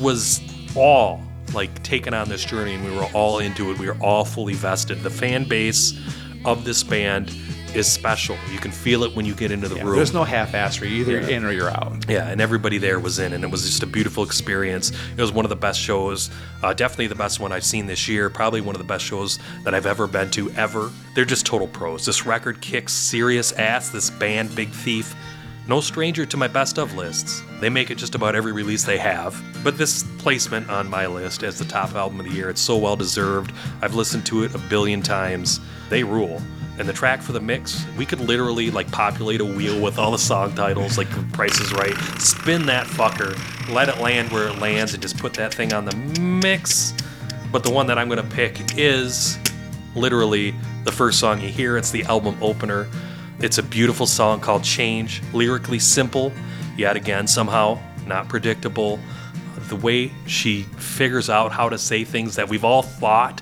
[0.00, 0.40] was
[0.76, 1.22] all
[1.52, 3.78] like taken on this journey, and we were all into it.
[3.78, 5.02] We were all fully vested.
[5.02, 5.98] The fan base
[6.44, 7.30] of this band
[7.74, 8.36] is special.
[8.52, 9.96] You can feel it when you get into the room.
[9.96, 10.88] There's no half-assery.
[10.88, 11.20] Either Yeah.
[11.20, 12.04] you're in or you're out.
[12.08, 14.92] Yeah, and everybody there was in, and it was just a beautiful experience.
[15.16, 16.30] It was one of the best shows,
[16.62, 18.30] uh, definitely the best one I've seen this year.
[18.30, 20.90] Probably one of the best shows that I've ever been to ever.
[21.14, 22.06] They're just total pros.
[22.06, 23.88] This record kicks serious ass.
[23.90, 25.14] This band, Big Thief,
[25.66, 27.42] no stranger to my best of lists.
[27.60, 29.42] They make it just about every release they have.
[29.64, 32.76] But this placement on my list as the top album of the year, it's so
[32.76, 33.50] well deserved.
[33.80, 35.60] I've listened to it a billion times.
[35.88, 36.42] They rule.
[36.78, 40.10] And the track for the mix, we could literally like populate a wheel with all
[40.10, 43.38] the song titles, like price is right, spin that fucker,
[43.72, 46.92] let it land where it lands, and just put that thing on the mix.
[47.52, 49.38] But the one that I'm gonna pick is
[49.94, 50.52] literally
[50.82, 51.76] the first song you hear.
[51.76, 52.88] It's the album opener.
[53.38, 56.32] It's a beautiful song called Change, lyrically simple,
[56.76, 58.98] yet again, somehow not predictable.
[59.68, 63.40] The way she figures out how to say things that we've all thought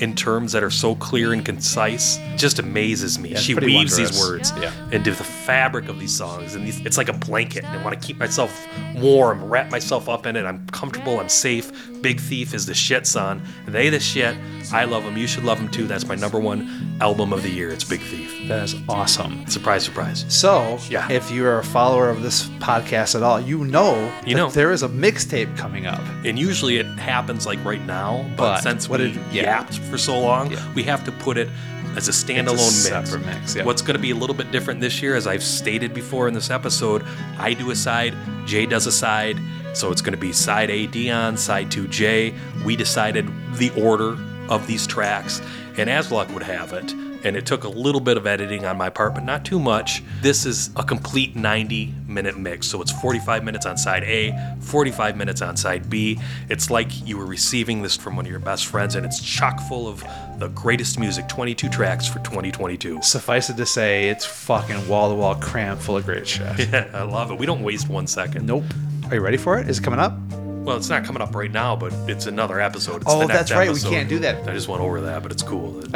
[0.00, 3.30] in terms that are so clear and concise just amazes me.
[3.30, 4.72] it's she weaves these words Yeah.
[4.90, 7.64] into the fabric of these songs, and these, it's like a blanket.
[7.64, 8.52] And I want to keep myself
[8.96, 10.44] warm, wrap myself up in it.
[10.44, 11.70] I'm comfortable, I'm safe.
[12.02, 13.42] Big Thief is the shit, son.
[13.66, 14.36] They the shit.
[14.72, 15.16] I love them.
[15.16, 15.86] You should love them too.
[15.86, 17.70] That's my number one album of the year.
[17.70, 18.48] It's Big Thief.
[18.48, 19.46] That is awesome.
[19.46, 20.24] Surprise, surprise.
[20.28, 21.10] So, Yeah.
[21.10, 24.50] if you're a follower of this podcast at all, you know, You know.
[24.50, 26.02] there is a mixtape coming up.
[26.24, 29.42] And usually it happens like right now, but, But since what we it- yeah.
[29.44, 30.72] yapped for so long, Yeah.
[30.74, 31.48] we have to put it
[31.96, 33.16] as a standalone mix.
[33.26, 33.64] mix, yeah.
[33.64, 36.34] What's going to be a little bit different this year, as I've stated before in
[36.34, 37.04] this episode,
[37.38, 38.14] I do a side,
[38.46, 39.38] Jay does a side.
[39.74, 42.34] So it's going to be side A Dion, side two Jay.
[42.64, 44.16] We decided the order
[44.48, 45.40] of these tracks,
[45.76, 46.94] and as luck would have it,
[47.24, 50.02] and it took a little bit of editing on my part, but not too much.
[50.20, 52.66] This is a complete 90 minute mix.
[52.66, 56.18] So it's 45 minutes on side A, 45 minutes on side B.
[56.48, 59.58] It's like you were receiving this from one of your best friends, and it's chock
[59.60, 60.04] full of
[60.38, 63.00] the greatest music 22 tracks for 2022.
[63.02, 66.68] Suffice it to say, it's fucking wall to wall cram full of great shit.
[66.74, 67.38] Yeah, I love it.
[67.38, 68.46] We don't waste one second.
[68.46, 68.64] Nope.
[69.08, 69.68] Are you ready for it?
[69.68, 70.16] Is it coming up?
[70.64, 73.02] Well, it's not coming up right now, but it's another episode.
[73.02, 73.70] It's Oh, the next that's right.
[73.70, 74.48] We can't do that.
[74.48, 75.82] I just went over that, but it's cool.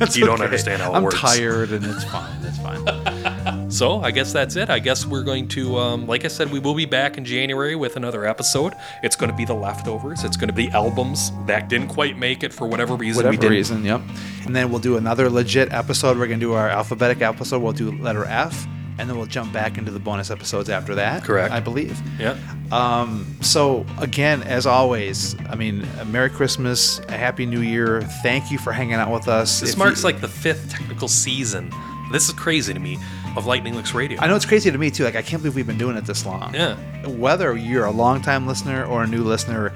[0.00, 0.44] that you don't Okay.
[0.44, 1.14] understand how it works.
[1.14, 2.36] I'm tired and it's fine.
[2.42, 2.80] It's fine.
[3.70, 4.68] So I guess that's it.
[4.68, 7.76] I guess we're going to, um, like I said, we will be back in January
[7.76, 8.74] with another episode.
[9.04, 10.24] It's going to be the leftovers.
[10.24, 13.24] It's going to be albums that didn't quite make it for whatever reason.
[13.24, 14.00] Whatever reason, yep.
[14.44, 16.18] And then we'll do another legit episode.
[16.18, 17.62] We're going to do our alphabetic episode.
[17.62, 18.66] We'll do letter F.
[19.00, 21.24] And then we'll jump back into the bonus episodes after that.
[21.24, 21.52] Correct.
[21.54, 21.98] I believe.
[22.18, 22.36] Yeah.
[22.70, 28.02] Um, so again, as always, I mean, a Merry Christmas, a Happy New Year.
[28.22, 29.60] Thank you for hanging out with us.
[29.60, 31.72] This If marks you- like the fifth technical season.
[32.12, 32.98] This is crazy to me
[33.36, 34.20] of Lightning Licks Radio.
[34.20, 35.04] I know it's crazy to me too.
[35.04, 36.52] Like I can't believe we've been doing it this long.
[36.54, 36.74] Yeah.
[37.06, 39.72] Whether you're a longtime listener or a new listener,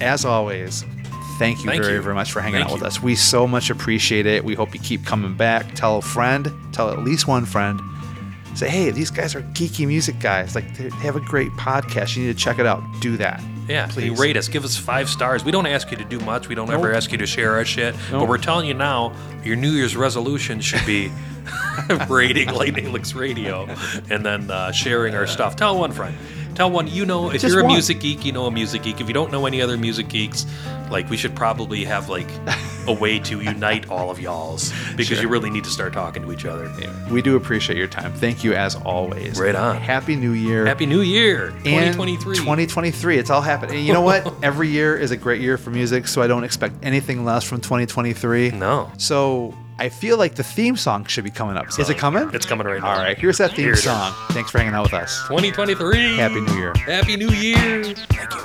[0.00, 0.84] as always,
[1.38, 2.02] thank you Thank very, you.
[2.02, 2.86] very much for hanging Thank out with you.
[2.86, 3.02] us.
[3.02, 4.44] We so much appreciate it.
[4.44, 5.74] We hope you keep coming back.
[5.74, 6.52] Tell a friend.
[6.72, 7.80] Tell at least one friend.
[8.54, 10.54] Say, hey, these guys are geeky music guys.
[10.54, 12.16] Like they have a great podcast.
[12.16, 12.82] You need to check it out.
[13.00, 13.42] Do that.
[13.68, 14.18] Yeah, please.
[14.18, 14.48] rate us.
[14.48, 15.44] Give us five stars.
[15.44, 16.48] We don't ask you to do much.
[16.48, 17.94] We don't ever ask you to share our shit.
[18.10, 19.14] But we're telling you now,
[19.44, 21.10] your New Year's resolution should be
[22.08, 23.64] rating Lightning Licks Radio
[24.10, 25.56] and then uh, sharing our stuff.
[25.56, 26.16] Tell one friend.
[26.54, 27.30] Tell one you know.
[27.30, 27.72] If Just you're a one.
[27.72, 29.00] music geek, you know a music geek.
[29.00, 30.46] If you don't know any other music geeks,
[30.90, 32.28] like we should probably have like
[32.86, 35.22] a way to unite all of y'all's because Sure.
[35.22, 36.70] you really need to start talking to each other.
[37.10, 38.12] We do appreciate your time.
[38.12, 39.38] Thank you as always.
[39.40, 39.76] Right on.
[39.76, 40.66] Happy New Year.
[40.66, 42.36] Happy New Year, 2023.
[42.36, 43.18] 2023.
[43.18, 43.76] It's all happening.
[43.76, 44.30] And you know what?
[44.42, 47.60] Every year is a great year for music, so I don't expect anything less from
[47.60, 48.50] 2023.
[48.50, 48.90] No.
[48.98, 51.76] So I feel like the theme song should be coming up.
[51.76, 52.30] Is it coming?
[52.32, 52.90] It's coming right now.
[52.92, 53.18] All right.
[53.18, 53.82] Here's that theme Here it is.
[53.82, 54.12] song.
[54.30, 55.22] Thanks for hanging out with us.
[55.26, 56.18] 2023.
[56.18, 56.72] Happy New Year.
[56.86, 57.82] Happy New Year.
[57.82, 58.40] Thank you.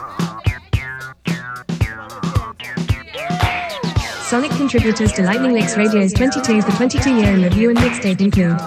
[4.23, 8.59] Sonic contributors to Lightning Licks Radio's 22 The 22 year in review and mixtape include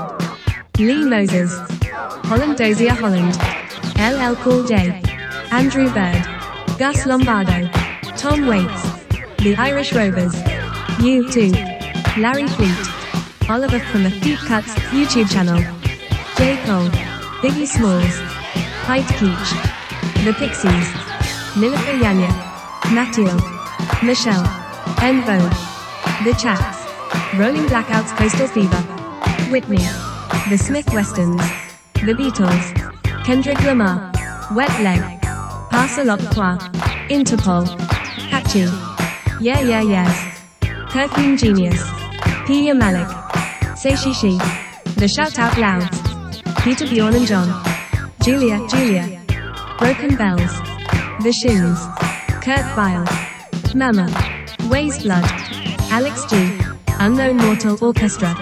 [0.78, 1.52] Lee Moses,
[2.28, 3.36] Holland Dozier Holland,
[3.98, 5.02] LL Cool J,
[5.51, 6.24] Andrew Bird,
[6.78, 7.68] Gus Lombardo,
[8.16, 8.82] Tom Waits,
[9.42, 10.34] The Irish Rovers,
[11.01, 11.69] U2,
[12.18, 12.76] Larry Fleet,
[13.48, 15.58] Oliver from the Deep Cuts YouTube channel,
[16.36, 16.56] J.
[16.66, 16.90] Cole,
[17.40, 18.18] Biggie Smalls,
[18.84, 20.88] Hyde Keach, The Pixies,
[21.54, 22.30] Nilüfer Yanya,
[22.90, 23.38] Mattiel,
[24.02, 24.44] Michelle,
[25.00, 25.52] En Vogue,
[26.24, 26.84] The Chats,
[27.38, 28.82] Rolling Blackouts Coastal Fever,
[29.50, 29.86] Whitney,
[30.48, 31.40] The Smith Westerns,
[31.94, 34.10] The Beatles, Kendrick Lamar,
[34.52, 35.00] Wet Leg,
[35.70, 36.58] Parcel Trois,
[37.08, 37.66] Interpol,
[38.30, 38.68] Hatchie,
[39.40, 40.30] Yeah Yeah Yeahs,
[40.90, 41.99] Perfume Genius,
[42.51, 43.06] Pia Malik,
[43.77, 44.36] Say She She,
[44.97, 45.86] The Shout Out Louds,
[46.64, 47.47] Peter Bjorn and John,
[48.24, 49.22] Julia Julia,
[49.78, 50.51] Broken Bells,
[51.22, 51.78] The Shins,
[52.43, 53.06] Kurt Vile,
[53.72, 54.10] Momma,
[54.68, 55.22] Weyes Blood,
[55.93, 56.59] Alex G,
[56.98, 58.35] Unknown Mortal Orchestra,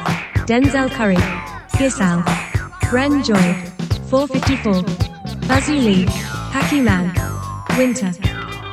[0.49, 1.21] Denzel Curry,
[1.77, 2.23] Gisal,
[2.89, 3.53] Bren Joy,
[4.09, 6.07] 454, Buzzy Lee,
[6.55, 7.13] Hacky Man,
[7.77, 8.11] Winter,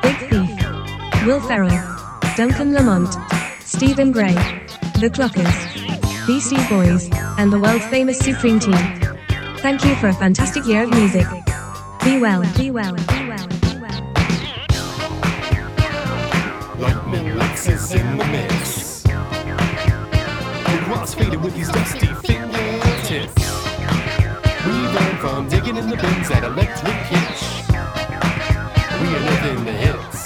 [0.01, 1.83] Big Thief, Will Ferrell,
[2.37, 3.13] Duncan Lamont,
[3.59, 4.64] Stephen Gray,
[4.99, 8.73] The Clockers, Beastie Boys, and the world famous Supreme Team.
[9.57, 11.27] Thank you for a fantastic year of music.
[12.03, 14.01] Be well, be well, be well, be well.
[16.79, 19.03] Lightning Licks is in the mix.
[20.85, 23.43] Crossfaded with these dusty fingertips.
[24.65, 27.43] We learn from digging in the bins at Electric Hitch.
[29.01, 30.19] We are living the hits.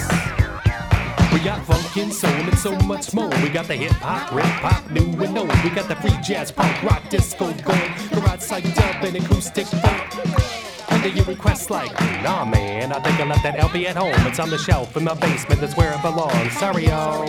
[1.33, 3.30] We got soul and so much more.
[3.41, 5.49] We got the hip hop, rap pop, new and old.
[5.64, 7.91] We got the free jazz, punk, rock, disco going.
[8.14, 10.91] Garage psych dub and acoustic funk.
[10.91, 11.91] Under your request like,
[12.24, 14.14] nah man, I think I left that LP at home.
[14.28, 16.53] It's on the shelf in my basement, that's where it belongs.
[16.53, 17.26] Sorry y'all.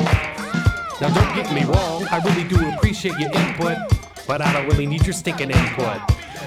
[1.01, 3.79] Now don't get me wrong, I really do appreciate your input,
[4.27, 6.01] but I don't really need your stinking input.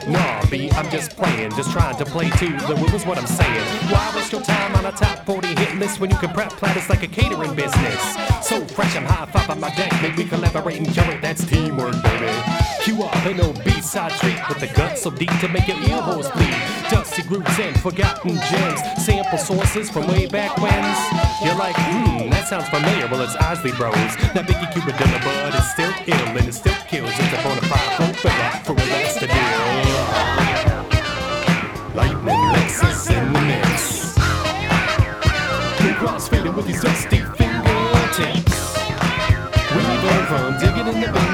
[0.08, 3.66] Nah, B, I'm just playing, just trying to play to the rules, what I'm saying.
[3.90, 6.90] Why waste your time on a top 40 hit list when you can prep platters
[6.90, 8.02] like a catering business?
[8.42, 12.34] So fresh, I'm high five on my deck, maybe collaborate and curate, that's teamwork, baby.
[12.82, 16.02] Cue up an old B-side treat with the guts so deep to make your ear
[16.02, 16.54] holes bleed.
[16.90, 21.00] Dusty grooves and forgotten gems, sample sources from way back when's.
[21.42, 23.08] You're like, hmm, that sounds familiar.
[23.08, 23.96] Well, it's Isley Bros.
[24.36, 27.10] That Biggie Cuba Dilla Bud is still ill and it still kills.
[27.14, 29.13] It's a bona fide for that for a last
[36.66, 38.78] these dusty fingertips.
[39.76, 41.33] We learn from digging in the electric